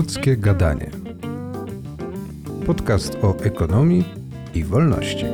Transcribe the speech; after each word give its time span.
Ludzkie 0.00 0.36
Gadanie. 0.36 0.90
Podcast 2.66 3.16
o 3.22 3.36
ekonomii 3.44 4.04
i 4.54 4.64
wolności. 4.64 5.24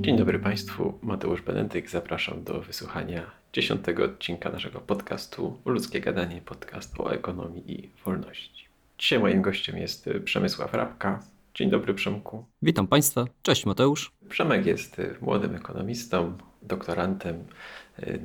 Dzień 0.00 0.16
dobry 0.18 0.38
Państwu, 0.38 0.98
Mateusz 1.02 1.42
Benedyk. 1.42 1.90
Zapraszam 1.90 2.44
do 2.44 2.60
wysłuchania 2.60 3.22
dziesiątego 3.52 4.04
odcinka 4.04 4.50
naszego 4.50 4.80
podcastu 4.80 5.58
Ludzkie 5.64 6.00
Gadanie, 6.00 6.40
podcast 6.44 7.00
o 7.00 7.12
ekonomii 7.12 7.72
i 7.72 7.90
wolności. 8.04 8.64
Dzisiaj 8.98 9.18
moim 9.18 9.42
gościem 9.42 9.78
jest 9.78 10.10
Przemysław 10.24 10.74
Rabka. 10.74 11.22
Dzień 11.54 11.70
dobry 11.70 11.94
Przemku. 11.94 12.44
Witam 12.62 12.86
Państwa, 12.86 13.24
cześć 13.42 13.66
Mateusz. 13.66 14.12
Przemek 14.28 14.66
jest 14.66 15.02
młodym 15.20 15.54
ekonomistą, 15.54 16.32
doktorantem 16.62 17.44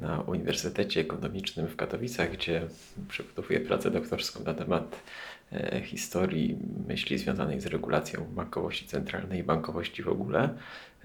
na 0.01 0.21
Uniwersytecie 0.21 1.01
Ekonomicznym 1.01 1.67
w 1.67 1.75
Katowicach, 1.75 2.31
gdzie 2.31 2.61
przygotowuje 3.07 3.59
pracę 3.59 3.91
doktorską 3.91 4.43
na 4.43 4.53
temat 4.53 5.03
e, 5.51 5.81
historii 5.81 6.57
myśli 6.87 7.17
związanej 7.17 7.61
z 7.61 7.65
regulacją 7.65 8.25
bankowości 8.25 8.87
centralnej 8.87 9.39
i 9.39 9.43
bankowości 9.43 10.03
w 10.03 10.07
ogóle. 10.07 10.49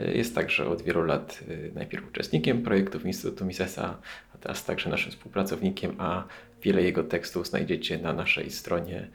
E, 0.01 0.15
jest 0.15 0.35
także 0.35 0.69
od 0.69 0.83
wielu 0.83 1.03
lat 1.03 1.41
e, 1.49 1.75
najpierw 1.75 2.09
uczestnikiem 2.09 2.63
projektów 2.63 3.07
Instytutu 3.07 3.45
Misesa, 3.45 3.99
a 4.35 4.39
teraz 4.39 4.65
także 4.65 4.91
naszym 4.91 5.13
współpracownikiem, 5.13 5.95
a 5.99 6.25
wiele 6.63 6.83
jego 6.83 7.05
tekstów 7.05 7.47
znajdziecie 7.47 7.99
na 7.99 8.13
naszej 8.13 8.51
stronie 8.51 9.09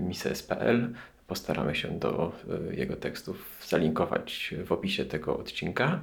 mises.pl. 0.00 0.94
Postaramy 1.26 1.74
się 1.74 1.98
do 1.98 2.32
jego 2.70 2.96
tekstów 2.96 3.58
zalinkować 3.68 4.54
w 4.64 4.72
opisie 4.72 5.04
tego 5.04 5.38
odcinka. 5.38 6.02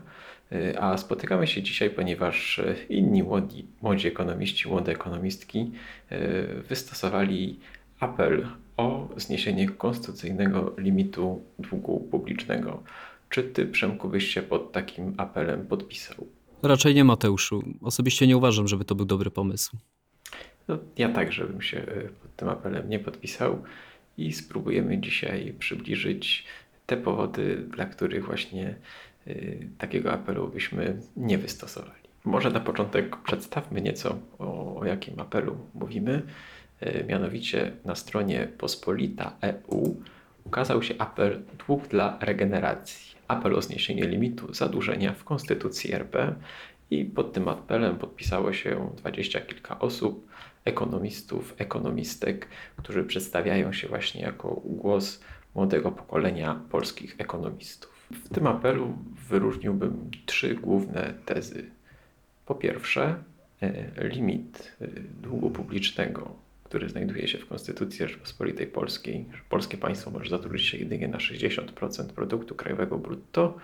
Y, 0.55 0.80
a 0.80 0.98
spotykamy 0.98 1.48
się 1.48 1.64
dzisiaj, 1.64 1.90
ponieważ 1.90 2.59
y, 2.59 2.76
inni 2.90 3.23
młodzi, 3.23 3.66
młodzi 3.82 4.08
ekonomiści, 4.08 4.70
młode 4.70 4.91
ekonomistki 4.91 5.72
y, 6.12 6.64
wystosowali 6.70 7.59
apel 8.00 8.48
o 8.78 9.09
zniesienie 9.17 9.70
konstytucyjnego 9.70 10.73
limitu 10.78 11.42
długu 11.59 12.00
publicznego. 12.11 12.83
Czy 13.30 13.44
ty, 13.44 13.66
Przemku, 13.66 14.09
byś 14.09 14.28
się 14.33 14.42
pod 14.42 14.72
takim 14.72 15.14
apelem 15.17 15.67
podpisał? 15.67 16.28
Raczej 16.64 16.95
nie, 16.95 17.03
Mateuszu. 17.03 17.64
Osobiście 17.81 18.28
nie 18.28 18.38
uważam, 18.38 18.67
żeby 18.67 18.86
to 18.86 18.95
był 18.95 19.06
dobry 19.06 19.31
pomysł. 19.31 19.78
No, 20.67 20.78
ja 20.98 21.09
także 21.09 21.45
bym 21.45 21.61
się 21.61 21.86
pod 22.22 22.36
tym 22.36 22.50
apelem 22.50 22.89
nie 22.89 23.00
podpisał 23.00 23.64
i 24.17 24.33
spróbujemy 24.33 24.98
dzisiaj 24.98 25.53
przybliżyć 25.59 26.45
te 26.86 26.98
powody, 26.98 27.56
dla 27.76 27.86
których 27.86 28.26
właśnie 28.26 28.76
takiego 29.78 30.12
apelu 30.12 30.48
byśmy 30.48 31.02
nie 31.18 31.38
wystosowali. 31.38 32.06
Może 32.26 32.50
na 32.50 32.59
początek 32.59 33.18
przedstawmy 33.18 33.82
nieco 33.82 34.17
o, 34.40 34.76
o 34.80 34.86
jakim 34.86 35.20
apelu 35.20 35.58
mówimy. 35.73 36.22
Y, 36.84 37.06
mianowicie 37.08 37.72
na 37.86 37.95
stronie 37.95 38.48
Pospolita 38.58 39.34
EU 39.42 40.02
ukazał 40.45 40.84
się 40.84 40.95
apel 40.98 41.44
Dług 41.67 41.88
dla 41.88 42.17
regeneracji. 42.22 43.16
Apel 43.28 43.56
o 43.56 43.62
zniesienie 43.62 44.08
limitu 44.08 44.54
zadłużenia 44.54 45.14
w 45.14 45.23
Konstytucji 45.23 45.94
RP 45.94 46.36
i 46.92 47.06
pod 47.06 47.34
tym 47.34 47.48
apelem 47.48 47.98
podpisało 47.98 48.54
się 48.54 48.89
dwadzieścia 48.98 49.42
kilka 49.42 49.80
osób, 49.80 50.28
ekonomistów, 50.66 51.56
ekonomistek, 51.58 52.48
którzy 52.76 53.04
przedstawiają 53.04 53.73
się 53.73 53.88
właśnie 53.88 54.22
jako 54.22 54.62
głos 54.66 55.22
młodego 55.56 55.92
pokolenia 55.92 56.62
polskich 56.70 57.16
ekonomistów. 57.17 57.95
W 58.23 58.30
tym 58.30 58.47
apelu 58.47 58.97
wyróżniłbym 59.30 60.11
trzy 60.25 60.55
główne 60.55 61.13
tezy. 61.25 61.71
Po 62.45 62.55
pierwsze, 62.55 63.23
e, 63.61 64.08
limit 64.08 64.77
e, 64.81 64.88
długu 65.21 65.49
publicznego, 65.49 66.36
który 66.63 66.89
znajduje 66.89 67.27
się 67.27 67.38
w 67.38 67.47
Konstytucji 67.47 67.97
Rzeczypospolitej 68.08 68.67
Polskiej, 68.67 69.25
że 69.33 69.41
polskie 69.49 69.77
państwo 69.77 70.11
może 70.11 70.30
zadłużyć 70.30 70.65
się 70.65 70.77
jedynie 70.77 71.08
na 71.08 71.17
60% 71.17 72.05
produktu 72.05 72.55
krajowego 72.55 72.98
brutto, 72.98 73.58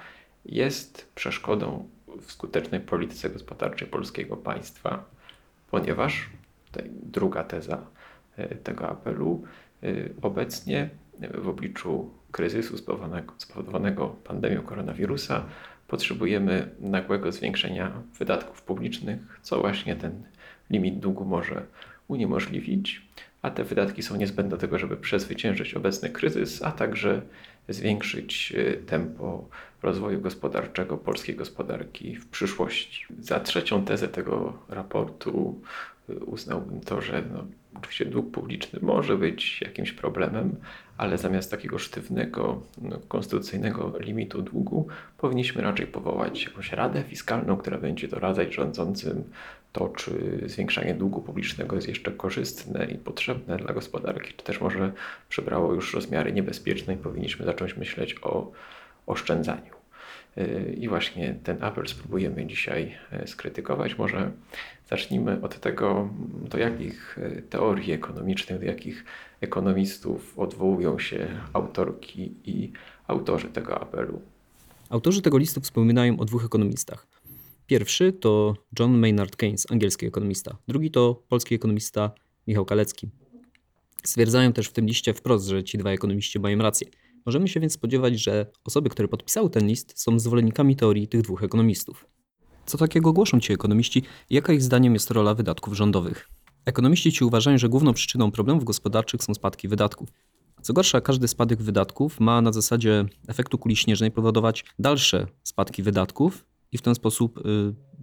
jest 0.45 1.11
przeszkodą 1.16 1.90
w 2.22 2.31
skutecznej 2.31 2.81
polityce 2.81 3.29
gospodarczej 3.29 3.88
polskiego 3.88 4.38
państwa, 4.38 5.06
ponieważ, 5.72 6.29
tutaj 6.66 6.90
druga 7.03 7.44
teza 7.44 7.88
e, 8.38 8.56
tego 8.56 8.90
apelu, 8.90 9.44
obecnie 10.22 10.90
w 11.34 11.47
obliczu 11.47 12.09
kryzysu 12.31 12.78
spowodowanego, 12.78 13.34
spowodowanego 13.38 14.08
pandemią 14.08 14.62
koronawirusa 14.62 15.46
potrzebujemy 15.88 16.69
nagłego 16.80 17.31
zwiększenia 17.31 17.92
wydatków 18.19 18.62
publicznych, 18.62 19.40
co 19.42 19.59
właśnie 19.59 19.96
ten 19.96 20.24
limit 20.70 21.00
długu 21.00 21.25
może 21.25 21.66
uniemożliwić, 22.08 23.02
a 23.41 23.52
te 23.52 23.64
wydatki 23.64 24.03
są 24.03 24.16
niezbędne 24.16 24.52
do 24.52 24.58
tego, 24.58 24.80
żeby 24.80 24.97
przezwyciężyć 24.97 25.74
obecny 25.74 26.09
kryzys, 26.09 26.64
a 26.64 26.72
także 26.72 27.22
zwiększyć 27.70 28.53
e, 28.58 28.74
tempo 28.74 29.50
rozwoju 29.84 30.22
gospodarczego 30.22 30.97
polskiej 30.97 31.36
gospodarki 31.36 32.16
w 32.16 32.28
przyszłości. 32.28 33.06
Za 33.20 33.40
trzecią 33.40 33.86
tezę 33.86 34.08
tego 34.08 34.53
raportu 34.70 35.62
uznałbym 36.25 36.81
to, 36.81 37.02
że 37.02 37.24
no, 37.34 37.46
oczywiście 37.75 38.06
dług 38.06 38.31
publiczny 38.31 38.80
może 38.81 39.18
być 39.18 39.62
jakimś 39.62 39.91
problemem, 39.91 40.56
ale 41.01 41.17
zamiast 41.17 41.51
takiego 41.51 41.78
sztywnego, 41.78 42.62
no, 42.81 43.00
konstytucyjnego 43.07 43.94
limitu 44.00 44.41
długu, 44.41 44.88
powinniśmy 45.17 45.62
raczej 45.62 45.88
powołać 45.88 46.44
jakąś 46.44 46.72
radę 46.72 47.03
fiskalną, 47.03 47.57
która 47.57 47.78
będzie 47.78 48.07
doradzać 48.07 48.53
rządzącym 48.53 49.23
to, 49.72 49.90
czy 49.90 50.11
zwiększanie 50.45 50.94
długu 50.94 51.22
publicznego 51.22 51.75
jest 51.75 51.88
jeszcze 51.88 52.11
korzystne 52.11 52.85
i 52.85 52.97
potrzebne 52.97 53.57
dla 53.57 53.73
gospodarki, 53.73 54.34
czy 54.34 54.44
też 54.44 54.61
może 54.61 54.91
przybrało 55.29 55.73
już 55.73 55.94
rozmiary 55.94 56.34
niebezpieczne 56.34 56.94
i 56.94 56.97
powinniśmy 56.97 57.45
zacząć 57.45 57.78
myśleć 57.78 58.16
o 58.22 58.51
oszczędzaniu. 59.07 59.81
I 60.78 60.88
właśnie 60.88 61.36
ten 61.44 61.64
apel 61.64 61.88
spróbujemy 61.88 62.46
dzisiaj 62.46 62.96
e, 63.12 63.28
skrytykować. 63.28 63.97
Może 63.97 64.31
zacznijmy 64.90 65.42
od 65.42 65.59
tego, 65.59 66.09
do 66.50 66.58
jakich 66.58 67.18
e, 67.18 67.42
teorii 67.42 67.92
ekonomicznych, 67.92 68.59
do 68.59 68.66
jakich 68.66 69.06
ekonomistów 69.41 70.40
odwołują 70.40 71.00
się 71.00 71.28
autorki 71.53 72.34
i 72.46 72.72
autorzy 73.08 73.47
tego 73.47 73.81
apelu. 73.81 74.22
Autorzy 74.90 75.22
tego 75.22 75.38
listu 75.38 75.62
wspominają 75.62 76.20
o 76.20 76.25
dwóch 76.25 76.46
ekonomistach. 76.46 77.08
Pierwszy 77.68 78.14
to 78.14 78.56
John 78.80 78.97
Maynard 78.97 79.36
Keynes, 79.36 79.68
angielski 79.72 80.06
ekonomista. 80.06 80.58
Drugi 80.68 80.91
to 80.91 81.24
polski 81.30 81.56
ekonomista 81.56 82.12
Michał 82.47 82.66
Kalecki. 82.66 83.09
Stwierdzają 84.03 84.53
też 84.53 84.68
w 84.68 84.74
tym 84.74 84.86
liście 84.86 85.14
wprost, 85.14 85.47
że 85.47 85.64
ci 85.64 85.78
dwaj 85.78 85.94
ekonomiści 85.94 86.40
mają 86.40 86.58
rację. 86.58 86.88
Możemy 87.26 87.48
się 87.48 87.59
więc 87.59 87.74
spodziewać, 87.74 88.20
że 88.20 88.46
osoby, 88.64 88.90
które 88.90 89.08
podpisały 89.08 89.50
ten 89.50 89.68
list, 89.68 89.94
są 90.00 90.20
zwolennikami 90.20 90.76
teorii 90.76 91.08
tych 91.08 91.22
dwóch 91.22 91.44
ekonomistów. 91.44 92.06
Co 92.66 92.78
takiego 92.78 93.14
głoszą 93.14 93.40
ci 93.40 93.54
ekonomiści 93.54 94.04
jaka 94.30 94.54
ich 94.54 94.62
zdaniem 94.62 94.94
jest 94.94 95.12
rola 95.12 95.36
wydatków 95.36 95.74
rządowych? 95.74 96.30
Ekonomiści 96.66 97.12
ci 97.12 97.24
uważają, 97.24 97.58
że 97.58 97.70
główną 97.70 97.94
przyczyną 97.94 98.32
problemów 98.32 98.64
gospodarczych 98.64 99.24
są 99.24 99.34
spadki 99.34 99.68
wydatków. 99.68 100.09
Co 100.62 100.74
gorsza, 100.74 101.02
każdy 101.02 101.28
spadek 101.28 101.62
wydatków 101.62 102.20
ma 102.20 102.42
na 102.42 102.52
zasadzie 102.52 103.06
efektu 103.28 103.58
kuli 103.58 103.76
śnieżnej 103.76 104.12
powodować 104.12 104.66
dalsze 104.80 105.28
spadki 105.44 105.84
wydatków 105.84 106.46
i 106.72 106.78
w 106.78 106.82
ten 106.82 106.96
sposób 106.96 107.38
y, 107.38 107.42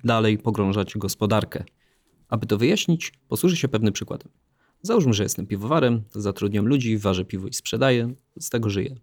dalej 0.04 0.38
pogrążać 0.38 0.96
gospodarkę. 0.96 1.64
Aby 2.28 2.46
to 2.46 2.58
wyjaśnić, 2.58 3.12
posłużę 3.28 3.56
się 3.56 3.68
pewnym 3.68 3.92
przykładem. 3.92 4.28
Załóżmy, 4.82 5.12
że 5.12 5.22
jestem 5.22 5.46
piwowarem, 5.46 6.02
zatrudniam 6.14 6.66
ludzi, 6.66 6.98
ważę 6.98 7.24
piwo 7.24 7.48
i 7.48 7.52
sprzedaję, 7.52 8.14
z 8.40 8.50
tego 8.50 8.70
żyję. 8.70 8.96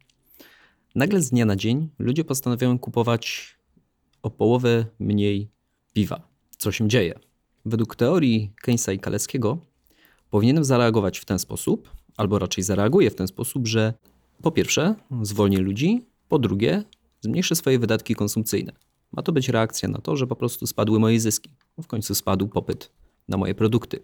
Nagle 0.95 1.21
z 1.21 1.29
dnia 1.29 1.45
na 1.45 1.55
dzień 1.55 1.89
ludzie 1.99 2.23
postanawiają 2.23 2.79
kupować 2.79 3.55
o 4.23 4.29
połowę 4.29 4.85
mniej 4.99 5.49
piwa. 5.93 6.27
Co 6.57 6.71
się 6.71 6.87
dzieje? 6.87 7.19
Według 7.65 7.95
teorii 7.95 8.53
Keynesa 8.61 8.93
i 8.93 8.99
Kaleckiego 8.99 9.57
powinienem 10.29 10.63
zareagować 10.63 11.19
w 11.19 11.25
ten 11.25 11.39
sposób, 11.39 11.89
albo 12.17 12.39
raczej 12.39 12.63
zareaguję 12.63 13.11
w 13.11 13.15
ten 13.15 13.27
sposób, 13.27 13.67
że 13.67 13.93
po 14.41 14.51
pierwsze 14.51 14.95
zwolnię 15.21 15.57
ludzi, 15.57 16.05
po 16.29 16.39
drugie 16.39 16.83
zmniejszę 17.21 17.55
swoje 17.55 17.79
wydatki 17.79 18.15
konsumpcyjne. 18.15 18.71
Ma 19.11 19.21
to 19.21 19.31
być 19.31 19.49
reakcja 19.49 19.89
na 19.89 20.01
to, 20.01 20.15
że 20.15 20.27
po 20.27 20.35
prostu 20.35 20.67
spadły 20.67 20.99
moje 20.99 21.19
zyski. 21.19 21.49
W 21.81 21.87
końcu 21.87 22.15
spadł 22.15 22.47
popyt 22.47 22.91
na 23.27 23.37
moje 23.37 23.55
produkty. 23.55 23.99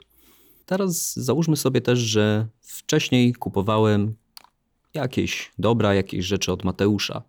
Teraz 0.72 1.16
załóżmy 1.16 1.58
sobie 1.58 1.82
też, 1.82 2.00
że 2.00 2.48
wcześniej 2.62 3.34
kupowałem 3.34 4.16
jakieś 4.94 5.52
dobra, 5.60 5.94
jakieś 5.94 6.26
rzeczy 6.26 6.52
od 6.52 6.64
Mateusza. 6.64 7.22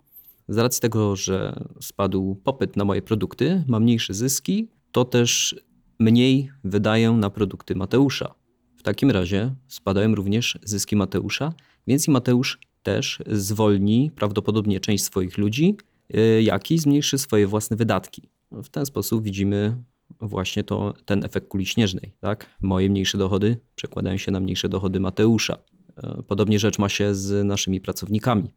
Z 0.48 0.58
racji 0.58 0.80
tego, 0.80 1.16
że 1.16 1.64
spadł 1.80 2.34
popyt 2.34 2.76
na 2.76 2.84
moje 2.84 3.02
produkty, 3.02 3.64
mam 3.68 3.82
mniejsze 3.82 4.14
zyski, 4.14 4.68
to 4.92 5.04
też 5.04 5.56
mniej 5.98 6.50
wydaję 6.64 7.10
na 7.10 7.30
produkty 7.30 7.74
Mateusza. 7.74 8.34
W 8.76 8.82
takim 8.82 9.10
razie 9.10 9.54
spadają 9.68 10.14
również 10.14 10.58
zyski 10.64 10.96
Mateusza, 10.96 11.52
więc 11.86 12.08
i 12.08 12.10
Mateusz 12.10 12.58
też 12.82 13.18
zwolni 13.26 14.10
prawdopodobnie 14.14 14.80
część 14.80 15.04
swoich 15.04 15.38
ludzi, 15.38 15.76
y, 16.16 16.42
jak 16.42 16.70
i 16.70 16.78
zmniejszy 16.78 17.18
swoje 17.18 17.46
własne 17.46 17.76
wydatki. 17.76 18.28
W 18.52 18.68
ten 18.68 18.86
sposób 18.86 19.22
widzimy 19.22 19.76
właśnie 20.20 20.64
to, 20.64 20.94
ten 21.04 21.24
efekt 21.24 21.48
kuli 21.48 21.66
śnieżnej. 21.66 22.12
Tak? 22.20 22.46
Moje 22.60 22.90
mniejsze 22.90 23.18
dochody 23.18 23.60
przekładają 23.74 24.16
się 24.16 24.32
na 24.32 24.40
mniejsze 24.40 24.68
dochody 24.68 25.00
Mateusza. 25.00 25.58
E, 25.96 26.22
Podobnie 26.22 26.58
rzecz 26.58 26.78
ma 26.78 26.88
się 26.88 27.14
z 27.14 27.46
naszymi 27.46 27.80
pracownikami. 27.80 28.54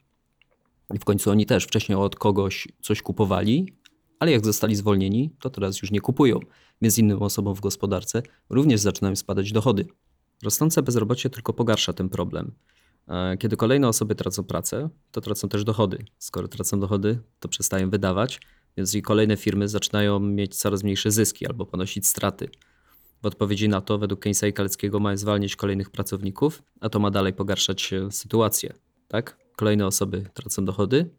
I 0.94 1.00
w 1.00 1.06
końcu 1.06 1.32
oni 1.32 1.46
też 1.46 1.64
wcześniej 1.64 1.98
od 1.98 2.16
kogoś 2.16 2.68
coś 2.82 3.02
kupowali, 3.02 3.74
ale 4.20 4.32
jak 4.32 4.46
zostali 4.46 4.76
zwolnieni, 4.76 5.32
to 5.40 5.50
teraz 5.50 5.82
już 5.82 5.92
nie 5.92 6.02
kupują, 6.02 6.40
więc 6.82 6.98
innym 6.98 7.22
osobom 7.22 7.56
w 7.56 7.60
gospodarce 7.62 8.24
również 8.50 8.80
zaczynają 8.80 9.16
spadać 9.16 9.52
dochody. 9.52 9.88
Rosnące 10.44 10.84
bezrobocie 10.84 11.30
tylko 11.30 11.54
pogarsza 11.54 11.94
ten 11.94 12.10
problem. 12.10 12.52
E, 13.08 13.38
Kiedy 13.38 13.58
kolejne 13.58 13.88
osoby 13.88 14.16
tracą 14.16 14.44
pracę, 14.44 14.90
to 15.12 15.22
tracą 15.22 15.50
też 15.50 15.64
dochody. 15.64 16.06
Skoro 16.18 16.48
tracą 16.48 16.80
dochody, 16.80 17.20
to 17.40 17.50
przestają 17.50 17.90
wydawać, 17.90 18.40
więc 18.78 18.96
i 18.96 19.02
kolejne 19.02 19.38
firmy 19.38 19.68
zaczynają 19.68 20.20
mieć 20.20 20.56
coraz 20.56 20.84
mniejsze 20.84 21.12
zyski 21.12 21.48
albo 21.48 21.66
ponosić 21.66 22.08
straty. 22.08 22.50
W 23.24 23.26
odpowiedzi 23.26 23.70
na 23.70 23.82
to, 23.82 23.98
według 23.98 24.20
Keynesa 24.22 24.48
i 24.48 24.54
Kaleckiego, 24.54 25.00
ma 25.00 25.18
zwalniać 25.18 25.56
kolejnych 25.56 25.90
pracowników, 25.90 26.64
a 26.82 26.90
to 26.90 27.00
ma 27.00 27.12
dalej 27.12 27.34
pogarszać 27.34 27.94
e, 27.94 28.12
sytuację. 28.12 28.74
Tak? 29.08 29.38
Kolejne 29.56 29.88
osoby 29.88 30.26
tracą 30.34 30.66
dochody, 30.66 31.10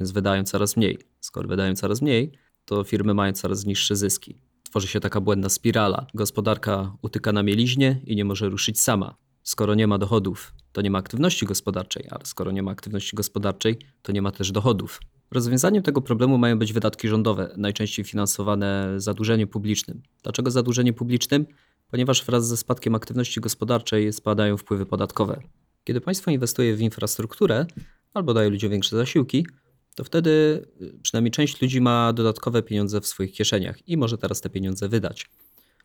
więc 0.00 0.10
wydają 0.10 0.44
coraz 0.44 0.76
mniej. 0.76 0.98
Skoro 1.20 1.48
wydają 1.48 1.74
coraz 1.74 2.02
mniej, 2.02 2.32
to 2.64 2.84
firmy 2.84 3.14
mają 3.14 3.32
coraz 3.32 3.66
niższe 3.66 3.96
zyski. 3.96 4.40
Tworzy 4.62 4.86
się 4.86 5.00
taka 5.00 5.20
błędna 5.20 5.48
spirala. 5.48 6.06
Gospodarka 6.14 6.96
utyka 7.02 7.32
na 7.32 7.42
mieliźnie 7.42 8.00
i 8.06 8.16
nie 8.16 8.24
może 8.24 8.48
ruszyć 8.48 8.80
sama. 8.80 9.14
Skoro 9.42 9.74
nie 9.74 9.86
ma 9.86 9.98
dochodów, 9.98 10.54
to 10.72 10.82
nie 10.82 10.90
ma 10.90 10.98
aktywności 10.98 11.46
gospodarczej, 11.46 12.06
a 12.10 12.24
skoro 12.24 12.50
nie 12.50 12.62
ma 12.62 12.70
aktywności 12.70 13.16
gospodarczej, 13.16 13.78
to 14.02 14.12
nie 14.12 14.22
ma 14.22 14.30
też 14.30 14.52
dochodów. 14.52 15.00
Rozwiązaniem 15.30 15.82
tego 15.82 16.02
problemu 16.02 16.38
mają 16.38 16.58
być 16.58 16.72
wydatki 16.72 17.08
rządowe, 17.08 17.54
najczęściej 17.56 18.04
finansowane 18.04 18.94
zadłużeniem 18.96 19.48
publicznym. 19.48 20.02
Dlaczego 20.22 20.50
zadłużeniem 20.50 20.94
publicznym? 20.94 21.46
Ponieważ 21.90 22.24
wraz 22.24 22.48
ze 22.48 22.56
spadkiem 22.56 22.94
aktywności 22.94 23.40
gospodarczej 23.40 24.12
spadają 24.12 24.56
wpływy 24.56 24.86
podatkowe. 24.86 25.40
Kiedy 25.84 26.00
państwo 26.00 26.30
inwestuje 26.30 26.76
w 26.76 26.80
infrastrukturę 26.80 27.66
albo 28.14 28.34
daje 28.34 28.50
ludziom 28.50 28.70
większe 28.70 28.96
zasiłki, 28.96 29.46
to 29.94 30.04
wtedy 30.04 30.30
y, 30.82 30.98
przynajmniej 31.02 31.30
część 31.30 31.62
ludzi 31.62 31.80
ma 31.80 32.12
dodatkowe 32.12 32.62
pieniądze 32.62 33.00
w 33.00 33.06
swoich 33.06 33.32
kieszeniach 33.32 33.88
i 33.88 33.96
może 33.96 34.18
teraz 34.18 34.40
te 34.40 34.50
pieniądze 34.50 34.88
wydać. 34.88 35.30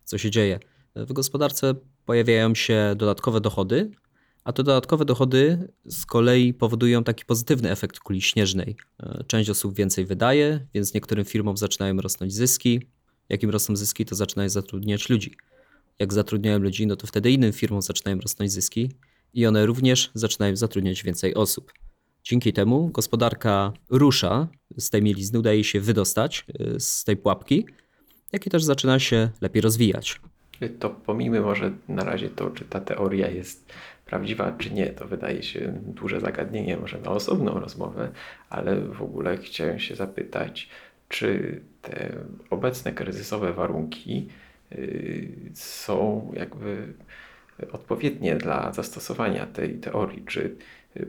Co 0.03 0.17
się 0.17 0.31
dzieje? 0.31 0.59
W 0.95 1.13
gospodarce 1.13 1.75
pojawiają 2.05 2.55
się 2.55 2.93
dodatkowe 2.97 3.41
dochody, 3.41 3.91
a 4.45 4.53
te 4.53 4.63
dodatkowe 4.63 5.05
dochody 5.05 5.67
z 5.85 6.05
kolei 6.05 6.53
powodują 6.53 7.03
taki 7.03 7.25
pozytywny 7.25 7.71
efekt 7.71 7.99
kuli 7.99 8.21
śnieżnej. 8.21 8.75
E, 8.99 9.23
Część 9.27 9.49
osób 9.49 9.75
więcej 9.75 10.05
wydaje, 10.05 10.67
więc 10.73 10.93
niektórym 10.93 11.25
firmom 11.25 11.57
zaczynają 11.57 11.97
rosnąć 11.97 12.33
zyski. 12.33 12.81
Jak 13.29 13.43
im 13.43 13.49
rosną 13.49 13.75
zyski, 13.75 14.05
to 14.05 14.15
zaczynają 14.15 14.49
zatrudniać 14.49 15.09
ludzi. 15.09 15.35
Jak 15.99 16.13
zatrudniają 16.13 16.59
ludzi, 16.59 16.87
no 16.87 16.95
to 16.95 17.07
wtedy 17.07 17.31
innym 17.31 17.53
firmom 17.53 17.81
zaczynają 17.81 18.19
rosnąć 18.19 18.51
zyski 18.51 18.91
i 19.33 19.45
one 19.45 19.65
również 19.65 20.11
zaczynają 20.13 20.55
zatrudniać 20.55 21.03
więcej 21.03 21.33
osób. 21.35 21.73
Dzięki 22.23 22.53
temu 22.53 22.89
gospodarka 22.89 23.73
rusza 23.89 24.47
z 24.77 24.89
tej 24.89 25.01
mielizny, 25.01 25.39
udaje 25.39 25.63
się 25.63 25.81
wydostać 25.81 26.45
y, 26.61 26.79
z 26.79 27.03
tej 27.03 27.17
pułapki, 27.17 27.65
jak 28.31 28.47
i 28.47 28.49
też 28.49 28.63
zaczyna 28.63 28.99
się 28.99 29.29
lepiej 29.41 29.61
rozwijać. 29.61 30.21
To 30.79 30.89
pomijmy 30.89 31.41
może 31.41 31.71
na 31.87 32.03
razie 32.03 32.29
to, 32.29 32.49
czy 32.49 32.65
ta 32.65 32.79
teoria 32.79 33.29
jest 33.29 33.73
prawdziwa, 34.05 34.51
czy 34.57 34.73
nie. 34.73 34.87
To 34.87 35.07
wydaje 35.07 35.43
się 35.43 35.73
duże 35.81 36.19
zagadnienie, 36.19 36.77
może 36.77 36.99
na 37.01 37.11
osobną 37.11 37.59
rozmowę, 37.59 38.11
ale 38.49 38.81
w 38.81 39.01
ogóle 39.01 39.37
chciałem 39.37 39.79
się 39.79 39.95
zapytać, 39.95 40.69
czy 41.09 41.61
te 41.81 42.15
obecne 42.49 42.91
kryzysowe 42.91 43.53
warunki 43.53 44.27
y, 44.71 45.51
są 45.53 46.31
jakby 46.35 46.93
odpowiednie 47.71 48.35
dla 48.35 48.73
zastosowania 48.73 49.45
tej 49.45 49.73
teorii, 49.73 50.23
czy 50.25 50.55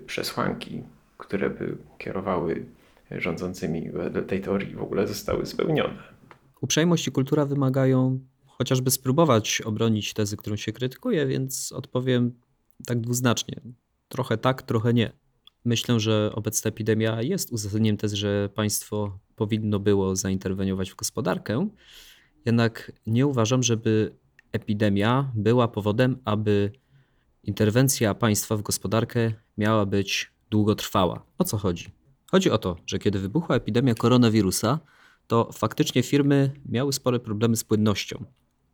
przesłanki, 0.07 0.83
które 1.19 1.51
by 1.51 1.77
kierowały 1.99 2.65
rządzącymi 3.11 3.91
tej 4.27 4.41
teorii 4.41 4.75
w 4.75 4.83
ogóle 4.83 5.07
zostały 5.07 5.47
spełnione. 5.47 5.99
Uprzejmość 6.61 7.09
i 7.09 7.13
kultura 7.13 7.47
wymagają 7.47 8.21
chociażby 8.47 8.91
spróbować 8.91 9.61
obronić 9.61 10.15
tezy, 10.15 10.37
którą 10.37 10.57
się 10.57 10.73
krytykuje, 10.73 11.27
więc 11.27 11.73
odpowiem 11.73 12.33
tak 12.87 13.01
dwuznacznie. 13.01 13.61
Trochę 14.09 14.39
tak, 14.39 14.63
trochę 14.63 14.95
nie. 14.95 15.13
Myślę, 15.65 16.01
że 16.01 16.33
obecna 16.35 16.69
epidemia 16.69 17.23
jest 17.23 17.53
uzasadnieniem 17.53 17.97
tezy, 17.97 18.17
że 18.17 18.49
państwo 18.55 19.19
powinno 19.37 19.79
było 19.79 20.17
zainterweniować 20.17 20.91
w 20.91 20.97
gospodarkę, 20.97 21.69
jednak 22.47 22.93
nie 23.07 23.27
uważam, 23.27 23.63
żeby 23.63 24.17
epidemia 24.53 25.33
była 25.35 25.69
powodem, 25.69 26.19
aby 26.25 26.73
interwencja 27.43 28.15
państwa 28.15 28.57
w 28.57 28.63
gospodarkę 28.63 29.33
miała 29.59 29.87
być 29.87 30.31
długotrwała. 30.51 31.27
O 31.39 31.45
co 31.45 31.59
chodzi? 31.59 31.89
Chodzi 32.31 32.51
o 32.51 32.59
to, 32.59 32.77
że 32.87 32.99
kiedy 32.99 33.19
wybuchła 33.19 33.57
epidemia 33.57 33.95
koronawirusa, 33.95 34.81
to 35.27 35.53
faktycznie 35.53 36.03
firmy 36.03 36.53
miały 36.69 36.93
spore 36.93 37.21
problemy 37.21 37.57
z 37.57 37.65
płynnością. 37.65 38.25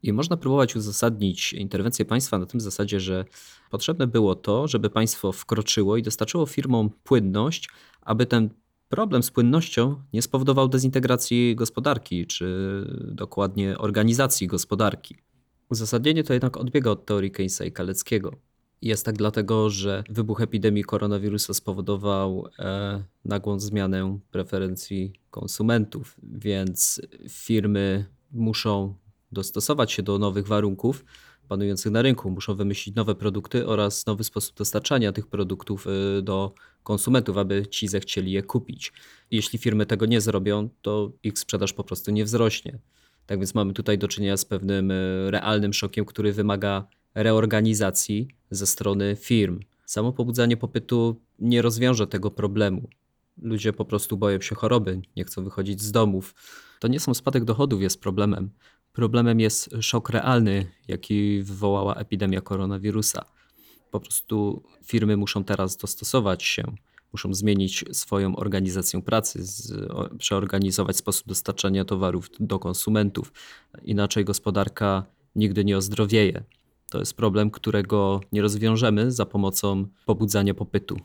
I 0.02 0.12
można 0.12 0.36
próbować 0.36 0.76
uzasadnić 0.76 1.52
interwencję 1.52 2.04
państwa 2.04 2.38
na 2.38 2.46
tym 2.46 2.60
zasadzie, 2.60 3.00
że 3.00 3.24
potrzebne 3.70 4.06
było 4.06 4.34
to, 4.34 4.68
żeby 4.68 4.90
państwo 4.90 5.32
wkroczyło 5.32 5.96
i 5.96 6.02
dostarczyło 6.02 6.46
firmom 6.46 6.90
płynność, 7.04 7.68
aby 8.00 8.26
ten 8.26 8.50
problem 8.88 9.22
z 9.22 9.30
płynnością 9.30 10.02
nie 10.12 10.22
spowodował 10.22 10.68
dezintegracji 10.68 11.56
gospodarki, 11.56 12.26
czy 12.26 12.46
dokładnie 13.00 13.78
organizacji 13.78 14.46
gospodarki. 14.46 15.16
Uzasadnienie 15.70 16.24
to 16.24 16.32
jednak 16.32 16.56
odbiega 16.56 16.90
od 16.90 17.06
teorii 17.06 17.30
Keynesa 17.30 17.64
i 17.64 17.72
Kaleckiego. 17.72 18.36
Jest 18.82 19.06
tak 19.06 19.16
dlatego, 19.16 19.70
że 19.70 20.04
wybuch 20.08 20.40
epidemii 20.40 20.84
koronawirusa 20.84 21.54
spowodował 21.54 22.48
e, 22.58 23.04
nagłą 23.24 23.60
zmianę 23.60 24.18
preferencji 24.30 25.12
konsumentów, 25.30 26.16
więc 26.22 27.00
firmy 27.28 28.06
muszą 28.32 28.94
dostosować 29.32 29.92
się 29.92 30.02
do 30.02 30.18
nowych 30.18 30.46
warunków 30.46 31.04
panujących 31.52 31.92
na 31.92 32.02
rynku, 32.02 32.30
muszą 32.30 32.54
wymyślić 32.54 32.94
nowe 32.96 33.14
produkty 33.14 33.66
oraz 33.66 34.06
nowy 34.06 34.24
sposób 34.24 34.56
dostarczania 34.56 35.12
tych 35.12 35.26
produktów 35.26 35.86
e, 35.86 36.22
do 36.22 36.54
konsumentów, 36.82 37.36
aby 37.36 37.66
ci 37.66 37.88
zechcieli 37.88 38.32
je 38.32 38.42
kupić. 38.42 38.92
Jeśli 39.30 39.58
firmy 39.58 39.86
tego 39.86 40.06
nie 40.06 40.20
zrobią, 40.20 40.68
to 40.82 41.12
ich 41.22 41.38
sprzedaż 41.38 41.72
po 41.72 41.84
prostu 41.84 42.10
nie 42.10 42.24
wzrośnie. 42.24 42.78
Tak 43.26 43.38
więc 43.38 43.54
mamy 43.54 43.72
tutaj 43.72 43.98
do 43.98 44.08
czynienia 44.08 44.36
z 44.36 44.44
pewnym 44.44 44.90
e, 44.90 44.94
realnym 45.30 45.72
szokiem, 45.72 46.04
który 46.04 46.32
wymaga 46.32 46.86
reorganizacji 47.14 48.28
ze 48.50 48.66
strony 48.66 49.16
firm. 49.16 49.60
Samo 49.86 50.12
pobudzanie 50.12 50.56
popytu 50.56 51.20
nie 51.38 51.62
rozwiąże 51.62 52.06
tego 52.06 52.30
problemu. 52.30 52.88
Ludzie 53.42 53.72
po 53.72 53.84
prostu 53.84 54.16
boją 54.16 54.40
się 54.40 54.54
choroby, 54.54 55.00
nie 55.16 55.24
chcą 55.24 55.44
wychodzić 55.44 55.82
z 55.82 55.92
domów. 55.92 56.34
To 56.80 56.88
nie 56.88 57.00
sam 57.00 57.14
spadek 57.14 57.44
dochodów 57.44 57.82
jest 57.82 58.00
problemem. 58.00 58.50
Problemem 58.92 59.40
jest 59.40 59.70
szok 59.80 60.10
realny, 60.10 60.66
jaki 60.88 61.42
wywołała 61.42 61.94
epidemia 61.94 62.40
koronawirusa. 62.40 63.24
Po 63.90 64.00
prostu 64.00 64.62
firmy 64.84 65.16
muszą 65.16 65.44
teraz 65.44 65.76
dostosować 65.76 66.42
się, 66.42 66.62
muszą 67.12 67.34
zmienić 67.34 67.84
swoją 67.92 68.36
organizację 68.36 69.02
pracy, 69.02 69.44
przeorganizować 70.18 70.96
sposób 70.96 71.26
dostarczania 71.26 71.84
towarów 71.84 72.30
do 72.40 72.58
konsumentów. 72.58 73.32
Inaczej 73.82 74.24
gospodarka 74.24 75.06
nigdy 75.36 75.64
nie 75.64 75.76
ozdrowieje. 75.76 76.44
To 76.90 76.98
jest 76.98 77.14
problem, 77.14 77.50
którego 77.50 78.20
nie 78.32 78.42
rozwiążemy 78.42 79.12
za 79.12 79.26
pomocą 79.26 79.86
pobudzania 80.06 80.54
popytu. 80.54 80.96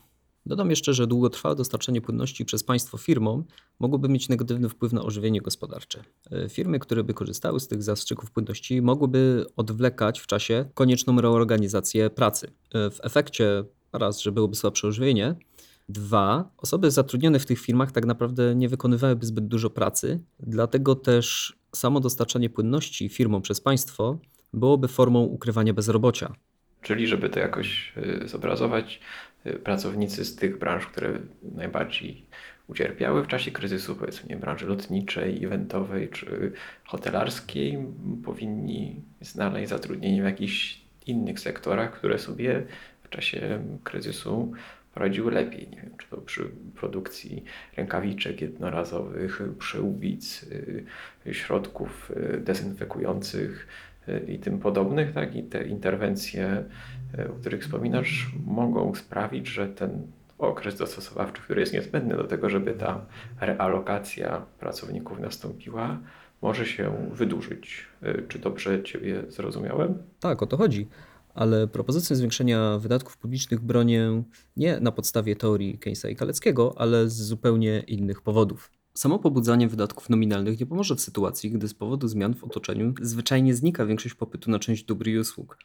Dodam 0.48 0.70
jeszcze, 0.70 0.94
że 0.94 1.08
długotrwałe 1.08 1.56
dostarczanie 1.56 2.02
płynności 2.02 2.46
przez 2.46 2.64
państwo 2.64 2.98
firmom 2.98 3.44
mogłoby 3.80 4.10
mieć 4.10 4.30
negatywny 4.30 4.70
wpływ 4.70 4.94
na 4.94 5.04
ożywienie 5.04 5.42
gospodarcze. 5.42 6.04
E, 6.32 6.50
Firmy, 6.50 6.80
które 6.80 7.04
by 7.04 7.14
korzystały 7.14 7.60
z 7.60 7.68
tych 7.68 7.84
zastrzyków 7.84 8.32
płynności, 8.32 8.82
mogłyby 8.82 9.46
odwlekać 9.56 10.20
w 10.20 10.28
czasie 10.28 10.66
konieczną 10.74 11.22
reorganizację 11.22 12.10
pracy. 12.10 12.52
E, 12.74 12.90
W 12.90 13.00
efekcie 13.04 13.64
raz, 13.94 14.20
że 14.20 14.32
byłoby 14.32 14.56
słabsze 14.56 14.88
ożywienie, 14.88 15.36
dwa, 15.90 16.52
osoby 16.58 16.92
zatrudnione 16.92 17.40
w 17.40 17.46
tych 17.46 17.60
firmach 17.60 17.92
tak 17.92 18.06
naprawdę 18.06 18.56
nie 18.56 18.70
wykonywałyby 18.70 19.26
zbyt 19.26 19.48
dużo 19.48 19.70
pracy, 19.70 20.20
dlatego 20.40 20.96
też 20.96 21.58
samo 21.76 22.00
dostarczanie 22.00 22.50
płynności 22.50 23.10
firmom 23.10 23.42
przez 23.42 23.62
państwo 23.62 24.18
byłoby 24.54 24.88
formą 24.88 25.24
ukrywania 25.24 25.74
bezrobocia. 25.74 26.34
Czyli, 26.82 27.08
żeby 27.08 27.30
to 27.30 27.40
jakoś 27.40 27.94
y, 28.24 28.28
zobrazować, 28.28 29.00
pracownicy 29.64 30.26
z 30.26 30.36
tych 30.36 30.58
branż, 30.58 30.88
które 30.88 31.20
najbardziej 31.56 32.26
ucierpiały 32.68 33.24
w 33.24 33.28
czasie 33.28 33.52
kryzysu, 33.52 33.96
powiedzmy 33.96 34.36
branży 34.36 34.66
lotniczej, 34.66 35.46
eventowej 35.46 36.10
czy 36.10 36.52
hotelarskiej, 36.84 37.78
powinni 38.26 39.02
znaleźć 39.22 39.70
zatrudnienie 39.70 40.22
w 40.22 40.26
jakichś 40.26 40.82
innych 41.06 41.40
sektorach, 41.40 41.92
które 41.92 42.20
sobie 42.20 42.64
w 43.04 43.10
czasie 43.10 43.64
kryzysu 43.84 44.54
radziły 44.96 45.32
lepiej. 45.32 45.70
Nie 45.70 45.82
wiem, 45.82 45.98
czy 45.98 46.08
to 46.08 46.18
przy 46.18 46.44
produkcji 46.76 47.44
rękawiczek 47.78 48.42
jednorazowych, 48.42 49.42
przyłbic, 49.60 50.44
y, 51.28 51.34
środków 51.34 52.12
y, 52.36 52.40
dezynfekujących 52.40 53.68
y, 54.10 54.26
i 54.28 54.40
tym 54.40 54.60
podobnych, 54.60 55.14
tak? 55.14 55.36
I 55.36 55.44
te 55.44 55.68
interwencje, 55.68 56.64
o 57.30 57.40
których 57.40 57.62
wspominasz, 57.62 58.32
mogą 58.46 58.96
sprawić, 58.96 59.48
że 59.48 59.68
ten 59.68 60.08
okres 60.38 60.78
dostosowawczy, 60.78 61.42
który 61.42 61.62
jest 61.62 61.74
niezbędny 61.74 62.18
do 62.18 62.24
tego, 62.24 62.50
żeby 62.50 62.74
ta 62.74 63.06
realokacja 63.42 64.46
pracowników 64.60 65.20
nastąpiła, 65.20 66.00
może 66.42 66.66
się 66.66 67.10
wydłużyć. 67.14 67.86
Czy 68.28 68.40
dobrze 68.40 68.84
Ciebie 68.84 69.24
zrozumiałem? 69.28 69.98
Tak, 70.20 70.44
o 70.44 70.48
to 70.48 70.58
chodzi. 70.58 70.88
Ale 71.34 71.68
propozycję 71.68 72.16
zwiększenia 72.16 72.78
wydatków 72.78 73.18
publicznych 73.18 73.60
bronię 73.60 74.24
nie 74.58 74.80
na 74.80 74.92
podstawie 74.92 75.36
teorii 75.36 75.78
Keynesa 75.80 76.10
i 76.10 76.16
Kaleckiego, 76.16 76.74
ale 76.78 77.10
z 77.10 77.14
zupełnie 77.14 77.80
innych 77.80 78.22
powodów. 78.22 78.72
Samo 78.94 79.20
pobudzanie 79.20 79.68
wydatków 79.68 80.10
nominalnych 80.10 80.60
nie 80.60 80.66
pomoże 80.66 80.96
w 80.96 81.02
sytuacji, 81.02 81.52
gdy 81.52 81.68
z 81.68 81.74
powodu 81.74 82.08
zmian 82.08 82.34
w 82.36 82.44
otoczeniu 82.44 82.94
zwyczajnie 83.02 83.56
znika 83.56 83.86
większość 83.86 84.16
popytu 84.16 84.52
na 84.52 84.60
część 84.60 84.84
dóbr 84.84 85.08
i 85.08 85.20
usług. 85.20 85.58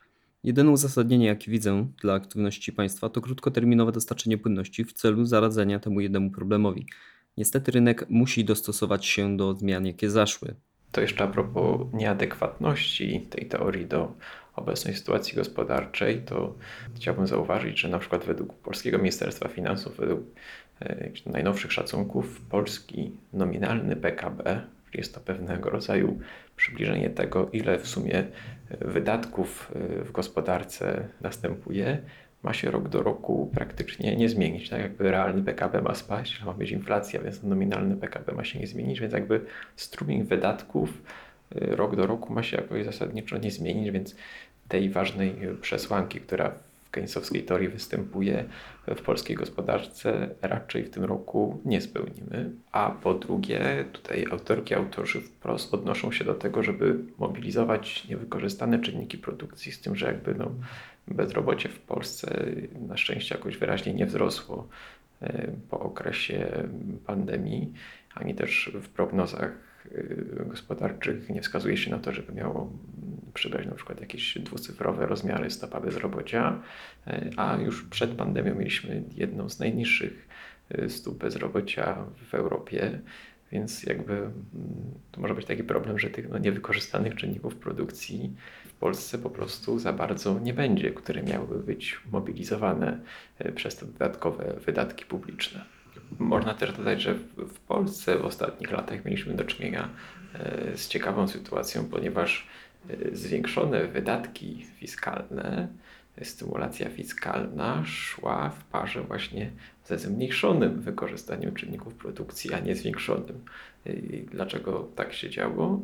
Jedyne 0.44 0.70
uzasadnienie, 0.70 1.26
jakie 1.26 1.50
widzę 1.50 1.86
dla 2.00 2.14
aktywności 2.14 2.72
państwa, 2.72 3.08
to 3.08 3.20
krótkoterminowe 3.20 3.92
dostarczenie 3.92 4.38
płynności 4.38 4.84
w 4.84 4.92
celu 4.92 5.24
zaradzenia 5.24 5.78
temu 5.78 6.00
jednemu 6.00 6.30
problemowi. 6.30 6.86
Niestety 7.36 7.72
rynek 7.72 8.06
musi 8.08 8.44
dostosować 8.44 9.06
się 9.06 9.36
do 9.36 9.54
zmian, 9.54 9.86
jakie 9.86 10.10
zaszły. 10.10 10.54
To 10.92 11.00
jeszcze 11.00 11.24
a 11.24 11.26
propos 11.26 11.80
nieadekwatności 11.92 13.26
tej 13.30 13.46
teorii 13.46 13.86
do 13.86 14.14
obecnej 14.56 14.94
sytuacji 14.94 15.36
gospodarczej, 15.36 16.22
to 16.22 16.54
chciałbym 16.96 17.26
zauważyć, 17.26 17.80
że 17.80 17.88
na 17.88 17.98
przykład 17.98 18.24
według 18.24 18.54
Polskiego 18.54 18.98
Ministerstwa 18.98 19.48
Finansów, 19.48 19.96
według 19.96 20.20
e, 20.80 21.10
najnowszych 21.26 21.72
szacunków, 21.72 22.40
polski 22.40 23.12
nominalny 23.32 23.96
PKB, 23.96 24.62
czyli 24.84 24.98
jest 24.98 25.14
to 25.14 25.20
pewnego 25.20 25.70
rodzaju 25.70 26.18
przybliżenie 26.62 27.10
tego, 27.10 27.48
ile 27.52 27.78
w 27.78 27.88
sumie 27.88 28.24
wydatków 28.80 29.72
e, 29.74 30.04
w 30.04 30.12
gospodarce 30.12 31.08
następuje, 31.20 31.98
ma 32.42 32.52
się 32.52 32.70
rok 32.70 32.88
do 32.88 33.02
roku 33.02 33.50
praktycznie 33.54 34.16
nie 34.16 34.28
zmienić. 34.28 34.68
Tak 34.68 34.80
jakby 34.80 35.10
realny 35.10 35.42
PKB 35.42 35.82
ma 35.82 35.94
spaść, 35.94 36.44
ma 36.44 36.52
być 36.52 36.70
inflacja, 36.70 37.20
więc 37.20 37.42
nominalny 37.42 37.96
PKB 37.96 38.32
ma 38.32 38.44
się 38.44 38.58
nie 38.58 38.66
zmienić, 38.66 39.00
więc 39.00 39.12
jakby 39.12 39.40
strumień 39.76 40.24
wydatków 40.24 40.90
y, 41.56 41.76
rok 41.76 41.96
do 41.96 42.06
roku 42.06 42.32
ma 42.32 42.42
się 42.42 42.56
jakoś 42.56 42.84
zasadniczo 42.84 43.38
nie 43.38 43.50
zmienić, 43.50 43.90
więc 43.90 44.16
tej 44.68 44.90
ważnej 44.90 45.34
przesłanki, 45.60 46.20
która 46.20 46.54
keynesowskiej 46.92 47.42
teorii 47.42 47.68
występuje 47.68 48.44
w 48.86 49.02
polskiej 49.02 49.36
gospodarce, 49.36 50.28
raczej 50.42 50.84
w 50.84 50.90
tym 50.90 51.04
roku 51.04 51.60
nie 51.64 51.80
spełnimy. 51.80 52.50
A 52.72 52.90
po 52.90 53.14
drugie, 53.14 53.84
tutaj 53.92 54.26
autorki, 54.30 54.74
autorzy 54.74 55.20
wprost 55.20 55.74
odnoszą 55.74 56.12
się 56.12 56.24
do 56.24 56.34
tego, 56.34 56.62
żeby 56.62 56.98
mobilizować 57.18 58.08
niewykorzystane 58.08 58.78
czynniki 58.78 59.18
produkcji, 59.18 59.72
z 59.72 59.80
tym, 59.80 59.96
że 59.96 60.06
jakby 60.06 60.34
no, 60.34 60.50
bezrobocie 61.08 61.68
w 61.68 61.80
Polsce 61.80 62.46
na 62.88 62.96
szczęście 62.96 63.34
jakoś 63.34 63.56
wyraźnie 63.56 63.94
nie 63.94 64.06
wzrosło 64.06 64.68
e, 65.22 65.48
po 65.70 65.80
okresie 65.80 66.68
pandemii, 67.06 67.72
ani 68.14 68.34
też 68.34 68.70
w 68.82 68.88
prognozach 68.88 69.71
gospodarczych 70.46 71.28
nie 71.30 71.42
wskazuje 71.42 71.76
się 71.76 71.90
na 71.90 71.98
to, 71.98 72.12
żeby 72.12 72.32
miało 72.32 72.72
przybrać 73.34 73.66
na 73.66 73.74
przykład 73.74 74.00
jakieś 74.00 74.38
dwucyfrowe 74.38 75.06
rozmiary 75.06 75.50
stopa 75.50 75.80
bezrobocia, 75.80 76.62
e, 77.06 77.30
a 77.36 77.56
już 77.56 77.84
przed 77.84 78.10
pandemią 78.10 78.54
mieliśmy 78.54 79.02
jedną 79.16 79.48
z 79.48 79.58
najniższych 79.58 80.28
stóp 80.88 81.18
bezrobocia 81.18 82.04
w 82.30 82.34
Europie. 82.34 83.00
Więc 83.52 83.82
jakby 83.82 84.12
mm, 84.12 84.32
to 85.12 85.20
może 85.20 85.34
być 85.34 85.46
taki 85.46 85.64
problem, 85.64 85.98
że 85.98 86.10
tych 86.10 86.28
no, 86.28 86.38
niewykorzystanych 86.38 87.14
czynników 87.14 87.56
produkcji 87.56 88.36
w 88.66 88.72
Polsce 88.72 89.18
po 89.18 89.30
prostu 89.30 89.78
za 89.78 89.92
bardzo 89.92 90.38
nie 90.38 90.54
będzie, 90.54 90.90
które 90.90 91.22
miałyby 91.22 91.58
być 91.58 92.00
mobilizowane 92.12 92.98
przez 93.54 93.76
te 93.76 93.86
dodatkowe 93.86 94.54
wydatki 94.66 95.04
publiczne. 95.04 95.64
Można 96.18 96.54
też 96.54 96.72
dodać, 96.72 97.02
że 97.02 97.14
w 97.36 97.60
Polsce 97.60 98.18
w 98.18 98.24
ostatnich 98.24 98.70
latach 98.70 99.04
mieliśmy 99.04 99.34
do 99.34 99.44
czynienia 99.44 99.88
e, 100.34 100.76
z 100.76 100.88
ciekawą 100.88 101.28
sytuacją, 101.28 101.84
ponieważ 101.84 102.46
e, 102.90 103.16
zwiększone 103.16 103.86
wydatki 103.86 104.66
fiskalne 104.76 105.68
stymulacja 106.22 106.90
fiskalna 106.90 107.84
szła 107.84 108.50
w 108.50 108.64
parze 108.64 109.02
właśnie 109.02 109.50
ze 109.84 109.98
zmniejszonym 109.98 110.80
wykorzystaniem 110.80 111.54
czynników 111.54 111.94
produkcji, 111.94 112.54
a 112.54 112.60
nie 112.60 112.76
zwiększonym. 112.76 113.44
I 113.86 114.26
dlaczego 114.30 114.88
tak 114.96 115.12
się 115.12 115.30
działo? 115.30 115.80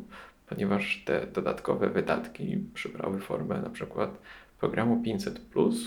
Ponieważ 0.49 1.03
te 1.05 1.27
dodatkowe 1.27 1.89
wydatki 1.89 2.57
przybrały 2.73 3.19
formę 3.19 3.61
na 3.61 3.69
przykład 3.69 4.17
programu 4.59 5.03
500, 5.03 5.41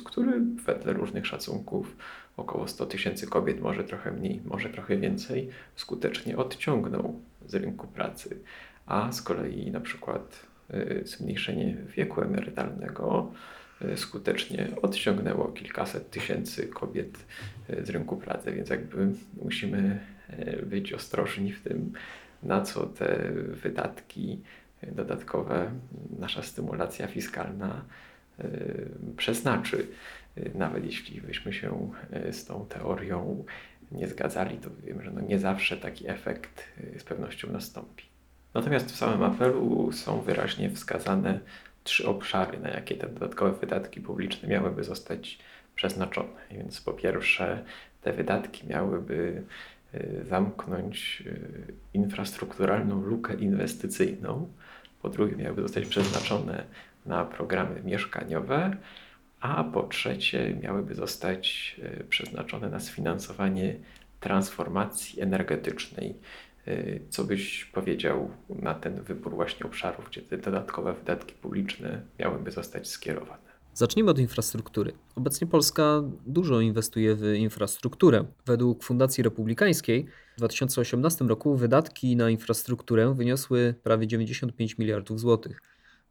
który 0.05 0.41
wedle 0.41 0.93
różnych 0.93 1.27
szacunków 1.27 1.97
około 2.37 2.69
100 2.69 2.87
tysięcy 2.87 3.27
kobiet, 3.27 3.61
może 3.61 3.85
trochę 3.85 4.12
mniej, 4.12 4.41
może 4.45 4.71
trochę 4.71 4.97
więcej, 4.97 5.49
skutecznie 5.77 6.37
odciągnął 6.37 7.21
z 7.47 7.55
rynku 7.55 7.87
pracy. 7.87 8.39
A 8.87 9.12
z 9.12 9.23
kolei 9.23 9.71
na 9.71 9.81
przykład 9.81 10.47
y, 10.75 11.03
zmniejszenie 11.07 11.77
wieku 11.97 12.23
emerytalnego 12.23 13.33
E, 13.85 13.97
skutecznie 13.97 14.69
odciągnęło 14.83 15.49
kilkaset 15.49 16.11
tysięcy 16.11 16.69
kobiet 16.69 17.27
e, 17.69 17.85
z 17.85 17.91
rynku 17.91 18.17
pracy, 18.17 18.53
więc 18.53 18.71
jakby 18.71 19.09
musimy 19.43 20.01
być 20.62 20.93
ostrożni 20.93 21.53
w 21.53 21.62
tym, 21.62 21.93
na 22.43 22.61
co 22.61 22.87
te 22.87 23.33
wydatki 23.49 24.41
dodatkowe, 24.93 25.71
nasza 26.19 26.43
stymulacja 26.43 27.07
fiskalna 27.07 27.85
przeznaczy. 29.17 29.87
Nawet 30.55 30.85
jeśli 30.85 31.21
byśmy 31.21 31.53
się 31.53 31.91
z 32.31 32.45
tą 32.45 32.67
teorią 32.67 33.45
nie 33.93 34.09
zgadzali, 34.09 34.59
to 34.59 34.71
wiemy, 34.85 35.03
że 35.03 35.11
no 35.11 35.21
nie 35.21 35.39
zawsze 35.39 35.77
taki 35.77 36.11
efekt 36.11 36.65
z 36.99 37.05
pewnością 37.05 37.53
nastąpi. 37.53 38.05
Natomiast 38.55 38.93
w 38.93 38.97
samym 38.97 39.23
apelu 39.23 39.93
są 39.93 40.21
wyraźnie 40.21 40.71
wskazane 40.71 41.41
trzy 41.85 42.09
obszary, 42.09 42.59
na 42.59 42.69
jakie 42.69 42.97
te 42.97 43.07
dodatkowe 43.07 43.53
wydatki 43.53 44.01
publiczne 44.01 44.49
miałyby 44.49 44.85
zostać 44.85 45.39
przeznaczone. 45.75 46.41
Więc 46.51 46.81
po 46.81 46.93
pierwsze, 46.93 47.65
te 48.03 48.12
wydatki 48.12 48.67
miałyby 48.67 49.43
y, 49.95 50.25
zamknąć 50.29 51.23
y, 51.27 51.75
infrastrukturalną 51.95 53.03
lukę 53.03 53.35
inwestycyjną. 53.35 54.49
Po 55.03 55.09
drugie, 55.09 55.37
miałyby 55.37 55.62
zostać 55.62 55.87
przeznaczone 55.87 56.65
na 57.07 57.25
programy 57.25 57.83
mieszkaniowe, 57.83 58.77
a 59.43 59.65
po 59.65 59.83
trzecie, 59.83 60.59
miałyby 60.63 60.95
zostać 60.95 61.77
y, 62.01 62.05
przeznaczone 62.09 62.71
na 62.71 62.81
sfinansowanie 62.81 63.77
transformacji 64.21 65.21
energetycznej 65.21 66.15
Y, 66.69 67.01
co 67.11 67.25
byś 67.25 67.65
powiedział 67.65 68.31
na 68.49 68.75
ten 68.75 69.03
wybór 69.03 69.35
właśnie 69.35 69.67
obszarów, 69.67 70.09
gdzie 70.11 70.23
te 70.23 70.39
dodatkowe 70.39 70.93
wydatki 70.95 71.35
publiczne 71.35 72.03
miałyby 72.19 72.51
zostać 72.51 72.89
skierowane? 72.89 73.53
Zacznijmy 73.75 74.11
od 74.11 74.19
infrastruktury. 74.19 74.93
Obecnie 75.17 75.47
Polska 75.47 76.03
dużo 76.27 76.61
inwestuje 76.61 77.15
w 77.15 77.25
infrastrukturę. 77.25 78.25
Według 78.47 78.85
Fundacji 78.85 79.25
Republikańskiej 79.25 80.07
w 80.35 80.39
2018 80.39 81.25
roku 81.25 81.57
wydatki 81.57 82.17
na 82.17 82.31
infrastrukturę 82.31 83.15
wyniosły 83.15 83.75
prawie 83.83 84.07
95 84.07 84.79
miliardów 84.79 85.21
złotych. 85.21 85.63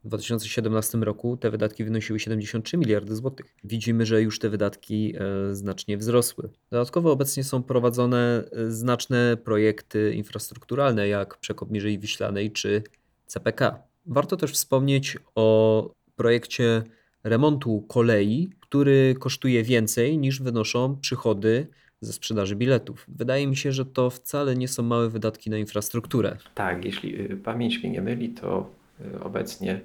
W 0.04 0.08
2017 0.08 0.98
roku 0.98 1.38
te 1.38 1.52
wydatki 1.52 1.84
wynosiły 1.84 2.20
73 2.20 2.78
miliardy 2.78 3.16
złotych. 3.16 3.46
Widzimy, 3.64 4.06
że 4.06 4.22
już 4.22 4.40
te 4.40 4.50
wydatki 4.50 5.14
e, 5.18 5.56
znacznie 5.56 5.98
wzrosły. 5.98 6.50
Dodatkowo 6.72 7.12
obecnie 7.12 7.44
są 7.44 7.64
prowadzone 7.64 8.44
e, 8.52 8.72
znaczne 8.72 9.38
projekty 9.38 10.14
infrastrukturalne, 10.14 11.08
jak 11.08 11.38
przekop 11.38 11.72
Mierzei 11.72 12.00
Wiślanej 12.00 12.52
czy 12.52 12.84
CPK. 13.26 13.84
Warto 14.06 14.38
też 14.38 14.52
wspomnieć 14.52 15.18
o 15.36 15.90
projekcie 16.16 16.84
remontu 17.24 17.82
kolei, 17.88 18.50
który 18.60 19.16
kosztuje 19.20 19.64
więcej 19.64 20.18
niż 20.18 20.42
wynoszą 20.42 20.98
przychody 21.02 21.68
ze 22.02 22.14
sprzedaży 22.14 22.56
biletów. 22.56 23.06
Wydaje 23.08 23.48
mi 23.48 23.58
się, 23.58 23.72
że 23.72 23.86
to 23.86 24.10
wcale 24.10 24.56
nie 24.56 24.68
są 24.68 24.84
małe 24.84 25.10
wydatki 25.10 25.50
na 25.50 25.58
infrastrukturę. 25.58 26.38
Tak, 26.56 26.86
jeśli 26.86 27.32
y, 27.32 27.38
pamięć 27.38 27.84
mnie 27.84 27.92
nie 27.92 28.02
myli, 28.02 28.30
to 28.30 28.81
obecnie 29.24 29.82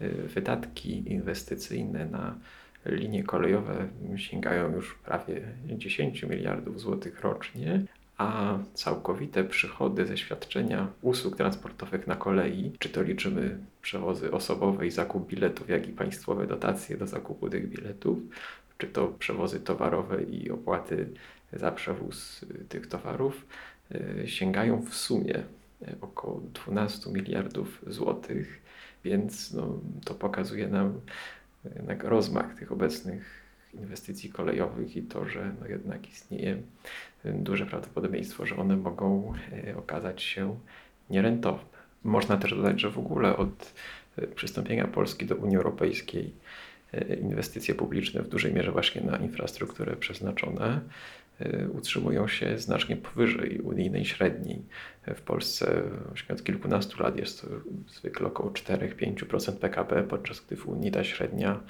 y, 0.00 0.08
wydatki 0.08 1.12
inwestycyjne 1.12 2.06
na 2.06 2.34
linie 2.86 3.24
kolejowe 3.24 3.88
sięgają 4.16 4.72
już 4.72 4.94
prawie 4.94 5.40
10 5.66 6.22
miliardów 6.22 6.80
złotych 6.80 7.20
rocznie, 7.20 7.82
a 8.18 8.58
całkowite 8.74 9.44
przychody 9.44 10.06
ze 10.06 10.16
świadczenia 10.16 10.86
usług 11.02 11.36
transportowych 11.36 12.06
na 12.06 12.16
kolei, 12.16 12.72
czy 12.78 12.88
to 12.88 13.02
liczymy 13.02 13.58
przewozy 13.82 14.32
osobowe 14.32 14.86
i 14.86 14.90
zakup 14.90 15.28
biletów, 15.28 15.68
jak 15.68 15.88
i 15.88 15.92
państwowe 15.92 16.46
dotacje 16.46 16.96
do 16.96 17.06
zakupu 17.06 17.50
tych 17.50 17.68
biletów, 17.68 18.18
czy 18.78 18.86
to 18.86 19.08
przewozy 19.08 19.60
towarowe 19.60 20.22
i 20.22 20.50
opłaty 20.50 21.08
za 21.52 21.72
przewóz 21.72 22.42
y, 22.42 22.64
tych 22.68 22.86
towarów, 22.86 23.46
y, 23.94 24.28
sięgają 24.28 24.82
w 24.82 24.94
sumie 24.94 25.36
y, 25.36 25.59
około 26.00 26.40
12 26.40 27.10
miliardów 27.10 27.84
złotych, 27.86 28.62
więc 29.04 29.52
no, 29.52 29.78
to 30.04 30.14
pokazuje 30.14 30.68
nam 30.68 31.00
jednak 31.76 32.04
rozmach 32.04 32.54
tych 32.54 32.72
obecnych 32.72 33.40
inwestycji 33.74 34.30
kolejowych 34.30 34.96
i 34.96 35.02
to, 35.02 35.28
że 35.28 35.54
no 35.60 35.66
jednak 35.66 36.10
istnieje 36.10 36.62
duże 37.24 37.66
prawdopodobieństwo, 37.66 38.46
że 38.46 38.56
one 38.56 38.76
mogą 38.76 39.32
e, 39.68 39.76
okazać 39.76 40.22
się 40.22 40.56
nierentowne. 41.10 41.80
Można 42.04 42.36
też 42.36 42.50
dodać, 42.50 42.80
że 42.80 42.90
w 42.90 42.98
ogóle 42.98 43.36
od 43.36 43.74
e, 44.16 44.26
przystąpienia 44.26 44.86
Polski 44.86 45.26
do 45.26 45.36
Unii 45.36 45.56
Europejskiej 45.56 46.32
e, 46.92 47.14
inwestycje 47.14 47.74
publiczne 47.74 48.22
w 48.22 48.28
dużej 48.28 48.54
mierze 48.54 48.72
właśnie 48.72 49.00
na 49.00 49.16
infrastrukturę 49.16 49.96
przeznaczone 49.96 50.80
utrzymują 51.72 52.28
się 52.28 52.58
znacznie 52.58 52.96
powyżej 52.96 53.60
unijnej 53.60 54.04
średniej. 54.04 54.62
W 55.06 55.20
Polsce 55.20 55.82
od 56.32 56.44
kilkunastu 56.44 57.02
lat 57.02 57.16
jest 57.16 57.40
to 57.40 57.46
zwykle 57.88 58.26
około 58.26 58.50
4-5% 58.50 59.52
PKB, 59.52 60.02
podczas 60.02 60.40
gdy 60.40 60.56
w 60.56 60.68
Unii 60.68 60.90
ta 60.90 61.04
średnia 61.04 61.60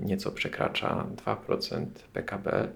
nieco 0.00 0.32
przekracza 0.32 1.06
2% 1.24 1.86
PKB, 2.12 2.68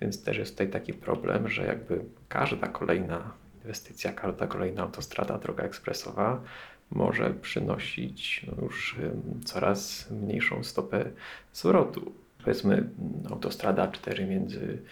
więc 0.00 0.24
też 0.24 0.38
jest 0.38 0.50
tutaj 0.50 0.68
taki 0.68 0.94
problem, 0.94 1.48
że 1.48 1.66
jakby 1.66 2.04
każda 2.28 2.66
kolejna 2.68 3.32
inwestycja, 3.64 4.12
każda 4.12 4.46
kolejna 4.46 4.82
autostrada, 4.82 5.38
droga 5.38 5.64
ekspresowa 5.64 6.42
może 6.90 7.30
przynosić 7.30 8.46
no 8.46 8.62
już 8.64 8.96
coraz 9.44 10.10
mniejszą 10.10 10.64
stopę 10.64 11.10
zwrotu. 11.52 12.12
Powiedzmy, 12.38 12.88
autostrada 13.30 13.88
4 13.88 14.26
między 14.26 14.82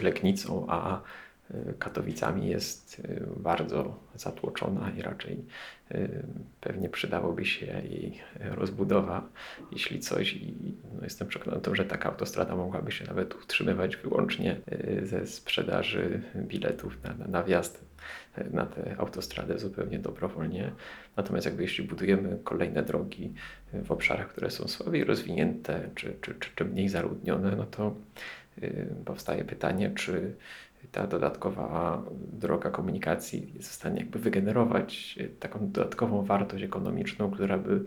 Legnicą 0.00 0.66
a 0.68 1.00
y, 1.50 1.74
Katowicami 1.78 2.48
jest 2.48 2.98
y, 2.98 3.26
bardzo 3.36 3.98
zatłoczona 4.14 4.90
i 4.90 5.02
raczej 5.02 5.44
y, 5.92 6.22
pewnie 6.60 6.88
przydałoby 6.88 7.44
się 7.44 7.66
jej 7.66 8.20
rozbudowa, 8.40 9.28
jeśli 9.72 10.00
coś. 10.00 10.34
I 10.34 10.74
no 10.94 11.04
jestem 11.04 11.28
przekonany, 11.28 11.62
że 11.72 11.84
taka 11.84 12.08
autostrada 12.08 12.56
mogłaby 12.56 12.92
się 12.92 13.04
nawet 13.04 13.34
utrzymywać 13.34 13.96
wyłącznie 13.96 14.56
ze 15.02 15.26
sprzedaży 15.26 16.22
biletów 16.36 17.02
na, 17.02 17.14
na, 17.14 17.26
na 17.26 17.42
wjazd 17.42 17.92
na 18.50 18.66
tę 18.66 18.96
autostradę 18.98 19.58
zupełnie 19.58 19.98
dobrowolnie. 19.98 20.72
Natomiast 21.16 21.46
jakby 21.46 21.62
jeśli 21.62 21.84
budujemy 21.84 22.38
kolejne 22.44 22.82
drogi 22.82 23.32
w 23.72 23.90
obszarach, 23.90 24.28
które 24.28 24.50
są 24.50 24.68
słabiej 24.68 25.04
rozwinięte 25.04 25.90
czy, 25.94 26.16
czy, 26.20 26.34
czy, 26.34 26.50
czy 26.54 26.64
mniej 26.64 26.88
zaludnione, 26.88 27.56
no 27.56 27.64
to 27.66 27.94
powstaje 29.04 29.44
pytanie, 29.44 29.90
czy 29.94 30.34
ta 30.92 31.06
dodatkowa 31.06 32.02
droga 32.32 32.70
komunikacji 32.70 33.52
jest 33.54 33.68
w 33.68 33.72
stanie 33.72 34.00
jakby 34.00 34.18
wygenerować 34.18 35.18
taką 35.40 35.70
dodatkową 35.70 36.24
wartość 36.24 36.64
ekonomiczną, 36.64 37.30
która 37.30 37.58
by 37.58 37.84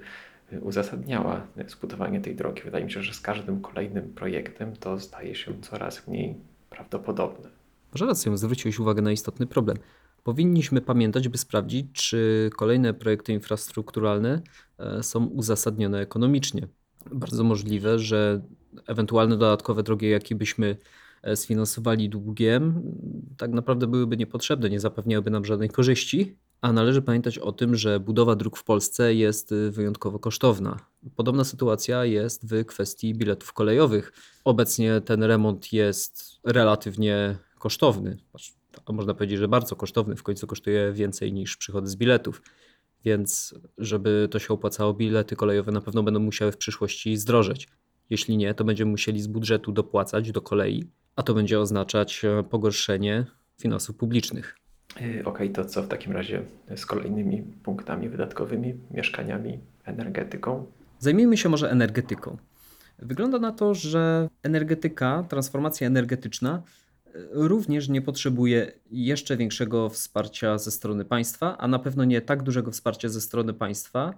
uzasadniała 0.62 1.48
zbudowanie 1.68 2.22
tej 2.22 2.36
drogi. 2.36 2.62
Wydaje 2.62 2.86
mi 2.86 2.92
się, 2.92 3.02
że 3.04 3.14
z 3.14 3.22
każdym 3.22 3.62
kolejnym 3.62 4.14
projektem 4.14 4.76
to 4.76 5.00
staje 5.00 5.36
się 5.36 5.62
coraz 5.62 6.08
mniej 6.08 6.36
prawdopodobne. 6.70 7.50
Może 7.94 8.06
rację, 8.06 8.38
zwróciłeś 8.38 8.80
uwagę 8.80 9.02
na 9.02 9.12
istotny 9.12 9.48
problem. 9.48 9.78
Powinniśmy 10.24 10.82
pamiętać, 10.82 11.28
by 11.28 11.38
sprawdzić, 11.38 11.92
czy 11.92 12.50
kolejne 12.58 12.94
projekty 12.94 13.34
infrastrukturalne 13.34 14.42
e, 14.80 15.04
są 15.04 15.26
uzasadnione 15.26 16.00
ekonomicznie. 16.00 16.68
Bardzo 17.12 17.44
możliwe, 17.44 18.00
że 18.00 18.42
ewentualne 18.88 19.38
dodatkowe 19.38 19.84
drogi, 19.84 20.10
jakie 20.10 20.36
byśmy 20.36 20.78
e, 21.24 21.36
sfinansowali 21.36 22.10
długiem, 22.10 22.82
tak 23.38 23.52
naprawdę 23.52 23.88
byłyby 23.88 24.18
niepotrzebne, 24.18 24.70
nie 24.70 24.80
zapewniałyby 24.80 25.32
nam 25.32 25.46
żadnej 25.46 25.70
korzyści. 25.70 26.36
A 26.62 26.74
należy 26.74 27.02
pamiętać 27.02 27.40
o 27.40 27.52
tym, 27.52 27.76
że 27.76 28.00
budowa 28.00 28.36
dróg 28.36 28.58
w 28.58 28.64
Polsce 28.64 29.14
jest 29.14 29.52
y, 29.52 29.72
wyjątkowo 29.72 30.20
kosztowna. 30.20 30.80
Podobna 31.16 31.44
sytuacja 31.44 32.06
jest 32.06 32.50
w 32.50 32.66
kwestii 32.66 33.16
biletów 33.16 33.54
kolejowych. 33.54 34.14
Obecnie 34.46 35.02
ten 35.02 35.24
remont 35.24 35.74
jest 35.74 36.40
relatywnie 36.44 37.38
kosztowny. 37.60 38.18
A 38.86 38.92
można 38.92 39.14
powiedzieć, 39.14 39.40
że 39.40 39.48
bardzo 39.48 39.76
kosztowny, 39.76 40.16
w 40.16 40.24
końcu 40.24 40.48
kosztuje 40.48 40.94
więcej 40.94 41.34
niż 41.34 41.58
przychody 41.58 41.88
z 41.88 41.96
biletów. 41.96 42.42
Więc, 43.06 43.56
żeby 43.78 44.28
to 44.32 44.40
się 44.40 44.54
opłacało, 44.54 44.94
bilety 44.94 45.36
kolejowe 45.36 45.72
na 45.72 45.82
pewno 45.82 46.04
będą 46.04 46.20
musiały 46.20 46.52
w 46.52 46.58
przyszłości 46.58 47.18
zdrożeć. 47.18 47.68
Jeśli 48.10 48.38
nie, 48.38 48.54
to 48.54 48.64
będziemy 48.64 48.92
musieli 48.92 49.22
z 49.22 49.28
budżetu 49.28 49.72
dopłacać 49.72 50.32
do 50.32 50.42
kolei, 50.42 50.84
a 51.16 51.24
to 51.24 51.34
będzie 51.34 51.60
oznaczać 51.60 52.26
e, 52.26 52.44
pogorszenie 52.44 53.26
finansów 53.62 53.96
publicznych. 53.96 54.56
E, 55.02 55.26
ok, 55.26 55.40
to 55.54 55.66
co 55.66 55.84
w 55.84 55.88
takim 55.88 56.14
razie 56.14 56.42
z 56.76 56.86
kolejnymi 56.86 57.44
punktami 57.64 58.10
wydatkowymi, 58.10 58.74
mieszkaniami, 58.92 59.60
energetyką? 59.86 60.66
Zajmijmy 61.00 61.38
się 61.38 61.50
może 61.50 61.72
energetyką. 61.72 62.38
Wygląda 63.00 63.40
na 63.40 63.52
to, 63.52 63.74
że 63.74 64.30
energetyka, 64.44 65.26
transformacja 65.30 65.88
energetyczna 65.88 66.64
również 67.32 67.90
nie 67.90 68.02
potrzebuje 68.02 68.72
jeszcze 68.92 69.38
większego 69.38 69.90
wsparcia 69.90 70.58
ze 70.58 70.72
strony 70.72 71.06
państwa, 71.06 71.58
a 71.58 71.68
na 71.68 71.80
pewno 71.80 72.04
nie 72.04 72.22
tak 72.22 72.44
dużego 72.44 72.72
wsparcia 72.72 73.10
ze 73.10 73.22
strony 73.22 73.54
państwa, 73.54 74.14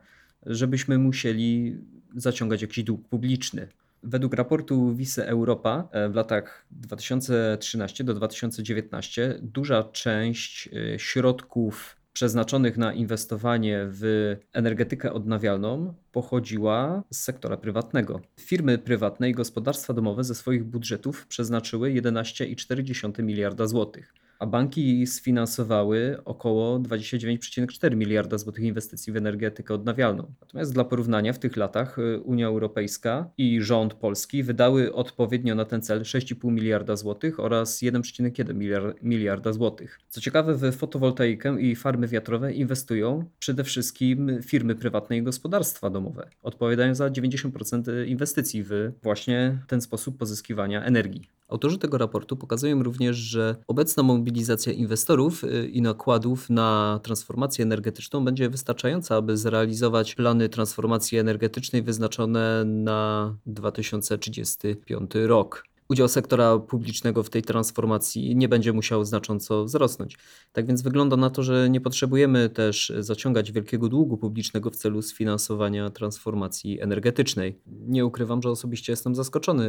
żebyśmy 0.46 0.98
musieli 0.98 1.78
zaciągać 2.16 2.62
jakiś 2.62 2.84
dług 2.84 3.08
publiczny. 3.08 3.68
Według 4.04 4.34
raportu 4.34 4.96
Wice 4.96 5.28
Europa 5.28 5.88
e, 5.92 6.10
w 6.10 6.16
latach 6.16 6.66
2013 6.72 8.04
do 8.04 8.14
2019 8.14 9.40
duża 9.42 9.84
część 9.84 10.70
e, 10.74 11.00
środków 11.00 11.97
przeznaczonych 12.18 12.78
na 12.78 12.94
inwestowanie 12.94 13.80
w 13.90 14.36
energetykę 14.54 15.14
odnawialną 15.14 15.94
pochodziła 16.12 17.04
z 17.12 17.22
sektora 17.22 17.58
prywatnego. 17.58 18.22
Firmy 18.40 18.78
prywatne 18.78 19.30
i 19.30 19.34
gospodarstwa 19.34 19.94
domowe 19.94 20.24
ze 20.24 20.36
swoich 20.36 20.64
budżetów 20.64 21.28
przeznaczyły 21.28 21.90
11,4 21.90 23.24
miliarda 23.24 23.68
złotych 23.68 24.14
a 24.40 24.46
banki 24.46 25.08
sfinansowały 25.08 26.18
około 26.26 26.80
29,4 26.80 27.96
miliarda 27.96 28.38
złotych 28.38 28.64
inwestycji 28.64 29.14
w 29.14 29.18
energetykę 29.18 29.74
odnawialną. 29.74 30.34
Natomiast 30.42 30.74
dla 30.74 30.84
porównania 30.84 31.34
w 31.34 31.40
tych 31.40 31.58
latach 31.58 32.00
y, 32.00 32.20
Unia 32.20 32.48
Europejska 32.48 33.30
i 33.38 33.62
rząd 33.62 33.94
polski 33.94 34.44
wydały 34.44 34.94
odpowiednio 34.94 35.56
na 35.56 35.66
ten 35.66 35.82
cel 35.82 36.02
6,5 36.02 36.52
miliarda 36.52 36.96
złotych 36.96 37.40
oraz 37.40 37.80
1,1 37.80 38.94
miliarda 39.02 39.54
złotych. 39.54 40.00
Co 40.10 40.22
ciekawe, 40.22 40.56
w 40.56 40.76
fotowoltaikę 40.76 41.62
i 41.62 41.76
farmy 41.76 42.08
wiatrowe 42.08 42.54
inwestują 42.54 43.26
przede 43.40 43.64
wszystkim 43.64 44.40
firmy 44.44 44.76
prywatne 44.76 45.18
i 45.18 45.24
gospodarstwa 45.24 45.90
domowe, 45.90 46.30
odpowiadają 46.44 46.96
za 46.96 47.10
90% 47.10 48.08
inwestycji 48.08 48.64
w 48.64 48.92
właśnie 49.04 49.58
ten 49.68 49.82
sposób 49.82 50.18
pozyskiwania 50.18 50.84
energii. 50.84 51.37
Autorzy 51.48 51.78
tego 51.78 51.98
raportu 51.98 52.38
pokazują 52.38 52.84
również, 52.84 53.16
że 53.18 53.56
obecna 53.68 54.04
mobilizacja 54.04 54.74
inwestorów 54.74 55.44
y, 55.44 55.68
i 55.68 55.82
nakładów 55.82 56.50
na 56.50 57.00
transformację 57.04 57.64
energetyczną 57.64 58.26
będzie 58.26 58.50
wystarczająca, 58.50 59.16
aby 59.16 59.38
zrealizować 59.38 60.16
plany 60.16 60.50
transformacji 60.50 61.18
energetycznej 61.18 61.82
wyznaczone 61.82 62.66
na 62.66 63.36
2035 63.46 65.12
rok 65.16 65.64
udział 65.90 66.08
sektora 66.08 66.60
publicznego 66.60 67.24
w 67.24 67.30
tej 67.30 67.42
transformacji 67.42 68.36
nie 68.36 68.50
będzie 68.50 68.74
musiał 68.74 69.06
znacząco 69.06 69.66
wzrosnąć. 69.66 70.18
Tak 70.54 70.66
więc 70.66 70.82
wygląda 70.82 71.18
na 71.18 71.30
to, 71.30 71.44
że 71.44 71.70
nie 71.70 71.82
potrzebujemy 71.82 72.50
też 72.50 72.94
zaciągać 73.00 73.52
wielkiego 73.52 73.90
długu 73.90 74.18
publicznego 74.18 74.70
w 74.70 74.76
celu 74.76 75.02
sfinansowania 75.02 75.90
transformacji 75.90 76.82
energetycznej. 76.82 77.60
Nie 77.66 78.06
ukrywam, 78.06 78.42
że 78.42 78.50
osobiście 78.50 78.94
jestem 78.94 79.16
zaskoczony, 79.16 79.66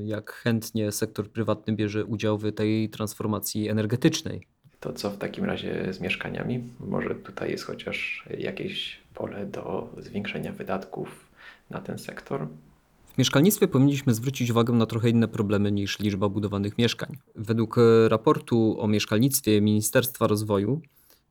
y, 0.00 0.04
jak 0.04 0.32
chętnie 0.32 0.92
sektor 0.92 1.30
prywatny 1.30 1.76
bierze 1.76 2.04
udział 2.04 2.38
w 2.38 2.52
tej 2.52 2.90
transformacji 2.90 3.68
energetycznej. 3.68 4.46
To 4.80 4.92
co 4.92 5.10
w 5.10 5.18
takim 5.18 5.44
razie 5.44 5.92
z 5.92 6.00
mieszkaniami? 6.00 6.64
Może 6.80 7.14
tutaj 7.14 7.50
jest 7.50 7.64
chociaż 7.64 8.28
jakieś 8.38 9.00
pole 9.14 9.46
do 9.46 9.94
zwiększenia 9.98 10.52
wydatków 10.52 11.30
na 11.70 11.80
ten 11.80 11.98
sektor? 11.98 12.48
W 13.14 13.18
mieszkalnictwie 13.18 13.68
powinniśmy 13.68 14.14
zwrócić 14.14 14.50
uwagę 14.50 14.72
na 14.72 14.86
trochę 14.86 15.10
inne 15.10 15.28
problemy 15.28 15.72
niż 15.72 15.98
liczba 15.98 16.28
budowanych 16.28 16.78
mieszkań. 16.78 17.16
Według 17.34 17.78
e, 17.78 18.08
raportu 18.08 18.76
o 18.80 18.88
mieszkalnictwie 18.88 19.60
Ministerstwa 19.60 20.26
Rozwoju 20.26 20.80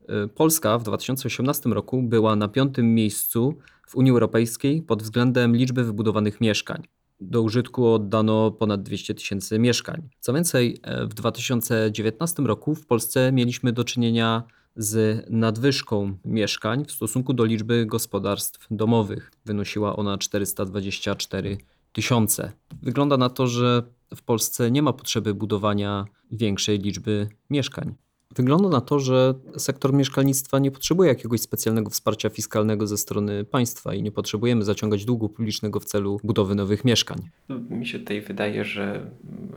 e, 0.07 0.27
Polska 0.27 0.77
w 0.77 0.83
2018 0.83 1.69
roku 1.69 2.03
była 2.03 2.35
na 2.35 2.47
piątym 2.47 2.95
miejscu 2.95 3.57
w 3.87 3.95
Unii 3.95 4.11
Europejskiej 4.11 4.81
pod 4.81 5.03
względem 5.03 5.55
liczby 5.55 5.83
wybudowanych 5.83 6.41
mieszkań. 6.41 6.83
do 7.21 7.41
użytku 7.41 7.87
oddano 7.87 8.51
ponad 8.51 8.83
200 8.83 9.13
tysięcy 9.13 9.59
mieszkań. 9.59 10.09
Co 10.19 10.33
więcej, 10.33 10.77
e, 10.83 11.05
w 11.05 11.13
2019 11.13 12.43
roku 12.43 12.75
w 12.75 12.85
Polsce 12.85 13.31
mieliśmy 13.31 13.73
do 13.73 13.83
czynienia 13.83 14.43
z 14.75 15.25
nadwyżką 15.29 16.17
mieszkań 16.25 16.85
w 16.85 16.91
stosunku 16.91 17.33
do 17.33 17.45
liczby 17.45 17.85
gospodarstw 17.85 18.67
domowych. 18.71 19.31
Wynosiła 19.45 19.95
ona 19.95 20.17
424 20.17 21.57
tysiące. 21.93 22.51
Wygląda 22.81 23.17
na 23.17 23.29
to, 23.29 23.47
że 23.47 23.83
w 24.15 24.21
Polsce 24.21 24.71
nie 24.71 24.81
ma 24.81 24.93
potrzeby 24.93 25.33
budowania 25.33 26.05
większej 26.31 26.79
liczby 26.79 27.27
mieszkań. 27.49 27.95
Wygląda 28.35 28.69
na 28.69 28.81
to, 28.81 28.99
że 28.99 29.33
sektor 29.57 29.93
mieszkalnictwa 29.93 30.59
nie 30.59 30.71
potrzebuje 30.71 31.09
jakiegoś 31.09 31.41
specjalnego 31.41 31.89
wsparcia 31.89 32.29
fiskalnego 32.29 32.87
ze 32.87 32.97
strony 32.97 33.43
państwa 33.43 33.93
i 33.93 34.03
nie 34.03 34.11
potrzebujemy 34.11 34.63
zaciągać 34.63 35.05
długu 35.05 35.29
publicznego 35.29 35.79
w 35.79 35.85
celu 35.85 36.19
budowy 36.23 36.55
nowych 36.55 36.85
mieszkań. 36.85 37.29
No, 37.49 37.59
Mi 37.69 37.87
się 37.87 37.99
tutaj 37.99 38.21
wydaje, 38.21 38.65
że 38.65 39.05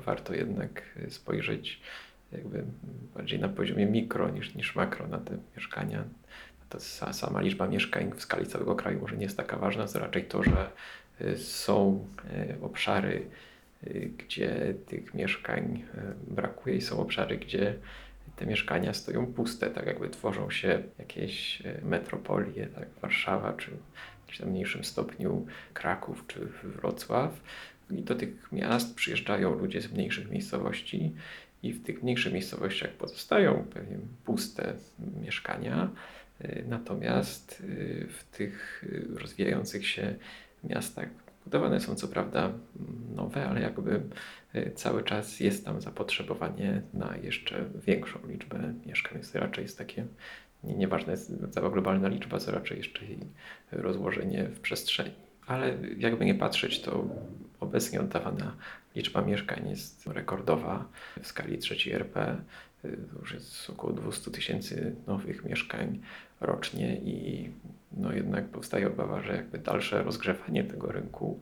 warto 0.07 0.35
jednak 0.35 0.83
spojrzeć 1.09 1.81
jakby 2.33 2.64
bardziej 3.14 3.38
na 3.40 3.49
poziomie 3.49 3.87
mikro 3.87 4.31
niż, 4.31 4.55
niż 4.55 4.75
makro 4.77 5.09
na 5.09 5.18
te 5.18 5.38
mieszkania. 5.57 6.05
To 6.68 6.79
sa- 6.79 7.12
sama 7.12 7.40
liczba 7.40 7.68
mieszkań 7.68 8.12
w 8.16 8.22
skali 8.22 8.46
całego 8.46 8.75
kraju 8.75 9.01
może 9.01 9.16
nie 9.16 9.22
jest 9.25 9.37
taka 9.37 9.57
ważna, 9.57 9.87
to 9.87 9.99
raczej 9.99 10.25
to, 10.25 10.42
że 10.42 10.70
są 11.37 12.07
y, 12.50 12.57
obszary, 12.62 13.26
y, 13.87 14.11
gdzie 14.18 14.74
tych 14.87 15.14
mieszkań 15.14 15.85
y, 16.29 16.35
brakuje 16.35 16.76
i 16.76 16.81
są 16.81 16.98
obszary, 16.98 17.37
gdzie 17.37 17.74
te 18.37 18.46
mieszkania 18.46 18.94
stoją 18.94 19.26
puste, 19.26 19.70
tak 19.70 19.87
jakby 19.87 20.11
tworzą 20.11 20.50
się 20.50 20.83
jakieś 20.98 21.61
y, 21.61 21.81
metropolie, 21.85 22.66
tak 22.66 22.88
Warszawa, 23.02 23.52
czy 23.52 23.70
w 24.44 24.46
mniejszym 24.46 24.85
stopniu 24.85 25.46
Kraków, 25.74 26.24
czy 26.26 26.40
Wrocław. 26.64 27.40
I 27.90 28.02
do 28.02 28.14
tych 28.14 28.52
miast 28.52 28.94
przyjeżdżają 28.94 29.55
ludzie 29.55 29.81
z 29.81 29.92
mniejszych 29.92 30.31
miejscowości 30.31 31.12
i 31.62 31.72
w 31.72 31.83
tych 31.85 32.02
mniejszych 32.02 32.33
miejscowościach 32.33 32.90
pozostają 32.90 33.66
pewnie 33.74 33.98
puste 34.24 34.74
mieszkania, 35.20 35.90
y, 36.44 36.64
natomiast 36.68 37.61
y, 37.61 38.07
w 38.11 38.37
tych 38.37 38.85
y, 38.85 39.18
rozwijających 39.18 39.88
się 39.88 40.14
miastach 40.68 41.09
budowane 41.44 41.81
są 41.81 41.94
co 41.94 42.09
prawda 42.09 42.52
nowe, 43.16 43.48
ale 43.48 43.61
jakby 43.61 44.02
y, 44.55 44.72
cały 44.74 45.05
czas 45.05 45.40
jest 45.40 45.64
tam 45.64 45.81
zapotrzebowanie 45.81 46.83
na 46.94 47.16
jeszcze 47.16 47.64
większą 47.87 48.18
liczbę 48.29 48.74
mieszkań, 48.87 49.14
więc 49.14 49.35
raczej 49.35 49.62
jest 49.62 49.79
takie 49.79 50.07
nie, 50.64 50.74
nieważne 50.74 51.12
jest 51.12 51.33
cała 51.50 51.70
globalna 51.70 52.09
liczba, 52.09 52.38
co 52.38 52.50
raczej 52.52 52.76
jeszcze 52.76 53.05
jej 53.05 53.18
rozłożenie 53.72 54.44
w 54.44 54.61
przestrzeni. 54.61 55.14
Ale 55.46 55.76
jakby 55.98 56.24
nie 56.24 56.35
patrzeć, 56.35 56.81
to 56.81 57.05
obecnie 57.61 58.00
oddawana 58.00 58.57
liczba 58.94 59.22
mieszkań 59.22 59.68
jest 59.68 60.07
rekordowa 60.07 60.88
w 61.22 61.26
skali 61.26 61.59
trzeciej 61.59 61.92
RP. 61.92 62.37
Y, 62.85 62.98
To 63.12 63.18
już 63.20 63.35
jest 63.35 63.70
około 63.70 63.92
200 63.92 64.31
tysięcy 64.31 64.94
nowych 65.07 65.44
mieszkań 65.44 66.00
rocznie 66.40 66.96
i 66.96 67.49
no 67.92 68.12
jednak 68.12 68.49
powstaje 68.49 68.87
obawa, 68.87 69.22
że 69.22 69.37
jakby 69.37 69.59
dalsze 69.59 70.03
rozgrzewanie 70.03 70.64
tego 70.64 70.92
rynku 70.92 71.40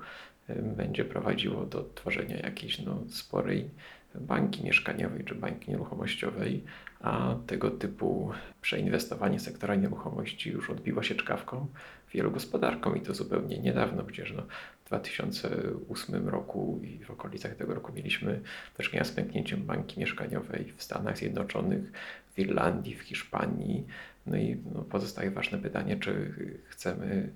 będzie 0.63 1.05
prowadziło 1.05 1.67
do 1.67 1.91
tworzenia 1.95 2.37
jakiejś 2.37 2.79
no, 2.79 3.03
sporej 3.09 3.71
bańki 4.15 4.65
mieszkaniowej 4.65 5.25
czy 5.25 5.35
bańki 5.35 5.71
nieruchomościowej, 5.71 6.65
a 7.01 7.35
tego 7.47 7.71
typu 7.71 8.31
przeinwestowanie 8.61 9.41
sektora 9.41 9.75
nieruchomości 9.75 10.51
już 10.51 10.71
odbiło 10.71 11.03
się 11.03 11.15
czkawką 11.15 11.67
wielu 12.13 12.31
gospodarkom 12.31 12.97
i 12.97 13.01
to 13.01 13.15
zupełnie 13.15 13.59
niedawno, 13.59 14.05
przecież 14.05 14.33
no, 14.37 14.43
w 14.85 14.87
2008 14.87 16.29
roku 16.29 16.81
i 16.83 17.05
w 17.05 17.11
okolicach 17.11 17.55
tego 17.55 17.75
roku 17.75 17.93
mieliśmy 17.93 18.41
czynienia 18.83 19.05
z 19.05 19.13
pęknięciem 19.13 19.63
bańki 19.63 20.01
mieszkaniowej 20.01 20.73
w 20.77 20.83
Stanach 20.83 21.19
Zjednoczonych, 21.19 21.93
w 22.35 22.39
Irlandii, 22.39 22.95
w 22.95 23.01
Hiszpanii. 23.01 23.87
No 24.27 24.37
i 24.37 24.57
no, 24.75 24.83
pozostaje 24.83 25.31
ważne 25.31 25.59
pytanie, 25.59 25.97
czy 25.97 26.35
chcemy 26.65 27.33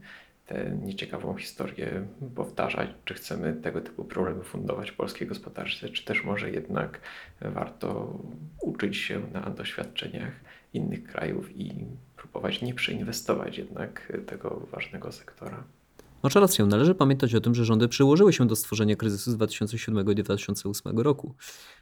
tę 0.46 0.78
nieciekawą 0.82 1.34
historię 1.36 2.06
powtarzać, 2.34 2.90
czy 3.04 3.14
chcemy 3.14 3.52
tego 3.52 3.80
typu 3.80 4.04
problemy 4.04 4.44
fundować 4.44 4.92
polskiej 4.92 5.28
gospodarce, 5.28 5.88
czy 5.88 6.04
też 6.04 6.24
może 6.24 6.50
jednak 6.50 7.00
warto 7.40 8.18
uczyć 8.62 8.96
się 8.96 9.20
na 9.32 9.40
doświadczeniach 9.40 10.32
innych 10.74 11.04
krajów 11.04 11.56
i 11.56 11.86
próbować 12.16 12.62
nie 12.62 12.74
przeinwestować 12.74 13.58
jednak 13.58 14.12
tego 14.26 14.66
ważnego 14.70 15.12
sektora. 15.12 15.64
Masz 16.22 16.34
rację, 16.34 16.66
należy 16.66 16.94
pamiętać 16.94 17.34
o 17.34 17.40
tym, 17.40 17.54
że 17.54 17.64
rządy 17.64 17.88
przyłożyły 17.88 18.32
się 18.32 18.46
do 18.46 18.56
stworzenia 18.56 18.96
kryzysu 18.96 19.30
z 19.30 19.36
2007 19.36 20.12
i 20.12 20.14
2008 20.14 20.98
roku. 20.98 21.34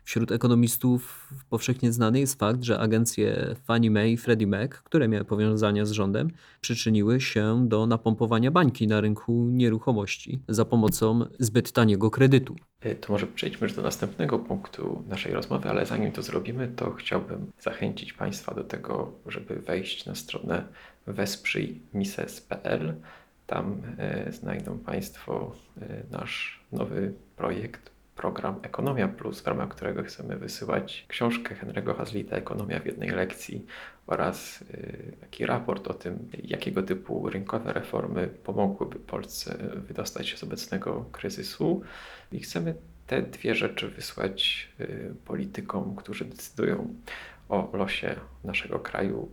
Wśród 0.05 0.33
ekonomistów 0.33 1.33
powszechnie 1.51 1.92
znany 1.92 2.20
jest 2.20 2.38
fakt, 2.38 2.62
że 2.62 2.79
agencje 2.79 3.55
Fannie 3.64 3.90
Mae 3.90 4.11
i 4.11 4.16
Freddie 4.16 4.46
Mac, 4.46 4.70
które 4.70 5.09
miały 5.09 5.25
powiązania 5.25 5.87
z 5.87 5.90
rządem, 5.90 6.31
przyczyniły 6.61 7.20
się 7.20 7.68
do 7.68 7.87
napompowania 7.87 8.51
bańki 8.51 8.87
na 8.87 9.01
rynku 9.01 9.33
nieruchomości 9.33 10.38
za 10.49 10.64
pomocą 10.64 11.25
zbyt 11.38 11.72
taniego 11.72 12.11
kredytu. 12.11 12.57
Y, 12.87 12.94
To 12.94 13.12
może 13.12 13.27
przejdźmy 13.27 13.66
już 13.66 13.77
do 13.77 13.83
następnego 13.83 14.38
punktu 14.38 15.03
naszej 15.09 15.33
rozmowy, 15.33 15.68
ale 15.68 15.87
zanim 15.87 16.12
to 16.12 16.22
zrobimy, 16.22 16.68
to 16.77 16.90
chciałbym 16.90 17.53
zachęcić 17.61 18.12
Państwa 18.12 18.55
do 18.55 18.64
tego, 18.64 19.12
żeby 19.27 19.55
wejść 19.55 20.07
na 20.07 20.14
stronę 20.14 20.64
wesprzyjmises.pl. 21.07 22.94
Tam 23.47 23.83
e, 23.99 24.33
znajdą 24.33 24.79
Państwo 24.79 25.53
e, 25.81 26.03
nasz 26.11 26.61
nowy 26.73 27.13
projekt, 27.37 27.91
program 28.17 28.57
Ekonomia 28.63 29.09
Plus, 29.09 29.41
w 29.41 29.47
ramach 29.47 29.69
którego 29.69 30.03
chcemy 30.03 30.37
wysyłać 30.37 31.05
książkę 31.09 31.55
Henry'ego 31.55 31.97
Hazlita 31.97 32.37
Ekonomia 32.37 32.81
w 32.81 32.87
jednej 32.87 33.11
lekcji 33.11 33.67
oraz 34.07 34.65
e, 34.75 35.13
taki 35.21 35.47
raport 35.47 35.89
o 35.89 35.95
tym, 35.95 36.29
jakiego 36.45 36.83
typu 36.83 37.31
rynkowe 37.31 37.73
reformy 37.73 38.29
pomogłyby 38.29 38.99
Polsce 38.99 39.59
wydostać 39.75 40.29
się 40.29 40.37
z 40.37 40.43
obecnego 40.43 41.05
kryzysu. 41.13 41.83
I 42.33 42.41
chcemy 42.41 42.75
te 43.07 43.23
dwie 43.23 43.55
rzeczy 43.55 43.89
wysłać 43.89 44.69
politykom, 45.25 45.97
którzy 45.97 46.25
decydują 46.25 46.95
o 47.49 47.71
losie 47.73 48.17
naszego 48.45 48.79
kraju. 48.79 49.31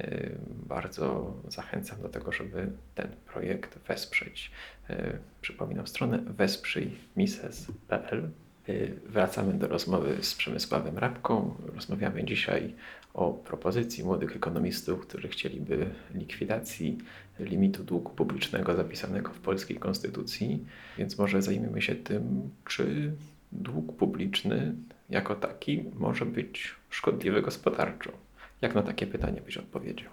Y, 0.00 0.36
Bardzo 0.68 1.34
zachęcam 1.48 2.02
do 2.02 2.08
tego, 2.08 2.32
żeby 2.32 2.70
ten 2.94 3.08
projekt 3.26 3.78
wesprzeć. 3.78 4.50
Y, 4.90 5.18
Przypominam 5.40 5.86
stronę 5.86 6.18
wesprzyjmises.pl. 6.18 8.30
Y, 8.68 8.94
Wracamy 9.06 9.54
do 9.54 9.68
rozmowy 9.68 10.16
z 10.20 10.34
Przemysławem 10.34 10.98
Rabką. 10.98 11.54
Rozmawiamy 11.74 12.24
dzisiaj 12.24 12.74
o 13.14 13.32
propozycji 13.32 14.04
młodych 14.04 14.36
ekonomistów, 14.36 15.06
którzy 15.06 15.28
chcieliby 15.28 15.90
likwidacji 16.14 16.98
limitu 17.40 17.84
długu 17.84 18.12
publicznego 18.12 18.74
zapisanego 18.74 19.32
w 19.32 19.38
polskiej 19.38 19.76
konstytucji. 19.76 20.64
Więc 20.98 21.18
może 21.18 21.42
zajmiemy 21.42 21.82
się 21.82 21.94
tym, 21.94 22.50
czy 22.64 23.12
dług 23.52 23.96
publiczny 23.96 24.74
jako 25.10 25.34
taki 25.34 25.84
może 25.94 26.26
być 26.26 26.74
szkodliwy 26.90 27.42
gospodarczo. 27.42 28.25
Jak 28.62 28.74
na 28.74 28.82
takie 28.82 29.06
pytanie 29.06 29.40
byś 29.40 29.56
odpowiedział? 29.56 30.12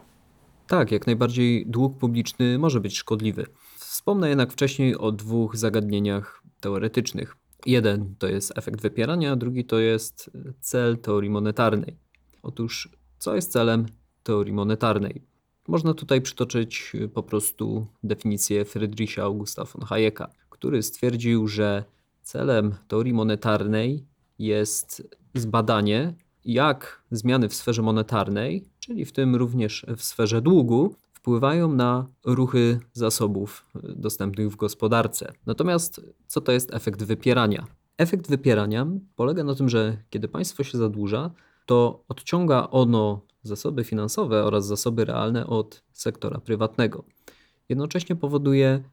Tak, 0.68 0.92
jak 0.92 1.08
najbardziej 1.08 1.66
dług 1.66 1.98
publiczny 1.98 2.60
może 2.60 2.80
być 2.80 2.98
szkodliwy. 2.98 3.46
Wspomnę 3.78 4.30
jednak 4.30 4.52
wcześniej 4.52 4.98
o 4.98 5.12
dwóch 5.12 5.58
zagadnieniach 5.58 6.44
teoretycznych. 6.60 7.36
Jeden 7.66 8.16
to 8.20 8.28
jest 8.28 8.58
efekt 8.58 8.82
wypierania, 8.82 9.32
a 9.32 9.36
drugi 9.36 9.66
to 9.66 9.80
jest 9.80 10.32
cel 10.60 10.98
teorii 10.98 11.30
monetarnej. 11.30 11.98
Otóż, 12.44 12.90
co 13.18 13.36
jest 13.36 13.52
celem 13.52 13.86
teorii 14.24 14.54
monetarnej? 14.54 15.22
Można 15.68 15.94
tutaj 15.94 16.22
przytoczyć 16.22 16.92
y, 16.96 17.10
po 17.10 17.24
prostu 17.24 17.88
definicję 18.04 18.66
Friedricha 18.66 19.24
Augusta 19.24 19.64
von 19.66 19.86
Hayeka, 19.86 20.30
który 20.50 20.84
stwierdził, 20.84 21.48
że 21.48 21.84
celem 22.22 22.76
teorii 22.88 23.14
monetarnej 23.14 24.06
jest 24.40 25.16
zbadanie, 25.36 26.14
jak 26.46 27.04
zmiany 27.12 27.50
w 27.50 27.54
sferze 27.56 27.82
monetarnej, 27.82 28.64
czyli 28.80 29.06
w 29.06 29.12
tym 29.12 29.36
również 29.36 29.86
w 29.98 30.04
sferze 30.04 30.42
długu, 30.42 30.96
wpływają 31.14 31.74
na 31.74 32.08
ruchy 32.26 32.80
zasobów 32.94 33.66
y, 33.76 33.80
dostępnych 33.96 34.50
w 34.50 34.56
gospodarce. 34.56 35.34
Natomiast 35.46 36.02
co 36.28 36.42
to 36.42 36.52
jest 36.52 36.74
efekt 36.74 37.04
wypierania? 37.04 37.68
Efekt 37.98 38.30
wypierania 38.30 38.88
polega 39.16 39.44
na 39.44 39.56
tym, 39.56 39.70
że 39.70 39.98
kiedy 40.10 40.28
państwo 40.28 40.64
się 40.64 40.78
zadłuża, 40.78 41.32
to 41.66 42.04
odciąga 42.08 42.68
ono 42.72 43.22
zasoby 43.44 43.84
finansowe 43.84 44.44
oraz 44.44 44.66
zasoby 44.66 45.06
realne 45.06 45.48
od 45.48 45.84
sektora 45.94 46.40
prywatnego. 46.40 47.04
Jednocześnie 47.70 48.16
powoduje 48.16 48.84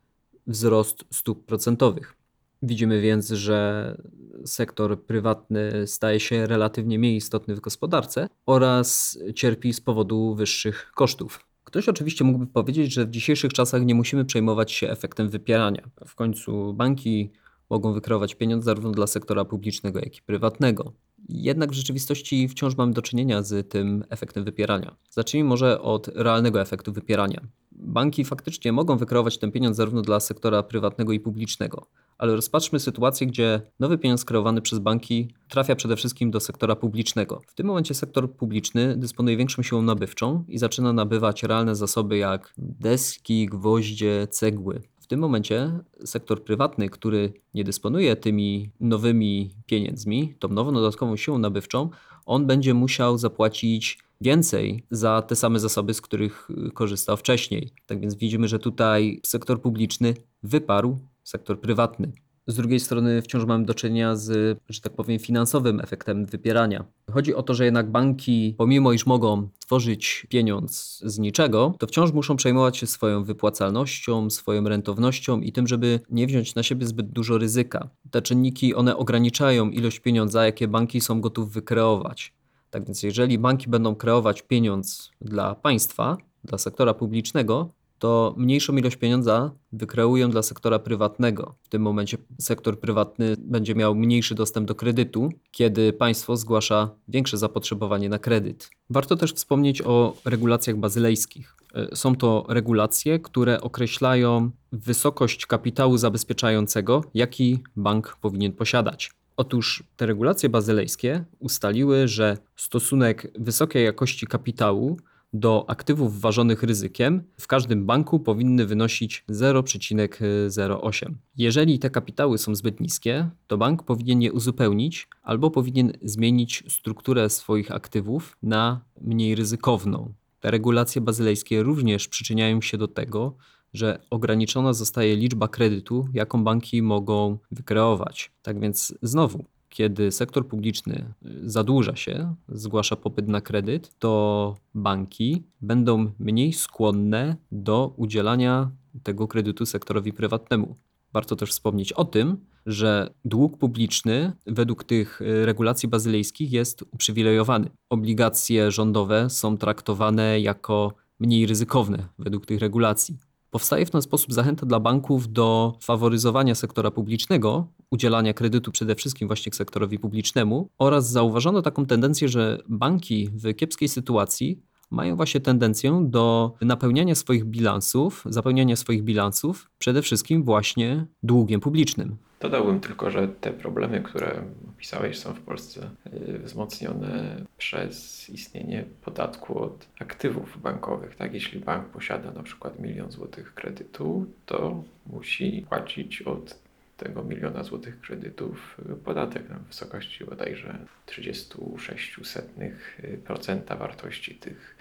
wzrost 0.46 1.04
stóp 1.10 1.46
procentowych. 1.46 2.19
Widzimy 2.62 3.01
więc, 3.01 3.29
że 3.29 3.96
sektor 4.44 5.03
prywatny 5.05 5.87
staje 5.87 6.20
się 6.20 6.46
relatywnie 6.46 6.99
mniej 6.99 7.16
istotny 7.16 7.55
w 7.55 7.61
gospodarce 7.61 8.29
oraz 8.46 9.18
cierpi 9.35 9.73
z 9.73 9.81
powodu 9.81 10.35
wyższych 10.35 10.92
kosztów. 10.94 11.46
Ktoś 11.64 11.88
oczywiście 11.88 12.25
mógłby 12.25 12.46
powiedzieć, 12.46 12.92
że 12.92 13.07
w 13.07 13.11
dzisiejszych 13.11 13.53
czasach 13.53 13.85
nie 13.85 13.94
musimy 13.94 14.25
przejmować 14.25 14.73
się 14.73 14.90
efektem 14.90 15.29
wypierania. 15.29 15.90
W 16.07 16.14
końcu 16.14 16.75
banki 16.75 17.31
mogą 17.70 17.92
wykreować 17.92 18.35
pieniądz 18.35 18.64
zarówno 18.64 18.90
dla 18.90 19.07
sektora 19.07 19.44
publicznego, 19.44 19.99
jak 19.99 20.16
i 20.16 20.23
prywatnego. 20.23 20.92
Jednak 21.29 21.70
w 21.70 21.75
rzeczywistości 21.75 22.49
wciąż 22.49 22.77
mamy 22.77 22.92
do 22.92 23.03
czynienia 23.03 23.42
z 23.42 23.70
tym 23.70 24.05
efektem 24.09 24.44
wypierania. 24.44 24.96
Zacznijmy 25.11 25.49
może 25.49 25.81
od 25.81 26.09
realnego 26.09 26.61
efektu 26.61 26.92
wypierania. 26.92 27.40
Banki 27.73 28.25
faktycznie 28.25 28.73
mogą 28.73 28.96
wykreować 28.96 29.38
ten 29.38 29.53
pieniądz 29.53 29.77
zarówno 29.77 30.03
dla 30.03 30.20
sektora 30.20 30.62
prywatnego 30.62 31.12
i 31.12 31.20
publicznego, 31.20 31.87
ale 32.20 32.37
rozpatrzmy 32.37 32.80
sytuację, 32.80 33.26
gdzie 33.26 33.61
nowy 33.78 33.98
pieniądz 33.98 34.24
kreowany 34.24 34.62
przez 34.62 34.78
banki 34.78 35.35
trafia 35.48 35.76
przede 35.76 35.96
wszystkim 35.96 36.30
do 36.30 36.40
sektora 36.40 36.76
publicznego. 36.76 37.40
W 37.46 37.54
tym 37.54 37.66
momencie 37.66 37.94
sektor 37.94 38.33
publiczny 38.33 38.96
dysponuje 38.96 39.37
większą 39.37 39.62
siłą 39.62 39.83
nabywczą 39.83 40.44
i 40.48 40.59
zaczyna 40.59 40.92
nabywać 40.92 41.42
realne 41.42 41.74
zasoby 41.74 42.18
jak 42.18 42.54
deski, 42.59 43.46
gwoździe, 43.46 44.26
cegły. 44.30 44.83
W 45.00 45.06
tym 45.06 45.20
momencie 45.20 45.80
sektor 46.04 46.44
prywatny, 46.44 46.88
który 46.88 47.33
nie 47.54 47.64
dysponuje 47.64 48.16
tymi 48.16 48.70
nowymi 48.80 49.50
pieniędzmi, 49.66 50.35
tą 50.38 50.48
nową 50.48 50.72
dodatkową 50.72 51.16
siłą 51.16 51.38
nabywczą, 51.38 51.90
on 52.26 52.46
będzie 52.46 52.74
musiał 52.74 53.18
zapłacić 53.18 53.98
więcej 54.20 54.87
za 54.90 55.22
te 55.22 55.37
same 55.37 55.61
zasoby, 55.61 55.94
z 55.94 56.00
których 56.00 56.48
korzystał 56.74 57.16
wcześniej. 57.16 57.70
Tak 57.87 58.00
więc 58.00 58.14
widzimy, 58.14 58.48
że 58.48 58.59
tutaj 58.59 59.20
sektor 59.24 59.62
publiczny 59.62 60.14
wyparł 60.42 60.98
sektor 61.24 61.61
prywatny. 61.61 62.12
Z 62.46 62.54
drugiej 62.54 62.80
strony 62.80 63.22
wciąż 63.22 63.44
mamy 63.44 63.64
do 63.64 63.74
czynienia 63.74 64.16
z, 64.16 64.59
że 64.68 64.80
tak 64.80 64.92
powiem, 64.92 65.18
finansowym 65.18 65.80
efektem 65.80 66.26
wypierania. 66.26 66.85
Chodzi 67.12 67.35
o 67.35 67.42
to, 67.42 67.54
że 67.54 67.64
jednak 67.64 67.90
banki, 67.90 68.54
pomimo 68.59 68.92
iż 68.92 69.06
mogą 69.06 69.48
tworzyć 69.59 70.26
pieniądz 70.28 71.02
z 71.04 71.18
niczego, 71.18 71.74
to 71.78 71.87
wciąż 71.87 72.12
muszą 72.12 72.37
przejmować 72.37 72.76
się 72.76 72.87
swoją 72.87 73.24
wypłacalnością, 73.24 74.30
swoją 74.30 74.64
rentownością 74.64 75.40
i 75.40 75.52
tym, 75.52 75.66
żeby 75.66 76.00
nie 76.11 76.26
wziąć 76.26 76.54
na 76.54 76.62
siebie 76.62 76.87
zbyt 76.87 77.11
dużo 77.11 77.38
ryzyka. 77.38 77.88
Te 78.11 78.22
czynniki, 78.22 78.74
one 78.74 78.96
ograniczają 78.96 79.70
ilość 79.70 80.00
pieniądza, 80.00 80.44
jakie 80.44 80.68
banki 80.68 81.00
są 81.00 81.20
gotów 81.20 81.52
wykreować. 81.52 82.35
Tak 82.70 82.85
więc 82.85 83.02
jeżeli 83.02 83.38
banki 83.38 83.70
będą 83.70 83.94
kreować 83.94 84.42
pieniądz 84.42 85.11
dla 85.20 85.54
państwa, 85.54 86.16
dla 86.44 86.59
sektora 86.59 86.94
publicznego, 86.94 87.68
to 88.00 88.34
mniejszą 88.36 88.76
ilość 88.76 88.96
pieniądza 88.96 89.50
wykreują 89.72 90.30
dla 90.30 90.42
sektora 90.42 90.78
prywatnego. 90.78 91.54
W 91.62 91.68
tym 91.68 91.82
momencie 91.82 92.18
sektor 92.38 92.80
prywatny 92.80 93.36
będzie 93.38 93.74
miał 93.74 93.94
mniejszy 93.94 94.34
dostęp 94.34 94.68
do 94.68 94.74
kredytu, 94.74 95.28
kiedy 95.50 95.92
państwo 95.92 96.36
zgłasza 96.36 96.90
większe 97.08 97.38
zapotrzebowanie 97.38 98.08
na 98.08 98.18
kredyt. 98.18 98.70
Warto 98.90 99.16
też 99.16 99.32
wspomnieć 99.32 99.82
o 99.82 100.16
regulacjach 100.24 100.76
bazylejskich. 100.76 101.56
E, 101.74 101.96
Są 101.96 102.16
to 102.16 102.46
regulacje, 102.48 103.18
które 103.18 103.60
określają 103.60 104.50
wysokość 104.72 105.46
kapitału 105.46 105.98
zabezpieczającego, 105.98 107.04
jaki 107.14 107.58
bank 107.76 108.16
powinien 108.20 108.52
posiadać. 108.52 109.10
Otóż 109.36 109.82
te 109.96 110.06
regulacje 110.06 110.48
bazylejskie 110.48 111.24
ustaliły, 111.38 112.08
że 112.08 112.38
stosunek 112.56 113.32
wysokiej 113.38 113.84
jakości 113.84 114.26
kapitału 114.26 114.96
do 115.33 115.71
aktywów 115.71 116.21
ważonych 116.21 116.62
ryzykiem 116.62 117.23
w 117.40 117.47
każdym 117.47 117.87
banku 117.87 118.21
powinny 118.21 118.66
wynosić 118.66 119.25
0,08. 119.31 121.14
Jeżeli 121.37 121.79
te 121.79 121.90
kapitały 121.90 122.38
są 122.38 122.55
zbyt 122.55 122.81
niskie, 122.81 123.31
to 123.47 123.59
bank 123.59 123.83
powinien 123.83 124.23
je 124.23 124.33
uzupełnić 124.33 125.09
albo 125.23 125.51
powinien 125.51 125.93
zmienić 126.03 126.64
strukturę 126.69 127.31
swoich 127.31 127.73
aktywów 127.73 128.37
na 128.43 128.81
mniej 129.01 129.35
ryzykowną. 129.35 130.12
Te 130.40 130.51
regulacje 130.51 131.01
bazylejskie 131.01 131.62
również 131.62 132.09
przyczyniają 132.09 132.61
się 132.61 132.79
do 132.79 132.88
tego, 132.88 133.37
że 133.75 133.99
ograniczona 134.11 134.73
zostaje 134.73 135.16
liczba 135.16 135.49
kredytu, 135.49 136.09
jaką 136.12 136.45
banki 136.45 136.83
mogą 136.83 137.38
wykreować. 137.51 138.33
Tak 138.43 138.61
więc 138.61 138.95
znowu, 139.03 139.45
kiedy 139.70 140.12
sektor 140.12 140.48
publiczny 140.48 141.14
y, 141.26 141.50
zadłuża 141.50 141.96
się, 141.96 142.35
zgłasza 142.48 142.96
popyt 142.96 143.28
na 143.28 143.40
kredyt, 143.40 143.98
to 143.98 144.56
banki 144.74 145.42
będą 145.61 146.12
mniej 146.18 146.52
skłonne 146.52 147.37
do 147.52 147.94
udzielania 147.96 148.70
tego 149.02 149.28
kredytu 149.28 149.66
sektorowi 149.66 150.12
prywatnemu. 150.12 150.76
Warto 151.12 151.37
też 151.37 151.50
wspomnieć 151.50 151.92
o 151.92 152.04
tym, 152.04 152.37
że 152.66 153.11
dług 153.24 153.59
publiczny 153.59 154.33
według 154.46 154.85
tych 154.85 155.20
y, 155.20 155.46
regulacji 155.46 155.88
bazylejskich 155.88 156.52
jest 156.52 156.83
uprzywilejowany. 156.83 157.70
Obligacje 157.90 158.70
rządowe 158.70 159.30
są 159.30 159.59
traktowane 159.59 160.40
jako 160.40 160.94
mniej 161.20 161.46
ryzykowne 161.46 162.09
według 162.18 162.46
tych 162.46 162.61
regulacji. 162.61 163.30
Powstaje 163.50 163.86
w 163.86 163.90
ten 163.90 164.02
sposób 164.02 164.32
zachęta 164.32 164.66
dla 164.66 164.80
banków 164.80 165.32
do 165.32 165.78
faworyzowania 165.82 166.54
sektora 166.54 166.90
publicznego, 166.90 167.66
udzielania 167.90 168.34
kredytu 168.34 168.72
przede 168.72 168.94
wszystkim 168.94 169.28
właśnie 169.28 169.52
sektorowi 169.52 169.98
publicznemu 169.98 170.70
oraz 170.78 171.10
zauważono 171.10 171.62
taką 171.62 171.86
tendencję, 171.86 172.28
że 172.28 172.58
banki 172.68 173.28
w 173.28 173.54
kiepskiej 173.54 173.88
sytuacji 173.88 174.62
mają 174.90 175.16
właśnie 175.16 175.40
tendencję 175.40 176.02
do 176.08 176.54
napełniania 176.60 177.14
swoich 177.14 177.44
bilansów, 177.44 178.24
zapełniania 178.26 178.76
swoich 178.76 179.02
bilansów 179.02 179.70
przede 179.78 180.02
wszystkim 180.02 180.44
właśnie 180.44 181.06
długiem 181.22 181.60
publicznym. 181.60 182.16
Dodałbym 182.40 182.81
tylko, 182.81 183.11
że 183.11 183.29
te 183.29 183.53
problemy, 183.53 184.00
które 184.00 184.42
opisałeś, 184.68 185.18
są 185.18 185.35
w 185.35 185.40
Polsce 185.40 185.90
y, 186.14 186.38
wzmocnione 186.38 187.37
przez 187.59 188.29
istnienie 188.31 188.85
podatku 189.03 189.62
od 189.62 189.87
aktywów 190.00 190.62
bankowych. 190.62 191.16
Tak? 191.16 191.35
Jeśli 191.35 191.61
bank 191.61 191.88
posiada 191.88 192.31
na 192.31 192.42
przykład 192.42 192.79
milion 192.79 193.11
złotych 193.11 193.55
kredytu, 193.55 194.26
to 194.46 194.85
musi 195.07 195.66
płacić 195.68 196.22
od 196.22 196.59
tego 196.96 197.24
miliona 197.24 197.64
złotych 197.64 198.00
kredytów 198.00 198.81
podatek 199.05 199.42
w 199.42 199.66
wysokości 199.66 200.24
bodajże 200.24 200.79
36% 201.07 203.79
wartości 203.79 204.35
tych 204.35 204.76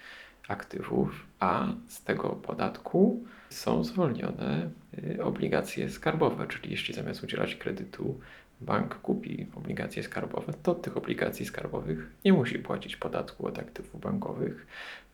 aktywów, 0.48 1.26
a 1.40 1.68
z 1.88 2.04
tego 2.04 2.30
podatku 2.30 3.24
są 3.50 3.84
zwolnione 3.84 4.70
obligacje 5.24 5.90
skarbowe, 5.90 6.48
czyli 6.48 6.72
jeśli 6.72 6.94
zamiast 6.94 7.24
udzielać 7.24 7.56
kredytu 7.56 8.20
bank 8.62 8.96
kupi 8.96 9.48
obligacje 9.56 10.04
skarbowe, 10.04 10.54
to 10.64 10.76
tych 10.76 10.98
obligacji 10.98 11.46
skarbowych 11.46 12.12
nie 12.26 12.34
musi 12.34 12.60
płacić 12.60 12.96
podatku 12.96 13.48
od 13.48 13.60
aktywów 13.60 14.02
bankowych, 14.02 14.68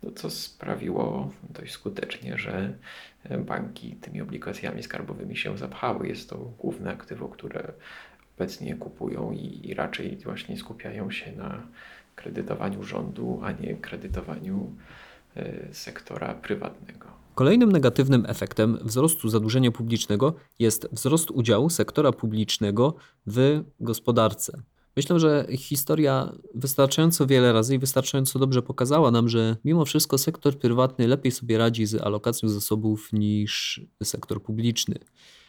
no 0.04 0.12
co 0.12 0.30
sprawiło 0.30 1.32
dość 1.50 1.74
skutecznie, 1.74 2.38
że 2.38 2.74
e, 3.24 3.38
banki 3.38 3.96
tymi 3.96 4.22
obligacjami 4.22 4.84
skarbowymi 4.84 5.38
się 5.38 5.58
zapchały. 5.58 6.08
Jest 6.08 6.30
to 6.30 6.38
główne 6.38 6.92
aktywo, 6.92 7.28
które 7.28 7.74
obecnie 8.38 8.76
kupują 8.76 9.32
i, 9.32 9.70
i 9.70 9.74
raczej 9.74 10.18
właśnie 10.18 10.58
skupiają 10.58 11.12
się 11.12 11.32
na 11.32 11.62
kredytowaniu 12.16 12.84
rządu, 12.84 13.42
a 13.44 13.52
nie 13.52 13.76
kredytowaniu 13.76 14.72
e, 15.36 15.74
sektora 15.74 16.34
prywatnego. 16.34 17.25
Kolejnym 17.36 17.72
negatywnym 17.72 18.26
efektem 18.28 18.78
wzrostu 18.82 19.30
zadłużenia 19.30 19.72
publicznego 19.72 20.34
jest 20.60 20.88
wzrost 20.92 21.32
udziału 21.32 21.70
sektora 21.70 22.12
publicznego 22.12 22.96
w 23.28 23.64
gospodarce. 23.80 24.62
Myślę, 24.98 25.20
że 25.20 25.48
historia 25.50 26.34
wystarczająco 26.54 27.28
wiele 27.28 27.54
razy 27.54 27.76
i 27.76 27.80
wystarczająco 27.80 28.40
dobrze 28.40 28.62
pokazała 28.62 29.12
nam, 29.12 29.30
że 29.30 29.56
mimo 29.66 29.86
wszystko 29.86 30.18
sektor 30.18 30.60
prywatny 30.60 31.08
lepiej 31.08 31.32
sobie 31.32 31.58
radzi 31.58 31.86
z 31.86 31.96
alokacją 31.96 32.50
zasobów 32.50 33.14
niż 33.14 33.82
sektor 34.04 34.44
publiczny. 34.44 34.96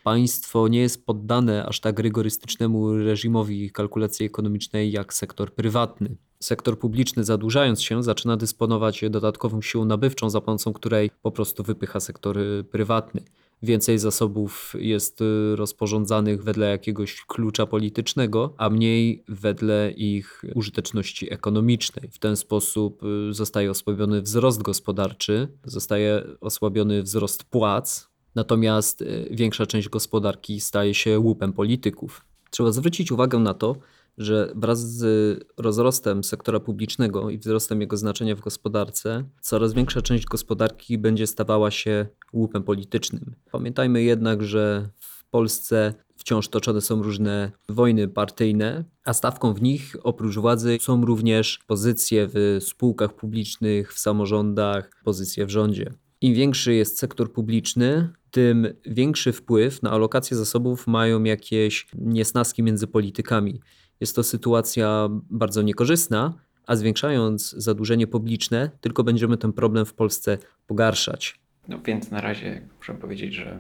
Państwo 0.05 0.69
nie 0.69 0.81
jest 0.81 1.07
poddane 1.07 1.67
aż 1.67 1.81
tak 1.81 1.99
rygorystycznemu 1.99 2.97
reżimowi 2.97 3.71
kalkulacji 3.71 4.27
ekonomicznej 4.27 4.93
jak 4.93 5.15
sektor 5.15 5.55
prywatny. 5.55 6.17
Sektor 6.41 6.79
publiczny 6.79 7.25
zadłużając 7.25 7.83
się 7.83 8.03
zaczyna 8.03 8.37
dysponować 8.37 9.05
dodatkową 9.11 9.63
siłą 9.63 9.85
nabywczą, 9.85 10.31
za 10.31 10.41
pomocą 10.41 10.73
której 10.73 11.11
po 11.23 11.31
prostu 11.31 11.63
wypycha 11.63 12.01
sektor 12.01 12.39
prywatny. 12.71 13.23
Więcej 13.63 13.99
zasobów 13.99 14.75
jest 14.79 15.21
y, 15.21 15.57
rozporządzanych 15.57 16.43
wedle 16.43 16.71
jakiegoś 16.71 17.25
klucza 17.27 17.67
politycznego, 17.67 18.55
a 18.57 18.71
mniej 18.71 19.25
wedle 19.29 19.93
ich 19.97 20.43
użyteczności 20.55 21.33
ekonomicznej. 21.33 22.11
W 22.11 22.19
ten 22.19 22.37
sposób 22.37 23.03
y, 23.03 23.35
zostaje 23.35 23.71
osłabiony 23.71 24.23
wzrost 24.23 24.63
gospodarczy, 24.63 25.49
zostaje 25.65 26.23
osłabiony 26.41 27.03
wzrost 27.03 27.45
płac, 27.45 28.09
natomiast 28.35 29.03
y, 29.03 29.29
większa 29.31 29.67
część 29.67 29.89
gospodarki 29.89 30.61
staje 30.61 30.95
się 30.95 31.19
łupem 31.19 31.53
polityków. 31.53 32.25
Trzeba 32.51 32.73
zwrócić 32.73 33.13
uwagę 33.13 33.39
na 33.39 33.55
to, 33.55 33.77
że 34.19 34.53
wraz 34.55 34.91
z 34.93 35.45
rozrostem 35.57 36.25
sektora 36.25 36.61
publicznego 36.61 37.31
i 37.31 37.39
wzrostem 37.39 37.81
jego 37.81 37.97
znaczenia 37.97 38.37
w 38.37 38.41
gospodarce, 38.41 39.25
coraz 39.41 39.73
większa 39.73 40.03
część 40.03 40.25
gospodarki 40.25 40.99
będzie 40.99 41.27
stawała 41.27 41.71
się 41.71 42.07
łupem 42.33 42.63
politycznym. 42.63 43.35
Pamiętajmy 43.53 44.03
jednak, 44.03 44.43
że 44.43 44.89
w 44.99 45.25
Polsce 45.31 45.95
wciąż 46.17 46.49
toczone 46.49 46.81
są 46.81 47.03
różne 47.03 47.53
wojny 47.69 48.09
partyjne, 48.09 48.85
a 49.05 49.13
stawką 49.13 49.55
w 49.55 49.63
nich 49.63 49.97
oprócz 50.03 50.37
władzy 50.37 50.79
są 50.81 51.05
również 51.05 51.59
pozycje 51.67 52.29
w 52.35 52.59
spółkach 52.61 53.15
publicznych, 53.15 53.95
w 53.95 53.99
samorządach, 53.99 54.91
pozycje 55.05 55.47
w 55.47 55.51
rządzie. 55.51 55.93
Im 56.21 56.35
większy 56.35 56.75
jest 56.75 56.99
sektor 56.99 57.33
publiczny, 57.33 58.09
tym 58.31 58.67
większy 58.87 59.33
wpływ 59.33 59.83
na 59.83 59.91
alokację 59.91 60.37
zasobów 60.37 60.87
mają 60.87 61.25
jakieś 61.25 61.87
niesnaski 61.95 62.63
między 62.63 62.87
politykami. 62.87 63.61
Jest 64.01 64.17
to 64.17 64.23
sytuacja 64.23 65.09
bardzo 65.31 65.63
niekorzystna, 65.63 66.35
a 66.67 66.77
zwiększając 66.77 67.51
zadłużenie 67.51 68.07
publiczne, 68.07 68.71
tylko 68.81 69.05
będziemy 69.05 69.37
ten 69.37 69.53
problem 69.53 69.87
w 69.87 69.95
Polsce 69.95 70.39
pogarszać. 70.67 71.39
No 71.69 71.79
więc 71.85 72.11
na 72.11 72.21
razie 72.21 72.63
muszę 72.79 72.95
powiedzieć, 72.95 73.35
że 73.35 73.59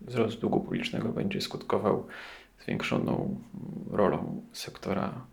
wzrost 0.00 0.38
długu 0.38 0.60
publicznego 0.60 1.08
będzie 1.08 1.40
skutkował 1.40 2.06
zwiększoną 2.64 3.40
rolą 3.90 4.42
sektora 4.52 5.26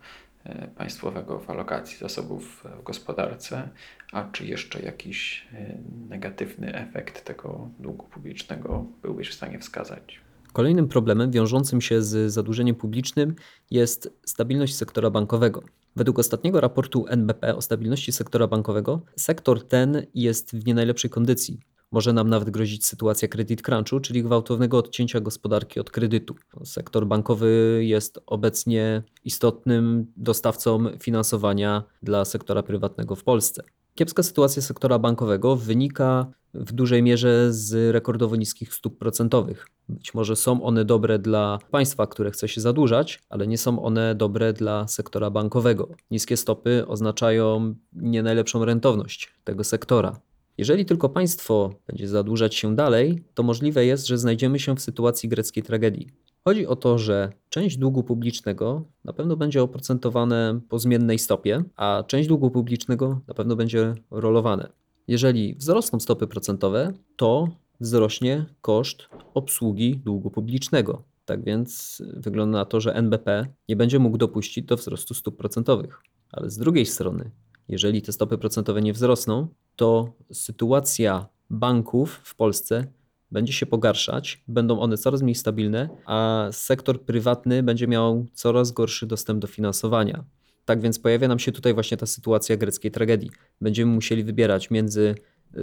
e, 0.44 0.68
państwowego 0.68 1.38
w 1.38 1.50
alokacji 1.50 1.98
zasobów 1.98 2.66
w 2.80 2.82
gospodarce, 2.82 3.68
a 4.12 4.24
czy 4.24 4.46
jeszcze 4.46 4.82
jakiś 4.82 5.46
e, 5.52 5.78
negatywny 6.08 6.74
efekt 6.74 7.24
tego 7.24 7.68
długu 7.78 8.06
publicznego 8.06 8.86
byłbyś 9.02 9.28
w 9.30 9.34
stanie 9.34 9.58
wskazać? 9.58 10.20
Kolejnym 10.52 10.88
problemem 10.88 11.30
wiążącym 11.30 11.80
się 11.80 12.02
z 12.02 12.32
zadłużeniem 12.32 12.74
publicznym 12.76 13.34
jest 13.70 14.12
stabilność 14.24 14.76
sektora 14.76 15.10
bankowego. 15.10 15.62
Według 15.96 16.18
ostatniego 16.18 16.60
raportu 16.60 17.04
NBP 17.08 17.56
o 17.56 17.62
stabilności 17.62 18.12
sektora 18.12 18.46
bankowego, 18.46 19.02
sektor 19.16 19.68
ten 19.68 20.06
jest 20.14 20.50
w 20.56 20.66
nie 20.66 20.74
najlepszej 20.74 21.10
kondycji. 21.10 21.60
Może 21.92 22.12
nam 22.12 22.28
nawet 22.28 22.50
grozić 22.50 22.86
sytuacja 22.86 23.28
credit 23.28 23.62
crunchu, 23.62 24.00
czyli 24.00 24.22
gwałtownego 24.22 24.78
odcięcia 24.78 25.20
gospodarki 25.20 25.80
od 25.80 25.90
kredytu. 25.90 26.34
Sektor 26.64 27.06
bankowy 27.06 27.80
jest 27.84 28.18
obecnie 28.26 29.02
istotnym 29.24 30.06
dostawcą 30.16 30.84
finansowania 31.00 31.84
dla 32.02 32.24
sektora 32.24 32.62
prywatnego 32.62 33.16
w 33.16 33.24
Polsce. 33.24 33.62
Kiepska 33.94 34.22
sytuacja 34.22 34.62
sektora 34.62 34.98
bankowego 34.98 35.56
wynika 35.56 36.26
w 36.54 36.72
dużej 36.72 37.02
mierze 37.02 37.52
z 37.52 37.92
rekordowo 37.92 38.36
niskich 38.36 38.74
stóp 38.74 38.98
procentowych. 38.98 39.66
Być 39.88 40.14
może 40.14 40.36
są 40.36 40.62
one 40.62 40.84
dobre 40.84 41.18
dla 41.18 41.58
państwa, 41.70 42.06
które 42.06 42.30
chce 42.30 42.48
się 42.48 42.60
zadłużać, 42.60 43.22
ale 43.28 43.46
nie 43.46 43.58
są 43.58 43.82
one 43.82 44.14
dobre 44.14 44.52
dla 44.52 44.88
sektora 44.88 45.30
bankowego. 45.30 45.88
Niskie 46.10 46.36
stopy 46.36 46.84
oznaczają 46.86 47.74
nie 47.92 48.22
najlepszą 48.22 48.64
rentowność 48.64 49.32
tego 49.44 49.64
sektora. 49.64 50.20
Jeżeli 50.58 50.84
tylko 50.84 51.08
państwo 51.08 51.70
będzie 51.86 52.08
zadłużać 52.08 52.54
się 52.54 52.76
dalej, 52.76 53.22
to 53.34 53.42
możliwe 53.42 53.86
jest, 53.86 54.06
że 54.06 54.18
znajdziemy 54.18 54.58
się 54.58 54.76
w 54.76 54.80
sytuacji 54.80 55.28
greckiej 55.28 55.62
tragedii. 55.62 56.08
Chodzi 56.44 56.66
o 56.66 56.76
to, 56.76 56.98
że 56.98 57.32
część 57.48 57.76
długu 57.76 58.02
publicznego 58.02 58.84
na 59.04 59.12
pewno 59.12 59.36
będzie 59.36 59.62
oprocentowane 59.62 60.60
po 60.68 60.78
zmiennej 60.78 61.18
stopie, 61.18 61.64
a 61.76 62.04
część 62.06 62.28
długu 62.28 62.50
publicznego 62.50 63.20
na 63.28 63.34
pewno 63.34 63.56
będzie 63.56 63.94
rolowane. 64.10 64.68
Jeżeli 65.10 65.54
wzrosną 65.54 66.00
stopy 66.00 66.26
procentowe, 66.26 66.92
to 67.16 67.48
wzrośnie 67.80 68.46
koszt 68.60 69.08
obsługi 69.34 69.96
długu 70.04 70.30
publicznego. 70.30 71.02
Tak 71.24 71.44
więc 71.44 72.02
wygląda 72.16 72.58
na 72.58 72.64
to, 72.64 72.80
że 72.80 72.94
NBP 72.94 73.46
nie 73.68 73.76
będzie 73.76 73.98
mógł 73.98 74.18
dopuścić 74.18 74.64
do 74.64 74.76
wzrostu 74.76 75.14
stóp 75.14 75.36
procentowych. 75.36 76.00
Ale 76.32 76.50
z 76.50 76.58
drugiej 76.58 76.86
strony, 76.86 77.30
jeżeli 77.68 78.02
te 78.02 78.12
stopy 78.12 78.38
procentowe 78.38 78.82
nie 78.82 78.92
wzrosną, 78.92 79.48
to 79.76 80.12
sytuacja 80.32 81.26
banków 81.50 82.20
w 82.24 82.34
Polsce 82.34 82.86
będzie 83.30 83.52
się 83.52 83.66
pogarszać, 83.66 84.44
będą 84.48 84.80
one 84.80 84.96
coraz 84.98 85.22
mniej 85.22 85.34
stabilne, 85.34 85.88
a 86.06 86.48
sektor 86.52 87.02
prywatny 87.02 87.62
będzie 87.62 87.86
miał 87.86 88.26
coraz 88.32 88.72
gorszy 88.72 89.06
dostęp 89.06 89.40
do 89.40 89.46
finansowania. 89.46 90.24
Tak 90.70 90.80
więc 90.80 90.98
pojawia 90.98 91.28
nam 91.28 91.38
się 91.38 91.52
tutaj 91.52 91.74
właśnie 91.74 91.96
ta 91.96 92.06
sytuacja 92.06 92.56
greckiej 92.56 92.90
tragedii. 92.90 93.30
Będziemy 93.60 93.92
musieli 93.92 94.24
wybierać 94.24 94.70
między 94.70 95.14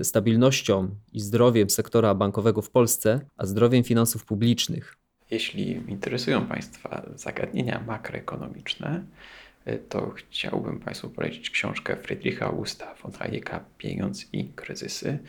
stabilnością 0.04 0.90
i 1.14 1.20
zdrowiem 1.20 1.70
sektora 1.70 2.16
bankowego 2.16 2.62
w 2.62 2.70
Polsce, 2.70 3.22
a 3.38 3.46
zdrowiem 3.46 3.84
finansów 3.84 4.26
publicznych. 4.26 4.96
Jeśli 5.32 5.72
interesują 5.72 6.46
Państwa 6.46 7.10
zagadnienia 7.16 7.84
makroekonomiczne, 7.88 9.04
to 9.90 10.10
chciałbym 10.10 10.80
Państwu 10.80 11.10
polecić 11.10 11.50
książkę 11.50 11.98
Friedricha 11.98 12.46
Augusta 12.46 12.96
von 13.04 13.12
Hayeka 13.12 13.66
Pieniądz 13.78 14.34
i 14.34 14.46
kryzysy. 14.46 15.20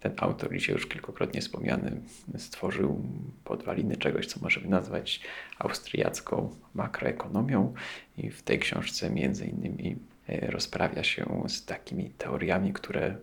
Ten 0.00 0.12
autor, 0.16 0.52
dzisiaj 0.52 0.74
już 0.74 0.86
kilkukrotnie 0.86 1.40
wspomniany, 1.40 2.00
stworzył 2.36 3.04
podwaliny 3.44 3.96
czegoś, 3.96 4.26
co 4.26 4.40
możemy 4.40 4.68
nazwać 4.68 5.20
austriacką 5.58 6.56
makroekonomią 6.74 7.74
i 8.18 8.30
w 8.30 8.42
tej 8.42 8.58
książce 8.58 9.10
między 9.10 9.46
innymi 9.46 9.96
rozprawia 10.28 11.04
się 11.04 11.44
z 11.48 11.64
takimi 11.64 12.10
teoriami, 12.10 12.72
które 12.72 13.16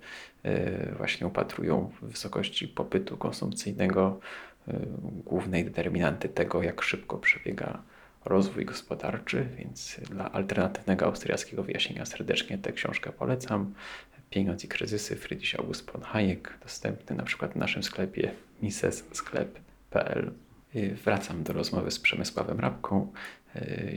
właśnie 0.98 1.28
upatrują 1.28 1.92
w 2.02 2.06
wysokości 2.06 2.68
popytu 2.68 3.18
konsumpcyjnego 3.18 4.20
głównej 5.04 5.66
determinanty 5.66 6.30
tego, 6.30 6.64
jak 6.64 6.82
szybko 6.82 7.18
przebiega 7.18 7.84
rozwój 8.26 8.66
gospodarczy, 8.66 9.48
więc 9.58 10.00
dla 10.10 10.32
alternatywnego 10.32 11.06
austriackiego 11.06 11.64
wyjaśnienia 11.64 12.06
serdecznie 12.06 12.58
tę 12.58 12.74
książkę 12.74 13.12
polecam. 13.12 13.74
Pieniądz 14.34 14.64
i 14.64 14.68
kryzysy 14.68 15.16
Friedrich 15.16 15.60
August 15.60 15.92
von 15.92 16.02
Hayek, 16.02 16.58
dostępny 16.64 17.16
na 17.16 17.24
przykład 17.24 17.54
w 17.54 17.56
naszym 17.56 17.84
sklepie 17.84 18.32
misessklep.pl. 18.62 20.32
Wracam 21.06 21.44
do 21.44 21.54
rozmowy 21.54 21.92
z 21.92 22.00
Przemysławem 22.00 22.60
Rabką. 22.60 23.14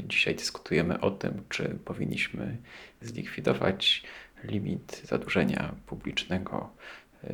Dzisiaj 0.04 0.34
dyskutujemy 0.34 1.00
o 1.00 1.10
tym, 1.10 1.42
czy 1.48 1.78
powinniśmy 1.84 2.56
zlikwidować 3.00 4.02
limit 4.44 5.02
zadłużenia 5.04 5.74
publicznego 5.86 6.70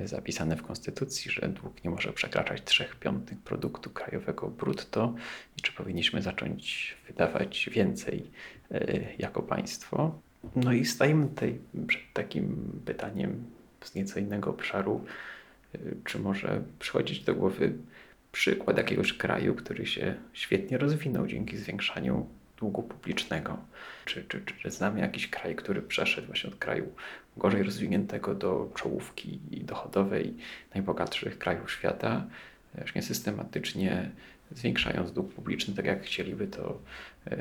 zapisane 0.05 0.57
w 0.57 0.63
Konstytucji, 0.63 1.31
że 1.31 1.49
dług 1.49 1.85
nie 1.85 1.91
może 1.91 2.13
przekraczać 2.13 2.63
3 2.65 2.89
piątych 3.01 3.39
produktu 3.39 3.91
krajowego 3.91 4.49
brutto 4.49 5.15
i 5.57 5.61
czy 5.61 5.73
powinniśmy 5.73 6.23
zacząć 6.23 6.97
wydawać 7.07 7.71
więcej 7.73 8.31
jako 9.19 9.43
państwo. 9.43 10.21
No 10.57 10.73
i 10.73 10.85
stajemy 10.85 11.27
tutaj 11.27 11.59
przed 11.87 12.03
takim 12.13 12.73
pytaniem 12.85 13.45
z 13.85 13.95
nieco 13.95 14.21
innego 14.21 14.51
obszaru, 14.51 15.05
czy 16.05 16.19
może 16.19 16.63
przychodzić 16.79 17.21
do 17.21 17.35
głowy 17.35 17.73
przykład 18.33 18.77
jakiegoś 18.77 19.13
kraju, 19.13 19.55
który 19.55 19.87
się 19.87 20.15
świetnie 20.33 20.79
rozwinął 20.79 21.27
dzięki 21.27 21.57
zwiększaniu 21.57 22.27
długu 22.57 22.83
publicznego. 22.83 23.59
Czy, 24.05 24.25
czy, 24.29 24.41
czy 24.63 24.71
znamy 24.71 25.01
jakiś 25.01 25.31
kraj, 25.31 25.57
który 25.57 25.83
przeszedł 25.83 26.27
właśnie 26.27 26.51
od 26.51 26.57
kraju 26.57 26.93
gorzej 27.37 27.63
rozwiniętego 27.63 28.35
do 28.35 28.71
czołówki 28.75 29.41
dochodowej 29.51 30.35
najbogatszych 30.75 31.39
krajów 31.39 31.71
świata, 31.71 32.27
właśnie 32.75 33.03
systematycznie 33.03 34.11
zwiększając 34.55 35.13
dług 35.13 35.35
publiczny, 35.35 35.75
tak 35.75 35.85
jak 35.85 36.03
chcieliby 36.03 36.47
to 36.47 36.79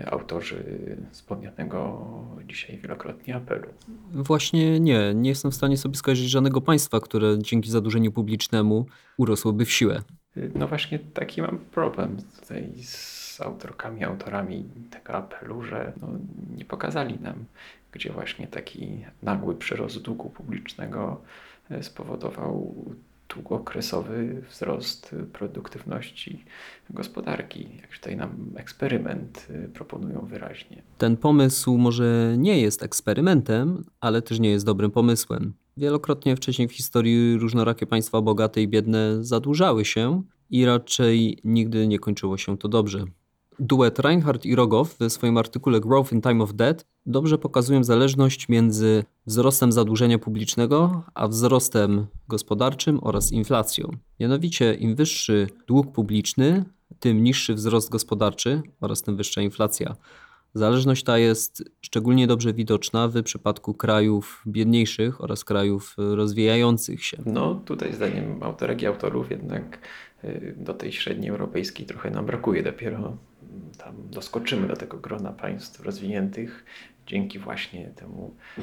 autorzy 0.06 0.64
wspomnianego 1.12 2.08
dzisiaj 2.48 2.78
wielokrotnie 2.78 3.36
apelu. 3.36 3.68
Właśnie 4.12 4.80
nie. 4.80 5.14
Nie 5.16 5.30
jestem 5.30 5.52
w 5.52 5.56
stanie 5.56 5.78
sobie 5.78 5.96
skojarzyć 5.96 6.30
żadnego 6.30 6.62
państwa, 6.62 7.00
które 7.00 7.38
dzięki 7.40 7.70
zadłużeniu 7.70 8.12
publicznemu 8.12 8.86
urosłoby 9.18 9.66
w 9.66 9.72
siłę. 9.72 10.02
No 10.56 10.68
właśnie 10.68 11.00
taki 11.00 11.42
mam 11.42 11.58
problem 11.58 12.18
tutaj 12.40 12.74
z 12.84 13.42
autorkami, 13.42 14.04
autorami 14.04 14.66
tego 14.90 15.14
apelu, 15.14 15.64
że 15.64 15.94
no, 16.02 16.08
nie 16.58 16.66
pokazali 16.66 17.20
nam, 17.20 17.46
gdzie 17.92 18.12
właśnie 18.12 18.48
taki 18.48 19.06
nagły 19.24 19.56
przyrost 19.56 20.02
długu 20.02 20.30
publicznego 20.30 21.22
spowodował 21.82 22.76
długookresowy 23.34 24.42
wzrost 24.50 25.16
produktywności 25.34 26.46
gospodarki. 26.90 27.68
Jak 27.82 27.98
tutaj 27.98 28.16
nam 28.16 28.52
eksperyment 28.56 29.48
proponują 29.74 30.26
wyraźnie. 30.26 30.84
Ten 30.98 31.18
pomysł 31.18 31.78
może 31.78 32.36
nie 32.38 32.62
jest 32.62 32.84
eksperymentem, 32.84 33.84
ale 34.00 34.22
też 34.22 34.40
nie 34.40 34.50
jest 34.50 34.66
dobrym 34.66 34.92
pomysłem. 34.92 35.54
Wielokrotnie 35.78 36.36
wcześniej 36.36 36.68
w 36.68 36.74
historii 36.74 37.38
różnorakie 37.38 37.86
państwa 37.86 38.22
bogate 38.22 38.62
i 38.62 38.68
biedne 38.68 39.24
zadłużały 39.24 39.86
się 39.86 40.24
i 40.50 40.66
raczej 40.66 41.40
nigdy 41.44 41.88
nie 41.88 42.00
kończyło 42.00 42.38
się 42.38 42.58
to 42.58 42.68
dobrze. 42.68 43.06
Duet 43.64 44.00
Reinhardt 44.00 44.46
i 44.46 44.56
Rogow 44.56 44.96
w 45.00 45.10
swoim 45.10 45.38
artykule 45.38 45.80
Growth 45.80 46.12
in 46.12 46.22
Time 46.22 46.44
of 46.44 46.54
Debt 46.54 46.86
dobrze 47.06 47.38
pokazują 47.38 47.84
zależność 47.84 48.50
między 48.50 49.04
wzrostem 49.26 49.72
zadłużenia 49.72 50.20
publicznego 50.20 51.04
a 51.14 51.28
wzrostem 51.28 52.08
gospodarczym 52.28 53.00
oraz 53.02 53.32
inflacją. 53.32 53.92
Mianowicie 54.20 54.74
im 54.74 54.96
wyższy 54.96 55.48
dług 55.68 55.92
publiczny, 55.92 56.66
tym 57.00 57.24
niższy 57.24 57.54
wzrost 57.54 57.90
gospodarczy 57.90 58.62
oraz 58.80 59.02
tym 59.02 59.18
wyższa 59.18 59.42
inflacja. 59.42 59.96
Zależność 60.54 61.04
ta 61.04 61.18
jest 61.18 61.64
szczególnie 61.82 62.28
dobrze 62.28 62.54
widoczna 62.54 63.08
w 63.08 63.24
przypadku 63.24 63.74
krajów 63.74 64.44
biedniejszych 64.48 65.22
oraz 65.22 65.44
krajów 65.44 65.96
rozwijających 65.98 67.06
się. 67.06 67.18
No 67.26 67.56
tutaj 67.56 67.94
zdaniem 67.94 68.44
autorek 68.44 68.82
i 68.82 68.86
autorów 68.86 69.32
jednak 69.32 69.80
do 70.58 70.74
tej 70.74 70.92
średniej 70.92 71.30
europejskiej 71.30 71.86
trochę 71.86 72.12
nam 72.12 72.26
brakuje. 72.26 72.64
Dopiero 72.64 73.18
tam 73.78 73.96
doskoczymy 74.12 74.68
do 74.68 74.76
tego 74.76 74.98
grona 74.98 75.32
państw 75.32 75.80
rozwiniętych 75.80 76.66
dzięki 77.08 77.40
właśnie 77.40 77.92
temu 77.96 78.36
e, 78.58 78.62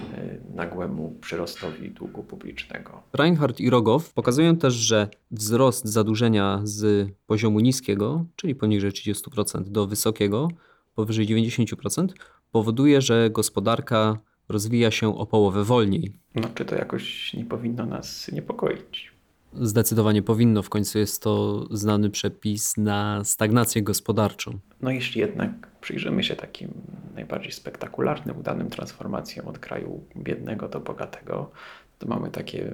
nagłemu 0.55 1.17
przyrostowi 1.21 1.91
długu 1.91 2.23
publicznego. 2.23 3.03
Reinhardt 3.13 3.61
i 3.61 3.71
Rogow 3.71 4.13
pokazują 4.13 4.57
też, 4.57 4.75
że 4.75 5.09
wzrost 5.31 5.87
zadłużenia 5.87 6.61
z 6.65 7.09
poziomu 7.27 7.61
niskiego, 7.61 8.25
czyli 8.37 8.55
poniżej 8.55 8.91
30% 8.91 9.63
do 9.63 9.87
wysokiego, 9.87 10.49
powyżej 10.95 11.27
90%, 11.27 12.09
powoduje, 12.51 13.01
że 13.01 13.31
gospodarka 13.31 14.19
rozwija 14.49 14.91
się 14.91 15.19
o 15.19 15.27
połowę 15.27 15.65
wolniej. 15.65 16.13
No, 16.35 16.49
czy 16.55 16.65
to 16.65 16.75
jakoś 16.75 17.35
nie 17.35 17.45
powinno 17.45 17.87
nas 17.87 18.33
niepokoić? 18.33 19.18
Zdecydowanie 19.53 20.23
powinno, 20.23 20.63
w 20.63 20.69
końcu 20.69 20.99
jest 20.99 21.23
to 21.23 21.65
znany 21.71 22.11
przepis 22.11 22.77
na 22.77 23.25
stagnację 23.25 23.83
gospodarczą. 23.83 24.59
No 24.81 24.91
jeśli 24.91 25.21
jednak 25.21 25.51
przyjrzymy 25.81 26.25
się 26.25 26.37
takim 26.37 26.71
najbardziej 27.15 27.53
spektakularnym, 27.53 28.39
udanym 28.39 28.71
transformacjom 28.71 29.49
od 29.49 29.59
kraju 29.59 30.05
biednego 30.17 30.69
do 30.69 30.81
bogatego, 30.81 31.51
to 31.99 32.07
mamy 32.07 32.31
takie 32.31 32.73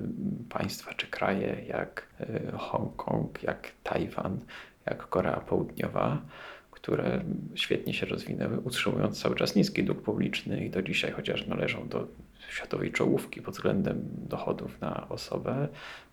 państwa 0.48 0.94
czy 0.94 1.06
kraje 1.06 1.64
jak 1.68 2.06
e, 2.20 2.52
Hongkong, 2.58 3.42
jak 3.42 3.72
Tajwan, 3.82 4.40
jak 4.86 5.08
Korea 5.08 5.40
Południowa, 5.40 6.22
które 6.70 7.24
świetnie 7.54 7.94
się 7.94 8.06
rozwinęły, 8.06 8.60
utrzymując 8.60 9.22
cały 9.22 9.34
czas 9.34 9.56
niski 9.56 9.84
dług 9.84 10.02
publiczny 10.02 10.66
i 10.66 10.70
do 10.70 10.82
dzisiaj, 10.82 11.12
chociaż 11.12 11.46
należą 11.46 11.88
do 11.88 12.08
światowej 12.54 12.92
czołówki 12.92 13.42
pod 13.42 13.54
względem 13.54 14.08
dochodów 14.28 14.80
na 14.80 15.08
osobę, 15.08 15.68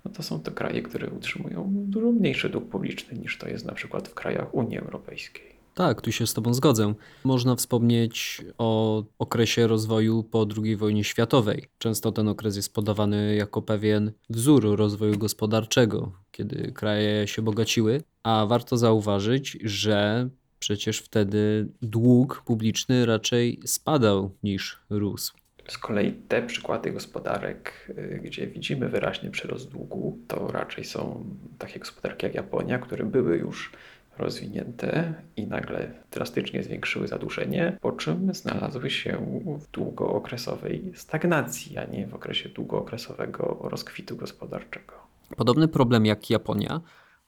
no 0.06 0.12
to 0.12 0.24
są 0.24 0.40
to 0.40 0.52
kraje, 0.52 0.82
które 0.82 1.10
utrzymują 1.10 1.74
dużo 1.74 2.12
mniejszy 2.12 2.50
dług 2.50 2.70
publiczny 2.70 3.18
niż 3.18 3.38
to 3.38 3.50
jest 3.50 3.66
na 3.66 3.74
przykład 3.74 4.08
w 4.08 4.14
krajach 4.14 4.54
Unii 4.54 4.78
Europejskiej. 4.78 5.52
Tak, 5.74 6.02
tu 6.02 6.12
się 6.12 6.28
z 6.28 6.34
Tobą 6.34 6.54
zgodzę. 6.54 6.94
Można 7.24 7.56
wspomnieć 7.56 8.42
o 8.58 9.04
okresie 9.20 9.68
rozwoju 9.68 10.24
po 10.24 10.48
II 10.64 10.76
wojnie 10.76 11.04
światowej. 11.04 11.68
Często 11.78 12.12
ten 12.12 12.28
okres 12.28 12.56
jest 12.56 12.74
podawany 12.74 13.36
jako 13.36 13.62
pewien 13.62 14.12
wzór 14.30 14.78
rozwoju 14.78 15.18
gospodarczego, 15.18 16.12
kiedy 16.32 16.72
kraje 16.72 17.28
się 17.28 17.42
bogaciły, 17.42 18.04
a 18.24 18.46
warto 18.46 18.78
zauważyć, 18.78 19.58
że 19.64 20.30
przecież 20.60 21.00
wtedy 21.00 21.70
dług 21.82 22.42
publiczny 22.46 23.06
raczej 23.06 23.60
spadał 23.66 24.32
niż 24.44 24.82
rósł. 24.90 25.41
Z 25.68 25.78
kolei 25.78 26.14
te 26.14 26.42
przykłady 26.42 26.92
gospodarek, 26.92 27.88
y, 27.90 28.22
gdzie 28.24 28.48
widzimy 28.48 28.90
wyraźny 28.90 29.32
przyrost 29.32 29.70
długu, 29.70 30.20
to 30.28 30.48
raczej 30.48 30.84
są 30.84 31.26
takie 31.58 31.80
gospodarki 31.80 32.26
jak 32.26 32.36
Japonia, 32.36 32.80
które 32.80 33.06
były 33.06 33.38
już 33.38 33.72
rozwinięte 34.18 35.14
i 35.36 35.48
nagle 35.48 35.92
drastycznie 36.12 36.64
zwiększyły 36.64 37.08
zadłużenie, 37.08 37.78
po 37.82 37.92
czym 37.92 38.34
znalazły 38.34 38.90
się 38.90 39.18
w 39.60 39.72
długookresowej 39.72 40.92
stagnacji, 40.96 41.78
a 41.78 41.86
nie 41.86 42.08
w 42.08 42.16
okresie 42.16 42.50
długookresowego 42.50 43.60
rozkwitu 43.62 44.16
gospodarczego. 44.18 44.94
Podobny 45.38 45.68
problem 45.68 46.06
jak 46.06 46.30
Japonia 46.30 46.82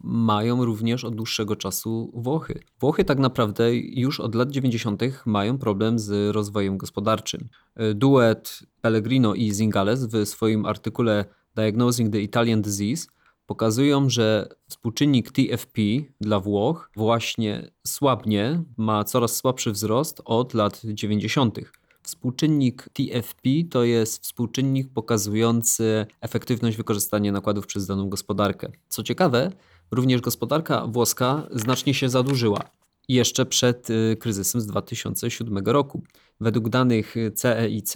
mają 0.04 0.66
również 0.66 1.04
od 1.04 1.16
dłuższego 1.16 1.56
czasu 1.56 2.12
Włochy. 2.16 2.60
Włochy 2.80 3.06
tak 3.06 3.20
naprawdę 3.20 3.76
już 3.76 4.20
od 4.20 4.36
lat 4.36 4.52
90. 4.52 5.02
mają 5.26 5.58
problem 5.58 6.00
z 6.00 6.36
rozwojem 6.36 6.78
gospodarczym. 6.78 7.50
Duet 7.96 8.60
Pellegrino 8.82 9.34
i 9.34 9.52
Zingales 9.52 10.06
w 10.06 10.26
swoim 10.26 10.66
artykule 10.66 11.26
Diagnosing 11.56 12.12
the 12.12 12.22
Italian 12.22 12.62
Disease 12.62 13.08
pokazują, 13.46 14.10
że 14.10 14.50
współczynnik 14.70 15.32
TFP 15.32 15.82
dla 16.22 16.40
Włoch 16.40 16.90
właśnie 16.96 17.72
słabnie, 17.88 18.64
ma 18.78 19.04
coraz 19.04 19.36
słabszy 19.36 19.72
wzrost 19.72 20.22
od 20.26 20.54
lat 20.54 20.82
90. 20.86 21.60
Współczynnik 22.04 22.90
TFP 22.94 23.50
to 23.70 23.84
jest 23.84 24.24
współczynnik 24.24 24.94
pokazujący 24.94 26.06
efektywność 26.22 26.78
wykorzystania 26.78 27.32
nakładów 27.32 27.68
przez 27.68 27.88
daną 27.88 28.10
gospodarkę. 28.10 28.72
Co 28.90 29.04
ciekawe, 29.04 29.52
również 29.94 30.22
gospodarka 30.22 30.88
włoska 30.88 31.48
znacznie 31.52 31.94
się 31.94 32.10
zadłużyła. 32.10 32.60
Jeszcze 33.08 33.46
przed 33.46 33.90
y, 33.90 34.18
kryzysem 34.20 34.62
z 34.62 34.66
2007 34.66 35.58
roku. 35.58 36.04
Według 36.40 36.70
danych 36.70 37.16
CEIC 37.36 37.94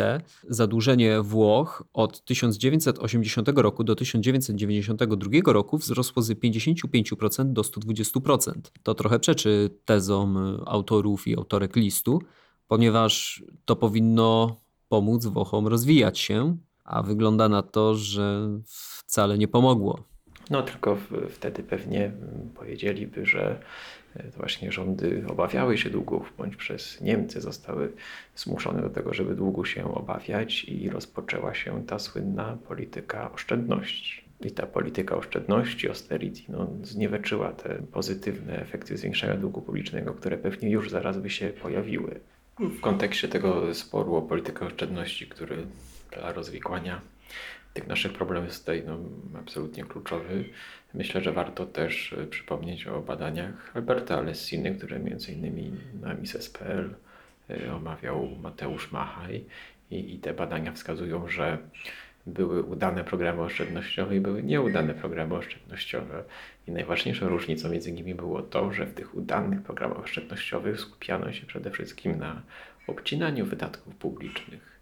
zadłużenie 0.49 1.21
Włoch 1.21 1.83
od 1.93 2.25
1980 2.25 3.49
roku 3.49 3.83
do 3.83 3.95
1992 3.95 5.53
roku 5.53 5.77
wzrosło 5.77 6.21
z 6.21 6.31
55% 6.31 7.53
do 7.53 7.61
120%. 7.61 8.51
To 8.83 8.93
trochę 8.93 9.19
przeczy 9.19 9.69
tezom 9.85 10.61
autorów 10.65 11.27
i 11.27 11.37
autorek 11.37 11.75
listu, 11.75 12.21
ponieważ 12.67 13.43
to 13.65 13.75
powinno 13.75 14.55
pomóc 14.89 15.25
Włochom 15.25 15.67
rozwijać 15.67 16.19
się, 16.19 16.57
a 16.83 17.03
wygląda 17.03 17.49
na 17.49 17.61
to, 17.61 17.95
że 17.95 18.49
wcale 19.05 19.37
nie 19.37 19.47
pomogło. 19.47 20.16
No 20.49 20.61
tylko 20.63 20.95
w, 20.95 21.29
wtedy 21.29 21.63
pewnie 21.63 22.11
powiedzieliby, 22.55 23.25
że 23.25 23.59
e, 24.15 24.23
właśnie 24.37 24.71
rządy 24.71 25.23
obawiały 25.27 25.77
się 25.77 25.89
długów, 25.89 26.33
bądź 26.37 26.55
przez 26.55 27.01
Niemcy 27.01 27.41
zostały 27.41 27.91
zmuszone 28.35 28.81
do 28.81 28.89
tego, 28.89 29.13
żeby 29.13 29.35
długu 29.35 29.65
się 29.65 29.93
obawiać 29.95 30.63
i 30.63 30.89
rozpoczęła 30.89 31.53
się 31.53 31.85
ta 31.85 31.99
słynna 31.99 32.57
polityka 32.67 33.31
oszczędności. 33.31 34.27
I 34.41 34.51
ta 34.51 34.65
polityka 34.65 35.17
oszczędności, 35.17 35.87
austerity, 35.87 36.41
no, 36.49 36.67
zniweczyła 36.83 37.51
te 37.51 37.81
pozytywne 37.91 38.61
efekty 38.61 38.97
zwiększania 38.97 39.37
długu 39.37 39.61
publicznego, 39.61 40.13
które 40.13 40.37
pewnie 40.37 40.69
już 40.69 40.89
zaraz 40.89 41.17
by 41.17 41.29
się 41.29 41.49
pojawiły. 41.49 42.19
W 42.59 42.79
kontekście 42.79 43.27
tego 43.27 43.73
sporu 43.73 44.15
o 44.15 44.21
politykę 44.21 44.65
oszczędności, 44.65 45.27
który 45.27 45.57
dla 46.11 46.33
rozwikłania 46.33 47.01
tych 47.77 47.87
naszych 47.87 48.13
problemów 48.13 48.49
jest 48.49 48.59
tutaj 48.59 48.83
no, 48.87 48.99
absolutnie 49.39 49.83
kluczowy. 49.83 50.45
Myślę, 50.93 51.21
że 51.21 51.31
warto 51.31 51.65
też 51.65 52.13
e, 52.13 52.27
przypomnieć 52.27 52.87
o 52.87 53.01
badaniach 53.01 53.71
Alberta 53.75 54.17
Alessiny, 54.17 54.75
które 54.75 54.95
m.in. 54.95 55.77
na 56.01 56.13
Mises.pl 56.13 56.95
e, 57.49 57.75
omawiał 57.75 58.27
Mateusz 58.41 58.91
Machaj 58.91 59.45
i, 59.91 60.15
i 60.15 60.19
te 60.19 60.33
badania 60.33 60.71
wskazują, 60.71 61.27
że 61.27 61.57
były 62.25 62.63
udane 62.63 63.03
programy 63.03 63.41
oszczędnościowe 63.41 64.15
i 64.15 64.21
były 64.21 64.43
nieudane 64.43 64.93
programy 64.93 65.35
oszczędnościowe. 65.35 66.23
I 66.67 66.71
najważniejszą 66.71 67.29
różnicą 67.29 67.69
między 67.69 67.91
nimi 67.91 68.15
było 68.15 68.41
to, 68.41 68.73
że 68.73 68.85
w 68.85 68.93
tych 68.93 69.15
udanych 69.15 69.61
programach 69.61 69.99
oszczędnościowych 69.99 70.79
skupiano 70.79 71.31
się 71.31 71.45
przede 71.45 71.71
wszystkim 71.71 72.19
na 72.19 72.41
obcinaniu 72.87 73.45
wydatków 73.45 73.95
publicznych. 73.95 74.76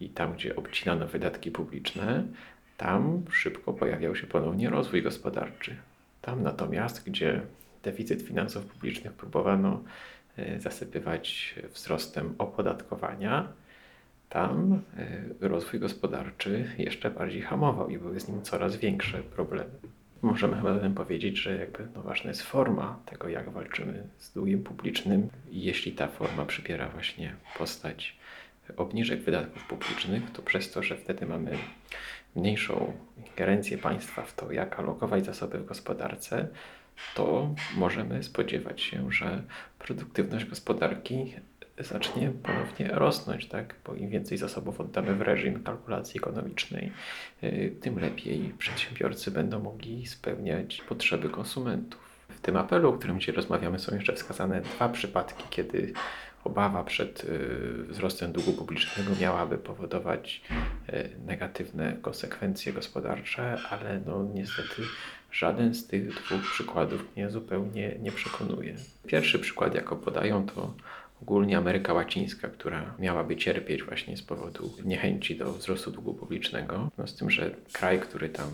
I 0.00 0.08
tam, 0.08 0.32
gdzie 0.32 0.56
obcinano 0.56 1.06
wydatki 1.06 1.50
publiczne, 1.50 2.24
tam 2.76 3.22
szybko 3.30 3.72
pojawiał 3.72 4.16
się 4.16 4.26
ponownie 4.26 4.70
rozwój 4.70 5.02
gospodarczy. 5.02 5.76
Tam 6.22 6.42
natomiast, 6.42 7.04
gdzie 7.04 7.40
deficyt 7.82 8.22
finansów 8.22 8.66
publicznych 8.66 9.12
próbowano 9.12 9.82
e, 10.36 10.60
zasypywać 10.60 11.54
wzrostem 11.74 12.34
opodatkowania, 12.38 13.52
tam 14.28 14.80
e, 15.40 15.48
rozwój 15.48 15.80
gospodarczy 15.80 16.70
jeszcze 16.78 17.10
bardziej 17.10 17.42
hamował 17.42 17.90
i 17.90 17.98
były 17.98 18.20
z 18.20 18.28
nim 18.28 18.42
coraz 18.42 18.76
większe 18.76 19.22
problemy. 19.22 19.70
Możemy 20.22 20.56
chyba 20.56 20.74
zatem 20.74 20.94
powiedzieć, 20.94 21.38
że 21.38 21.56
jakby 21.56 21.88
no 21.94 22.02
ważna 22.02 22.30
jest 22.30 22.42
forma 22.42 22.98
tego, 23.06 23.28
jak 23.28 23.50
walczymy 23.50 24.06
z 24.18 24.32
długiem 24.32 24.62
publicznym 24.62 25.28
jeśli 25.50 25.92
ta 25.92 26.08
forma 26.08 26.44
przybiera 26.44 26.88
właśnie 26.88 27.34
postać 27.58 28.19
obniżek 28.76 29.20
wydatków 29.20 29.66
publicznych, 29.66 30.30
to 30.32 30.42
przez 30.42 30.70
to, 30.70 30.82
że 30.82 30.96
wtedy 30.96 31.26
mamy 31.26 31.58
mniejszą 32.36 32.92
ingerencję 33.26 33.78
państwa 33.78 34.22
w 34.22 34.34
to, 34.34 34.52
jak 34.52 34.78
alokować 34.78 35.24
zasoby 35.24 35.58
w 35.58 35.66
gospodarce, 35.66 36.48
to 37.14 37.54
możemy 37.76 38.22
spodziewać 38.22 38.80
się, 38.80 39.12
że 39.12 39.42
produktywność 39.78 40.44
gospodarki 40.44 41.34
zacznie 41.78 42.32
ponownie 42.42 42.88
rosnąć, 42.88 43.46
tak? 43.46 43.74
bo 43.86 43.94
im 43.94 44.10
więcej 44.10 44.38
zasobów 44.38 44.80
oddamy 44.80 45.14
w 45.14 45.20
reżim 45.20 45.62
kalkulacji 45.62 46.18
ekonomicznej, 46.18 46.92
y, 47.42 47.76
tym 47.80 47.98
lepiej 47.98 48.54
przedsiębiorcy 48.58 49.30
będą 49.30 49.60
mogli 49.60 50.06
spełniać 50.06 50.82
potrzeby 50.88 51.28
konsumentów. 51.28 52.09
W 52.40 52.42
tym 52.42 52.56
apelu, 52.56 52.88
o 52.88 52.92
którym 52.92 53.20
dzisiaj 53.20 53.34
rozmawiamy, 53.34 53.78
są 53.78 53.94
jeszcze 53.94 54.12
wskazane 54.12 54.60
dwa 54.60 54.88
przypadki, 54.88 55.44
kiedy 55.50 55.92
obawa 56.44 56.84
przed 56.84 57.24
y, 57.24 57.84
wzrostem 57.88 58.32
długu 58.32 58.52
publicznego 58.52 59.10
miałaby 59.20 59.58
powodować 59.58 60.42
y, 60.88 61.10
negatywne 61.26 61.96
konsekwencje 62.02 62.72
gospodarcze, 62.72 63.58
ale 63.70 64.00
no 64.06 64.28
niestety 64.34 64.82
żaden 65.32 65.74
z 65.74 65.86
tych 65.86 66.14
dwóch 66.14 66.42
przykładów 66.52 67.16
mnie 67.16 67.30
zupełnie 67.30 67.96
nie 67.98 68.12
przekonuje. 68.12 68.74
Pierwszy 69.06 69.38
przykład, 69.38 69.74
jako 69.74 69.96
podają, 69.96 70.46
to 70.46 70.74
ogólnie 71.22 71.58
Ameryka 71.58 71.92
Łacińska, 71.92 72.48
która 72.48 72.94
miałaby 72.98 73.36
cierpieć 73.36 73.82
właśnie 73.82 74.16
z 74.16 74.22
powodu 74.22 74.72
niechęci 74.84 75.36
do 75.36 75.52
wzrostu 75.52 75.90
długu 75.90 76.14
publicznego. 76.14 76.90
No 76.98 77.06
z 77.06 77.16
tym, 77.16 77.30
że 77.30 77.50
kraj, 77.72 78.00
który 78.00 78.28
tam 78.28 78.48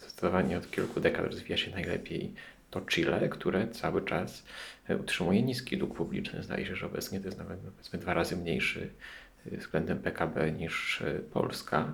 zdecydowanie 0.00 0.58
od 0.58 0.70
kilku 0.70 1.00
dekad 1.00 1.26
rozwija 1.26 1.56
się 1.56 1.70
najlepiej, 1.70 2.34
to 2.70 2.80
Chile, 2.80 3.28
które 3.28 3.68
cały 3.68 4.04
czas 4.04 4.44
e, 4.88 4.96
utrzymuje 4.96 5.42
niski 5.42 5.78
dług 5.78 5.96
publiczny. 5.96 6.42
Zdaje 6.42 6.66
się, 6.66 6.76
że 6.76 6.86
obecnie 6.86 7.20
to 7.20 7.26
jest 7.26 7.38
nawet 7.38 7.60
powiedzmy 7.60 7.98
dwa 7.98 8.14
razy 8.14 8.36
mniejszy 8.36 8.90
y, 9.52 9.56
względem 9.56 9.98
PKB 9.98 10.52
niż 10.52 11.00
y, 11.00 11.24
Polska, 11.32 11.92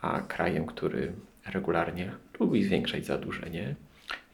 a 0.00 0.20
krajem, 0.20 0.66
który 0.66 1.12
regularnie 1.46 2.12
lubi 2.40 2.64
zwiększać 2.64 3.06
zadłużenie, 3.06 3.74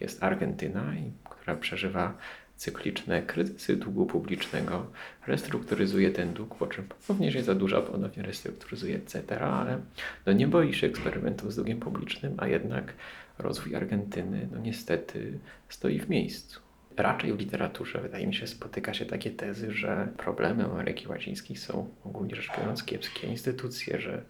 jest 0.01 0.23
Argentyna, 0.23 0.93
która 1.31 1.57
przeżywa 1.57 2.15
cykliczne 2.61 3.23
kryzysy 3.23 3.77
długu 3.77 4.07
publicznego, 4.07 4.87
restrukturyzuje 5.27 6.11
ten 6.11 6.33
dług, 6.33 6.55
po 6.55 6.67
czym 6.67 6.85
ponownie 7.07 7.33
się 7.33 7.43
zadłuża, 7.43 7.81
ponownie 7.81 8.23
restrukturyzuje, 8.23 8.97
etc., 8.97 9.41
ale 9.41 9.81
no 10.27 10.33
nie 10.33 10.47
boi 10.47 10.75
się 10.75 10.87
eksperymentów 10.87 11.53
z 11.53 11.57
długiem 11.57 11.81
publicznym, 11.81 12.35
a 12.39 12.47
jednak 12.47 12.93
rozwój 13.41 13.75
Argentyny, 13.75 14.49
no 14.53 14.59
niestety, 14.59 15.39
stoi 15.69 15.99
w 16.01 16.09
miejscu. 16.09 16.61
Raczej 16.97 17.33
w 17.33 17.39
literaturze, 17.39 18.01
wydaje 18.01 18.27
mi 18.27 18.35
się, 18.35 18.47
spotyka 18.47 18.95
się 18.95 19.07
takie 19.07 19.31
tezy, 19.31 19.73
że 19.73 20.09
problemem 20.17 20.71
Ameryki 20.71 21.09
Łacińskiej 21.09 21.57
są 21.57 21.89
ogólnie 22.05 22.37
rzecz 22.37 22.51
biorąc 22.59 22.85
kiepskie 22.85 23.27
instytucje, 23.27 24.01
że 24.01 24.25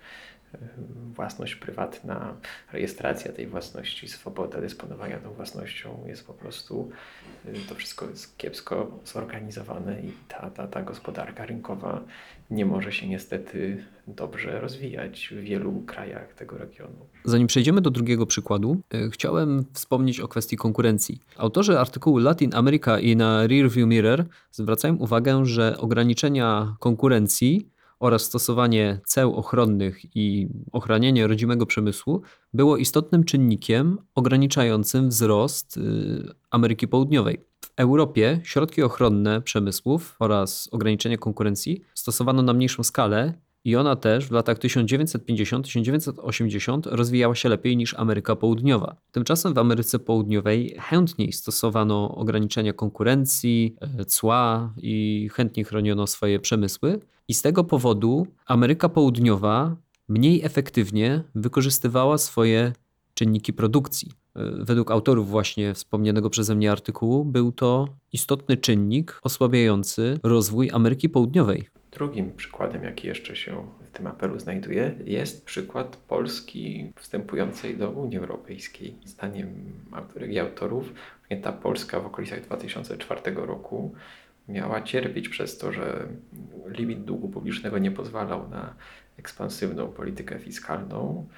własność 1.14 1.54
prywatna, 1.54 2.34
rejestracja 2.72 3.32
tej 3.32 3.46
własności, 3.46 4.08
swoboda 4.08 4.60
dysponowania 4.60 5.18
tą 5.18 5.32
własnością 5.32 6.04
jest 6.06 6.26
po 6.26 6.34
prostu, 6.34 6.90
y, 7.46 7.52
to 7.68 7.74
wszystko 7.74 8.06
jest 8.10 8.38
kiepsko 8.38 8.98
zorganizowane 9.04 10.00
i 10.00 10.12
ta, 10.28 10.50
ta, 10.50 10.66
ta 10.66 10.82
gospodarka 10.82 11.46
rynkowa 11.46 12.00
nie 12.50 12.66
może 12.66 12.92
się 12.92 13.08
niestety 13.08 13.84
dobrze 14.06 14.60
rozwijać 14.60 15.28
w 15.32 15.40
wielu 15.40 15.82
krajach 15.86 16.34
tego 16.34 16.58
regionu. 16.58 17.06
Zanim 17.24 17.46
przejdziemy 17.46 17.80
do 17.80 17.90
drugiego 17.90 18.26
przykładu, 18.26 18.80
y, 18.94 19.10
chciałem 19.10 19.64
wspomnieć 19.72 20.20
o 20.20 20.28
kwestii 20.28 20.56
konkurencji. 20.56 21.20
Autorzy 21.36 21.78
artykułu 21.78 22.18
Latin 22.18 22.54
America 22.54 23.00
i 23.00 23.16
na 23.16 23.46
Rearview 23.46 23.88
Mirror 23.88 24.24
zwracają 24.50 24.96
uwagę, 24.96 25.46
że 25.46 25.78
ograniczenia 25.78 26.76
konkurencji 26.78 27.70
oraz 28.00 28.22
stosowanie 28.22 29.00
ceł 29.06 29.34
ochronnych 29.34 30.16
i 30.16 30.48
ochranianie 30.72 31.26
rodzimego 31.26 31.66
przemysłu 31.66 32.22
było 32.52 32.76
istotnym 32.76 33.24
czynnikiem 33.24 33.98
ograniczającym 34.14 35.08
wzrost 35.08 35.76
y, 35.76 35.80
Ameryki 36.50 36.88
Południowej. 36.88 37.40
W 37.60 37.70
Europie 37.76 38.40
środki 38.44 38.82
ochronne 38.82 39.42
przemysłów 39.42 40.16
oraz 40.18 40.68
ograniczenia 40.72 41.16
konkurencji 41.16 41.80
stosowano 41.94 42.42
na 42.42 42.52
mniejszą 42.52 42.82
skalę 42.82 43.34
i 43.64 43.76
ona 43.76 43.96
też 43.96 44.26
w 44.26 44.30
latach 44.30 44.58
1950-1980 44.58 46.80
rozwijała 46.84 47.34
się 47.34 47.48
lepiej 47.48 47.76
niż 47.76 47.94
Ameryka 47.94 48.36
Południowa. 48.36 48.96
Tymczasem 49.12 49.54
w 49.54 49.58
Ameryce 49.58 49.98
Południowej 49.98 50.76
chętniej 50.78 51.32
stosowano 51.32 52.14
ograniczenia 52.14 52.72
konkurencji, 52.72 53.76
e, 53.80 54.04
cła 54.04 54.74
i 54.76 55.28
chętniej 55.32 55.64
chroniono 55.64 56.06
swoje 56.06 56.40
przemysły. 56.40 57.00
I 57.28 57.34
z 57.34 57.42
tego 57.42 57.64
powodu 57.64 58.26
Ameryka 58.46 58.88
Południowa 58.88 59.76
mniej 60.08 60.44
efektywnie 60.44 61.22
wykorzystywała 61.34 62.18
swoje 62.18 62.72
czynniki 63.14 63.52
produkcji. 63.52 64.12
E, 64.36 64.64
Według 64.64 64.90
autorów 64.90 65.30
właśnie 65.30 65.74
wspomnianego 65.74 66.30
przeze 66.30 66.54
mnie 66.54 66.72
artykułu 66.72 67.24
był 67.24 67.52
to 67.52 67.88
istotny 68.12 68.56
czynnik 68.56 69.20
osłabiający 69.22 70.18
rozwój 70.22 70.70
Ameryki 70.70 71.08
Południowej. 71.08 71.79
Drugim 71.92 72.32
przykładem, 72.36 72.84
jaki 72.84 73.08
jeszcze 73.08 73.36
się 73.36 73.66
w 73.80 73.90
tym 73.90 74.06
apelu 74.06 74.38
znajduje, 74.38 74.94
jest 75.04 75.44
przykład 75.44 75.96
Polski 75.96 76.92
wstępującej 76.96 77.76
do 77.76 77.90
Unii 77.90 78.18
Europejskiej. 78.18 78.96
Zdaniem 79.04 79.72
autorek 79.92 80.30
i 80.30 80.38
autorów, 80.38 80.92
ta 81.42 81.52
Polska 81.52 82.00
w 82.00 82.06
okolicach 82.06 82.40
2004 82.40 83.20
roku 83.34 83.94
miała 84.48 84.82
cierpieć 84.82 85.28
przez 85.28 85.58
to, 85.58 85.72
że 85.72 86.08
limit 86.66 87.04
długu 87.04 87.28
publicznego 87.28 87.78
nie 87.78 87.90
pozwalał 87.90 88.48
na 88.48 88.74
ekspansywną 89.18 89.88
politykę 89.88 90.38
fiskalną, 90.38 91.28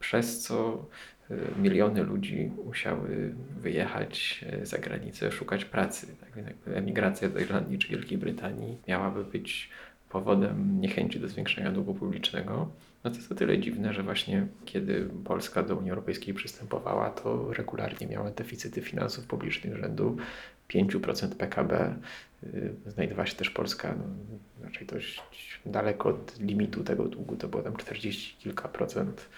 przez 0.00 0.42
co 0.42 0.86
y, 1.30 1.38
miliony 1.62 2.02
ludzi 2.02 2.50
musiały 2.64 3.34
wyjechać 3.60 4.44
y, 4.62 4.66
za 4.66 4.78
granicę, 4.78 5.32
szukać 5.32 5.64
pracy. 5.64 6.06
Tak 6.20 6.34
więc 6.34 6.48
emigracja 6.66 7.28
do 7.28 7.40
Irlandii 7.40 7.78
czy 7.78 7.88
Wielkiej 7.88 8.18
Brytanii 8.18 8.78
miałaby 8.88 9.24
być 9.24 9.70
powodem 10.12 10.80
niechęci 10.80 11.20
do 11.20 11.28
zwiększenia 11.28 11.72
długu 11.72 11.94
publicznego. 11.94 12.68
No 13.04 13.10
to 13.10 13.16
jest 13.16 13.32
o 13.32 13.34
tyle 13.34 13.58
dziwne, 13.58 13.92
że 13.92 14.02
właśnie 14.02 14.46
kiedy 14.64 15.08
Polska 15.24 15.62
do 15.62 15.76
Unii 15.76 15.90
Europejskiej 15.90 16.34
przystępowała, 16.34 17.10
to 17.10 17.52
regularnie 17.52 18.06
miała 18.06 18.30
deficyty 18.30 18.80
finansów 18.80 19.26
publicznych 19.26 19.76
rzędu 19.76 20.16
5% 20.68 21.34
PKB. 21.34 21.94
Y, 22.44 22.74
Znajdowała 22.86 23.26
się 23.26 23.34
też 23.34 23.50
Polska 23.50 23.94
no, 23.98 24.04
raczej 24.64 24.86
dość 24.86 25.22
daleko 25.66 26.08
od 26.08 26.40
limitu 26.40 26.84
tego 26.84 27.04
długu, 27.04 27.36
to 27.36 27.48
było 27.48 27.62
tam 27.62 27.76
40 27.76 28.36
kilka 28.38 28.68
procent 28.68 29.28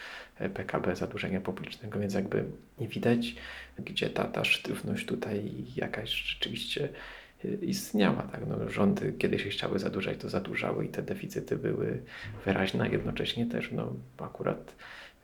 PKB 0.54 0.96
zadłużenia 0.96 1.40
publicznego, 1.40 2.00
więc 2.00 2.14
jakby 2.14 2.44
nie 2.78 2.88
widać, 2.88 3.36
gdzie 3.78 4.10
ta, 4.10 4.24
ta 4.24 4.44
sztywność 4.44 5.06
tutaj 5.06 5.52
jakaś 5.76 6.10
rzeczywiście 6.10 6.88
istniała. 7.62 8.22
Tak? 8.22 8.40
No, 8.48 8.70
rządy, 8.70 9.12
kiedy 9.18 9.38
się 9.38 9.48
chciały 9.48 9.78
zadłużać, 9.78 10.18
to 10.18 10.28
zadłużały 10.28 10.84
i 10.84 10.88
te 10.88 11.02
deficyty 11.02 11.56
były 11.56 12.02
wyraźne, 12.44 12.84
a 12.84 12.86
jednocześnie 12.86 13.46
też 13.46 13.72
no, 13.72 13.92
akurat 14.18 14.74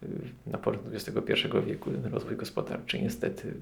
y, 0.03 0.07
na 0.47 0.59
początku 0.59 0.91
XXI 0.95 1.33
wieku 1.67 1.91
ten 1.91 2.13
rozwój 2.13 2.37
gospodarczy 2.37 3.03
niestety 3.03 3.55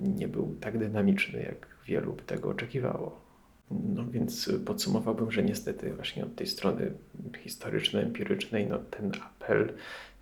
nie 0.00 0.28
był 0.28 0.56
tak 0.60 0.78
dynamiczny, 0.78 1.42
jak 1.42 1.66
wielu 1.86 2.12
by 2.12 2.22
tego 2.22 2.48
oczekiwało. 2.48 3.22
No 3.70 4.06
więc 4.10 4.50
podsumowałbym, 4.66 5.32
że 5.32 5.42
niestety 5.42 5.94
właśnie 5.94 6.24
od 6.24 6.34
tej 6.34 6.46
strony 6.46 6.92
historycznej, 7.38 8.04
empirycznej, 8.04 8.66
no 8.66 8.78
ten 8.78 9.12
apel 9.22 9.72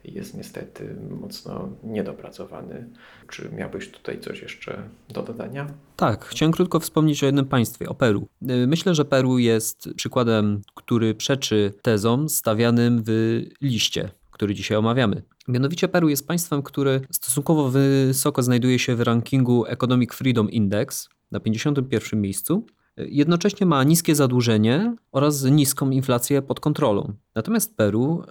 jest 0.05 0.37
niestety 0.37 0.97
mocno 1.21 1.69
niedopracowany. 1.85 2.89
Czy 3.29 3.51
miałbyś 3.57 3.91
tutaj 3.91 4.21
coś 4.21 4.43
jeszcze 4.43 4.83
do 5.09 5.23
dodania? 5.23 5.67
Tak, 5.97 6.25
chciałem 6.25 6.53
krótko 6.53 6.81
wspomnieć 6.81 7.23
o 7.23 7.27
jednym 7.27 7.47
państwie, 7.47 7.89
o 7.89 7.95
Peru. 7.95 8.29
Y, 8.51 8.67
Myślę, 8.67 8.95
że 8.95 9.05
Peru 9.05 9.39
jest 9.39 9.89
przykładem, 9.97 10.63
który 10.75 11.15
przeczy 11.15 11.73
tezom 11.83 12.29
stawianym 12.29 13.03
w 13.07 13.43
liście, 13.61 14.11
który 14.31 14.55
dzisiaj 14.55 14.77
omawiamy. 14.77 15.23
Mianowicie 15.49 15.89
Peru 15.89 16.09
jest 16.09 16.27
państwem, 16.27 16.63
które 16.63 17.01
stosunkowo 17.11 17.71
wysoko 17.71 18.43
znajduje 18.43 18.79
się 18.79 18.97
w 18.97 19.01
rankingu 19.01 19.67
Economic 19.67 20.15
Freedom 20.15 20.51
Index 20.51 21.09
na 21.31 21.41
51 21.41 22.21
miejscu. 22.21 22.67
Jednocześnie 23.09 23.67
ma 23.67 23.85
niskie 23.85 24.15
zadłużenie 24.15 24.95
oraz 25.13 25.45
niską 25.45 25.91
inflację 25.91 26.43
pod 26.43 26.61
kontrolą. 26.61 27.13
Natomiast 27.35 27.77
Peru 27.77 28.25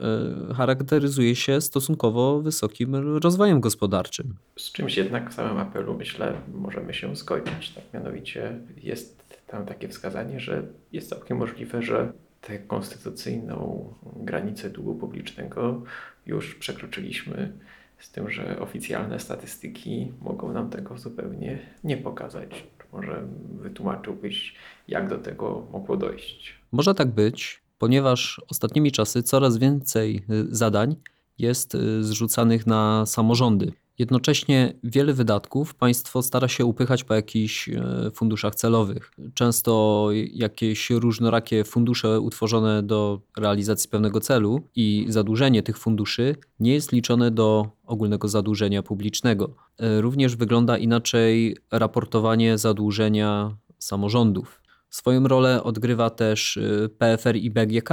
y, 0.52 0.54
charakteryzuje 0.54 1.36
się 1.36 1.62
stosunkowo 1.62 2.42
wysokim 2.42 2.96
rozwojem 2.96 3.62
gospodarczym. 3.62 4.36
Z 4.58 4.72
czymś 4.72 4.98
jednak 4.98 5.30
w 5.30 5.34
samym 5.34 5.58
apelu, 5.58 5.94
myślę, 5.94 6.34
możemy 6.54 6.94
się 6.94 7.16
zgodzić. 7.16 7.70
Tak, 7.76 7.84
mianowicie 7.94 8.60
jest 8.84 9.24
tam 9.48 9.66
takie 9.66 9.90
wskazanie, 9.90 10.40
że 10.40 10.64
jest 10.92 11.10
całkiem 11.10 11.38
możliwe, 11.38 11.82
że 11.82 12.14
tę 12.42 12.60
konstytucyjną 12.60 13.94
granicę 14.16 14.70
długu 14.70 14.96
publicznego 14.96 15.82
już 16.26 16.56
przekroczyliśmy, 16.56 17.54
z 18.00 18.12
tym, 18.12 18.30
że 18.30 18.60
oficjalne 18.60 19.20
statystyki 19.20 20.12
mogą 20.22 20.54
nam 20.54 20.70
tego 20.70 20.98
zupełnie 20.98 21.60
nie 21.84 21.98
pokazać. 21.98 22.64
Może 22.94 23.28
wytłumaczyłbyś, 23.62 24.56
jak 24.88 25.10
do 25.10 25.18
tego 25.18 25.68
mogło 25.72 25.98
dojść? 25.98 26.54
Może 26.72 26.96
tak 26.96 27.12
być, 27.12 27.62
ponieważ 27.78 28.42
ostatnimi 28.50 28.92
czasy 28.92 29.24
coraz 29.24 29.58
więcej 29.58 30.24
y, 30.30 30.56
zadań 30.56 30.96
jest 31.38 31.76
y, 31.76 32.04
zrzucanych 32.04 32.68
na 32.68 33.06
samorządy. 33.06 33.72
Jednocześnie 34.00 34.74
wiele 34.84 35.14
wydatków 35.14 35.76
państwo 35.76 36.22
stara 36.22 36.48
się 36.48 36.66
upychać 36.66 37.04
po 37.04 37.14
jakichś 37.14 37.70
y, 37.70 37.82
funduszach 38.14 38.56
celowych. 38.56 39.12
Często 39.34 40.08
jakieś 40.34 40.90
różnorakie 40.90 41.64
fundusze 41.64 42.20
utworzone 42.20 42.84
do 42.84 43.22
realizacji 43.38 43.90
pewnego 43.90 44.20
celu 44.20 44.62
i 44.76 45.06
zadłużenie 45.10 45.64
tych 45.64 45.78
funduszy 45.78 46.36
nie 46.60 46.74
jest 46.74 46.92
liczone 46.92 47.32
do 47.32 47.70
ogólnego 47.86 48.28
zadłużenia 48.28 48.84
publicznego. 48.84 49.56
Y, 49.82 50.02
Również 50.02 50.36
wygląda 50.36 50.78
inaczej 50.78 51.58
raportowanie 51.72 52.58
zadłużenia 52.58 53.58
samorządów. 53.80 54.62
Swoją 54.90 55.28
rolę 55.28 55.64
odgrywa 55.64 56.10
też 56.10 56.58
y, 56.58 56.90
PFR 56.98 57.36
i 57.36 57.52
BGK, 57.52 57.90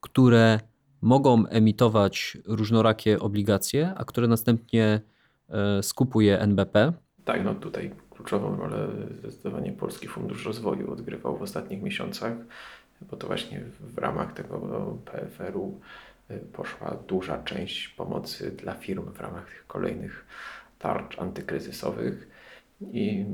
które 0.00 0.60
mogą 1.00 1.46
emitować 1.46 2.38
różnorakie 2.46 3.20
obligacje, 3.20 3.94
a 3.96 4.04
które 4.04 4.28
następnie 4.28 4.84
e, 4.84 5.13
skupuje 5.82 6.40
NBP. 6.40 6.92
Tak, 7.24 7.44
no 7.44 7.54
tutaj 7.54 7.90
kluczową 8.10 8.56
rolę 8.56 8.88
zdecydowanie 9.18 9.72
Polski 9.72 10.08
Fundusz 10.08 10.46
Rozwoju 10.46 10.92
odgrywał 10.92 11.38
w 11.38 11.42
ostatnich 11.42 11.82
miesiącach, 11.82 12.32
bo 13.10 13.16
to 13.16 13.26
właśnie 13.26 13.64
w 13.80 13.98
ramach 13.98 14.32
tego 14.32 14.58
PFR-u 15.04 15.80
y, 16.30 16.38
poszła 16.52 16.96
duża 17.08 17.42
część 17.42 17.88
pomocy 17.88 18.50
dla 18.50 18.74
firm 18.74 19.12
w 19.12 19.20
ramach 19.20 19.46
tych 19.46 19.66
kolejnych 19.66 20.26
tarcz 20.78 21.18
antykryzysowych. 21.18 22.28
i 22.92 23.24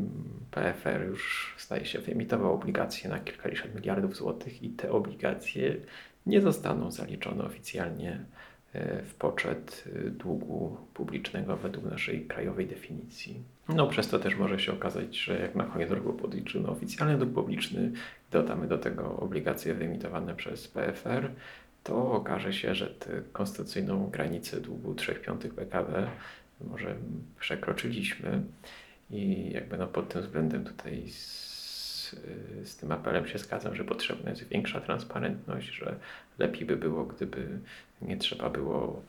PFR 0.51 1.07
już 1.07 1.55
staje 1.59 1.85
się 1.85 1.99
wyemitował 1.99 2.55
obligacje 2.55 3.11
na 3.11 3.19
kilkadziesiąt 3.19 3.75
miliardów 3.75 4.17
złotych 4.17 4.63
i 4.63 4.71
te 4.71 4.93
obligacje 4.93 5.77
nie 6.27 6.41
zostaną 6.41 6.91
zaliczone 6.91 7.45
oficjalnie 7.45 8.13
e, 8.13 8.40
w 9.05 9.15
poczet 9.19 9.85
e, 9.97 10.11
długu 10.11 10.77
publicznego 10.95 11.57
według 11.57 11.91
naszej 11.91 12.27
krajowej 12.27 12.67
definicji. 12.67 13.43
No 13.69 13.87
przez 13.87 14.09
to 14.09 14.19
też 14.19 14.37
może 14.37 14.59
się 14.59 14.73
okazać, 14.73 15.17
że 15.17 15.41
jak 15.41 15.55
na 15.55 15.65
koniec 15.65 15.91
roku 15.91 16.13
podliczymy 16.13 16.69
oficjalny 16.69 17.19
dług 17.19 17.33
publiczny, 17.35 17.93
dodamy 18.31 18.67
do 18.67 18.79
tego 18.79 19.17
obligacje 19.17 19.75
wyemitowane 19.75 20.35
przez 20.35 20.69
PFR, 20.69 21.31
to 21.83 22.13
okaże 22.13 22.53
się, 22.53 22.75
że 22.75 22.87
tę 22.87 23.23
konstytucyjną 23.33 24.11
granicę 24.11 24.61
długu 24.61 24.95
3 24.95 25.15
piątych 25.15 25.55
PKB 25.55 26.07
może 26.61 26.97
przekroczyliśmy 27.41 28.43
i 29.11 29.51
jakby 29.53 29.79
no 29.79 29.87
pod 29.87 30.09
tym 30.09 30.23
względem 30.23 30.65
tutaj 30.65 31.05
z, 32.11 32.69
z 32.69 32.77
tym 32.77 32.93
apelem 32.93 33.27
się 33.27 33.39
zgadzam, 33.39 33.75
że 33.75 33.85
potrzebna 33.85 34.31
jest 34.31 34.49
większa 34.49 34.81
transparentność, 34.81 35.69
że 35.69 35.97
lepiej 36.39 36.67
by 36.67 36.77
było, 36.77 37.05
gdyby 37.05 37.59
nie 38.03 38.17
trzeba 38.17 38.51
było 38.51 39.03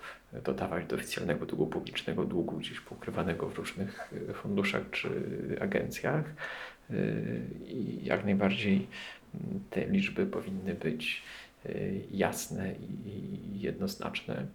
dodawać 0.43 0.85
do 0.85 0.95
oficjalnego 0.95 1.45
długu 1.45 1.67
publicznego 1.67 2.25
długu 2.25 2.57
gdzieś 2.57 2.79
pokrywanego 2.79 3.49
w 3.49 3.57
różnych 3.57 4.13
y, 4.29 4.33
funduszach 4.33 4.89
czy 4.91 5.09
agencjach 5.61 6.23
Y, 6.93 7.41
i 7.67 8.05
jak 8.05 8.25
najbardziej 8.25 8.87
mm, 9.35 9.59
te 9.69 9.85
liczby 9.85 10.25
powinny 10.25 10.75
być 10.75 11.23
y, 11.65 12.01
jasne 12.11 12.75
i 13.05 13.59
jednoznaczne. 13.59 14.45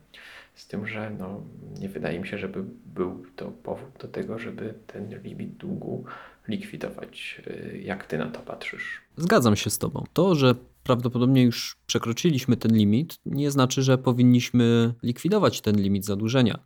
Z 0.55 0.67
tym, 0.67 0.87
że 0.87 1.11
no, 1.19 1.41
nie 1.81 1.89
wydaje 1.89 2.21
mi 2.21 2.29
się, 2.29 2.39
żeby 2.39 2.65
był 2.87 3.27
to 3.37 3.51
powód 3.51 3.89
do 4.01 4.09
tego, 4.09 4.39
żeby 4.39 4.75
ten 4.87 5.23
limit 5.23 5.57
długu 5.57 6.05
likwidować. 6.49 7.43
Y, 7.47 7.81
Jak 7.85 8.07
ty 8.07 8.19
na 8.19 8.27
to 8.27 8.41
patrzysz? 8.41 9.01
Zgadzam 9.17 9.57
się 9.57 9.71
z 9.71 9.79
Tobą. 9.79 10.05
To, 10.13 10.35
że 10.35 10.55
prawdopodobnie 10.83 11.43
już 11.43 11.77
przekroczyliśmy 11.87 12.57
ten 12.57 12.77
limit, 12.77 13.19
nie 13.27 13.51
znaczy, 13.51 13.83
że 13.83 13.99
powinniśmy 13.99 14.95
likwidować 15.03 15.61
ten 15.61 15.77
limit 15.77 16.05
zadłużenia. 16.05 16.59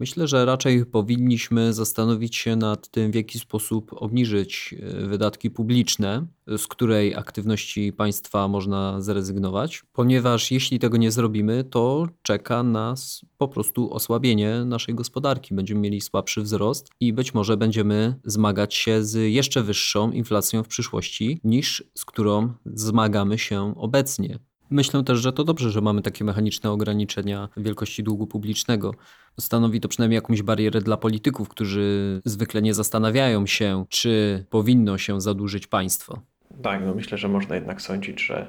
Myślę, 0.00 0.28
że 0.28 0.44
raczej 0.44 0.86
powinniśmy 0.86 1.72
zastanowić 1.72 2.36
się 2.36 2.56
nad 2.56 2.88
tym, 2.88 3.10
w 3.10 3.14
jaki 3.14 3.38
sposób 3.38 3.90
obniżyć 3.92 4.74
e, 4.78 5.06
wydatki 5.06 5.50
publiczne, 5.50 6.26
z 6.46 6.66
której 6.66 7.14
aktywności 7.14 7.92
państwa 7.92 8.48
można 8.48 9.00
zrezygnować, 9.00 9.82
ponieważ 9.92 10.50
jeśli 10.50 10.78
tego 10.78 10.96
nie 10.96 11.10
zrobimy, 11.10 11.64
to 11.64 12.08
czeka 12.22 12.62
nas 12.62 13.22
po 13.38 13.48
prostu 13.48 13.94
osłabienie 13.94 14.64
naszej 14.64 14.94
gospodarki. 14.94 15.54
Będziemy 15.54 15.80
mieli 15.80 16.00
słabszy 16.00 16.42
wzrost 16.42 16.90
i 17.00 17.12
być 17.12 17.34
może 17.34 17.56
będziemy 17.56 18.14
zmagać 18.24 18.74
się 18.74 19.04
z 19.04 19.32
jeszcze 19.32 19.62
wyższą 19.62 20.10
inflacją 20.10 20.62
w 20.62 20.68
przyszłości 20.68 21.40
niż 21.44 21.84
z 21.94 22.04
którą 22.04 22.52
zmagamy 22.66 23.38
się 23.38 23.74
obecnie. 23.76 24.38
Myślę 24.70 25.04
też, 25.04 25.18
że 25.18 25.32
to 25.32 25.44
dobrze, 25.44 25.70
że 25.70 25.80
mamy 25.80 26.02
takie 26.02 26.24
mechaniczne 26.24 26.70
ograniczenia 26.70 27.48
wielkości 27.56 28.02
długu 28.02 28.26
publicznego. 28.26 28.94
Stanowi 29.40 29.80
to 29.80 29.88
przynajmniej 29.88 30.16
jakąś 30.16 30.42
barierę 30.42 30.80
dla 30.80 30.96
polityków, 30.96 31.48
którzy 31.48 32.20
zwykle 32.24 32.62
nie 32.62 32.74
zastanawiają 32.74 33.46
się, 33.46 33.84
czy 33.88 34.44
powinno 34.50 34.98
się 34.98 35.20
zadłużyć 35.20 35.66
państwo. 35.66 36.22
Tak, 36.62 36.80
no 36.84 36.94
myślę, 36.94 37.18
że 37.18 37.28
można 37.28 37.54
jednak 37.54 37.82
sądzić, 37.82 38.20
że 38.20 38.46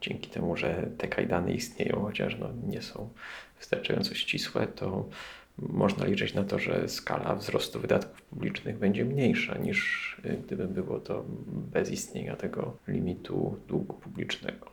dzięki 0.00 0.30
temu, 0.30 0.56
że 0.56 0.88
te 0.98 1.08
kajdany 1.08 1.52
istnieją, 1.52 2.02
chociaż 2.02 2.36
no 2.38 2.48
nie 2.66 2.82
są 2.82 3.08
wystarczająco 3.58 4.14
ścisłe, 4.14 4.66
to 4.66 5.08
można 5.58 6.06
liczyć 6.06 6.34
na 6.34 6.44
to, 6.44 6.58
że 6.58 6.88
skala 6.88 7.34
wzrostu 7.34 7.80
wydatków 7.80 8.22
publicznych 8.22 8.78
będzie 8.78 9.04
mniejsza 9.04 9.58
niż 9.58 10.16
y, 10.24 10.38
gdyby 10.46 10.68
było 10.68 11.00
to 11.00 11.24
bez 11.72 11.90
istnienia 11.90 12.36
tego 12.36 12.76
limitu 12.88 13.58
długu 13.68 13.94
publicznego. 13.94 14.66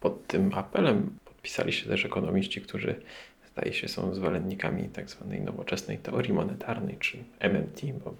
Pod 0.00 0.26
tym 0.26 0.50
apelem 0.54 1.10
podpisali 1.24 1.72
się 1.72 1.88
też 1.88 2.04
ekonomiści, 2.04 2.60
którzy 2.60 3.00
zdaje 3.52 3.72
się 3.72 3.88
są 3.88 4.14
zwolennikami 4.14 4.88
tak 4.88 5.10
zwanej 5.10 5.40
nowoczesnej 5.40 5.98
teorii 5.98 6.32
monetarnej, 6.32 6.96
czy 6.96 7.18
MMT, 7.40 7.80
bo 8.04 8.14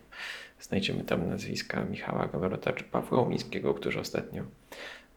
znajdziemy 0.60 1.04
tam 1.04 1.28
nazwiska 1.28 1.84
Michała 1.84 2.26
Gawrota 2.26 2.72
czy 2.72 2.84
Pawła 2.84 3.22
Umińskiego, 3.22 3.74
którzy 3.74 4.00
ostatnio 4.00 4.44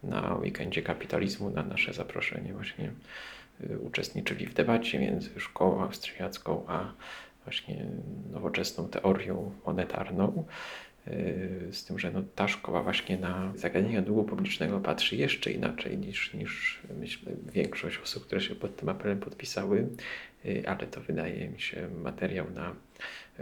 na 0.03 0.35
weekendzie 0.35 0.81
kapitalizmu 0.81 1.49
na 1.49 1.63
nasze 1.63 1.93
zaproszenie 1.93 2.53
właśnie 2.53 2.91
y, 3.63 3.79
uczestniczyli 3.79 4.45
w 4.45 4.53
debacie 4.53 4.99
między 4.99 5.39
szkołą 5.39 5.83
austriacką 5.83 6.65
a 6.67 6.93
właśnie 7.43 7.85
nowoczesną 8.31 8.89
teorią 8.89 9.51
monetarną. 9.65 10.45
Y, 11.07 11.69
Z 11.71 11.85
tym, 11.85 11.99
że 11.99 12.11
no, 12.11 12.23
ta 12.35 12.47
szkoła 12.47 12.83
właśnie 12.83 13.17
na 13.17 13.53
zagadnienia 13.55 14.01
długu 14.01 14.23
publicznego 14.23 14.79
patrzy 14.79 15.15
jeszcze 15.15 15.51
inaczej 15.51 15.97
niż, 15.97 16.33
niż 16.33 16.81
myślę 16.99 17.31
większość 17.53 17.97
osób, 17.97 18.25
które 18.25 18.41
się 18.41 18.55
pod 18.55 18.75
tym 18.75 18.89
apelem 18.89 19.19
podpisały, 19.19 19.87
Y, 20.45 20.63
ale 20.67 20.87
to 20.87 21.01
wydaje 21.01 21.49
mi 21.49 21.61
się 21.61 21.89
materiał 22.03 22.49
na 22.49 22.75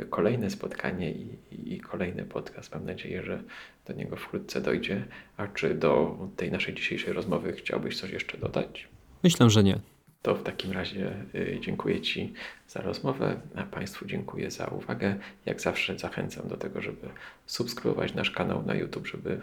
kolejne 0.10 0.50
spotkanie 0.50 1.12
i, 1.12 1.38
i, 1.52 1.80
kolejny 1.80 2.26
podcast. 2.26 2.76
Mam 2.76 2.86
nadzieję, 2.86 3.24
że 3.24 3.44
do 3.86 3.94
niego 3.94 4.16
wkrótce 4.16 4.62
dojdzie. 4.62 5.06
A 5.38 5.48
czy 5.48 5.76
do 5.76 6.18
tej 6.38 6.52
naszej 6.52 6.74
dzisiejszej 6.74 7.14
rozmowy 7.14 7.54
chciałbyś 7.54 8.00
coś 8.00 8.12
jeszcze 8.12 8.38
dodać? 8.38 8.88
Myślę, 9.24 9.50
że 9.50 9.64
nie. 9.64 9.80
To 10.22 10.36
w 10.36 10.44
takim 10.44 10.72
razie 10.72 11.14
y, 11.36 11.58
dziękuję 11.62 12.02
Ci 12.02 12.34
za 12.68 12.82
rozmowę, 12.82 13.42
a 13.56 13.64
Państwu 13.64 14.06
dziękuję 14.06 14.52
za 14.52 14.66
uwagę. 14.68 15.16
Jak 15.46 15.62
zawsze 15.62 16.00
zachęcam 16.00 16.48
do 16.48 16.58
tego, 16.58 16.82
żeby 16.82 17.10
subskrybować 17.46 18.14
nasz 18.14 18.32
kanał 18.32 18.64
na 18.66 18.76
YouTube, 18.76 19.08
żeby 19.08 19.42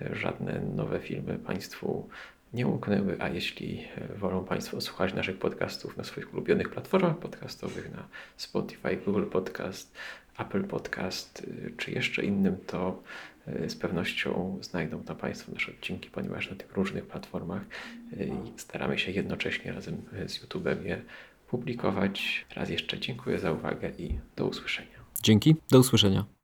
y, 0.00 0.14
żadne 0.14 0.60
nowe 0.60 1.00
filmy 1.00 1.38
Państwu 1.38 2.08
nie 2.52 2.66
umknęły, 2.66 3.16
a 3.20 3.28
jeśli 3.28 3.84
y, 4.14 4.18
wolą 4.18 4.44
Państwo 4.44 4.80
słuchać 4.80 5.14
naszych 5.14 5.38
podcastów 5.38 5.96
na 5.96 6.04
swoich 6.04 6.34
ulubionych 6.34 6.70
platformach 6.70 7.18
podcastowych, 7.18 7.92
na 7.92 8.08
Spotify, 8.36 8.96
Google 8.96 9.24
Podcast, 9.24 9.94
Apple 10.38 10.64
Podcast 10.64 11.40
y, 11.40 11.74
czy 11.76 11.90
jeszcze 11.90 12.24
innym, 12.24 12.56
to 12.66 13.02
y, 13.48 13.70
z 13.70 13.76
pewnością 13.76 14.58
znajdą 14.60 15.02
tam 15.02 15.16
Państwo 15.16 15.52
nasze 15.52 15.72
odcinki, 15.72 16.10
ponieważ 16.10 16.50
na 16.50 16.56
tych 16.56 16.72
różnych 16.72 17.06
platformach 17.06 17.62
staramy 18.56 18.98
się 18.98 19.12
jednocześnie 19.12 19.72
razem 19.72 20.02
z 20.26 20.44
YouTube'em 20.44 20.84
je 20.84 21.02
publikować. 21.50 22.46
Raz 22.56 22.70
jeszcze 22.70 22.98
dziękuję 22.98 23.38
za 23.38 23.52
uwagę 23.52 23.90
i 23.98 24.18
do 24.36 24.46
usłyszenia. 24.46 24.98
Dzięki, 25.22 25.56
do 25.70 25.78
usłyszenia. 25.78 26.37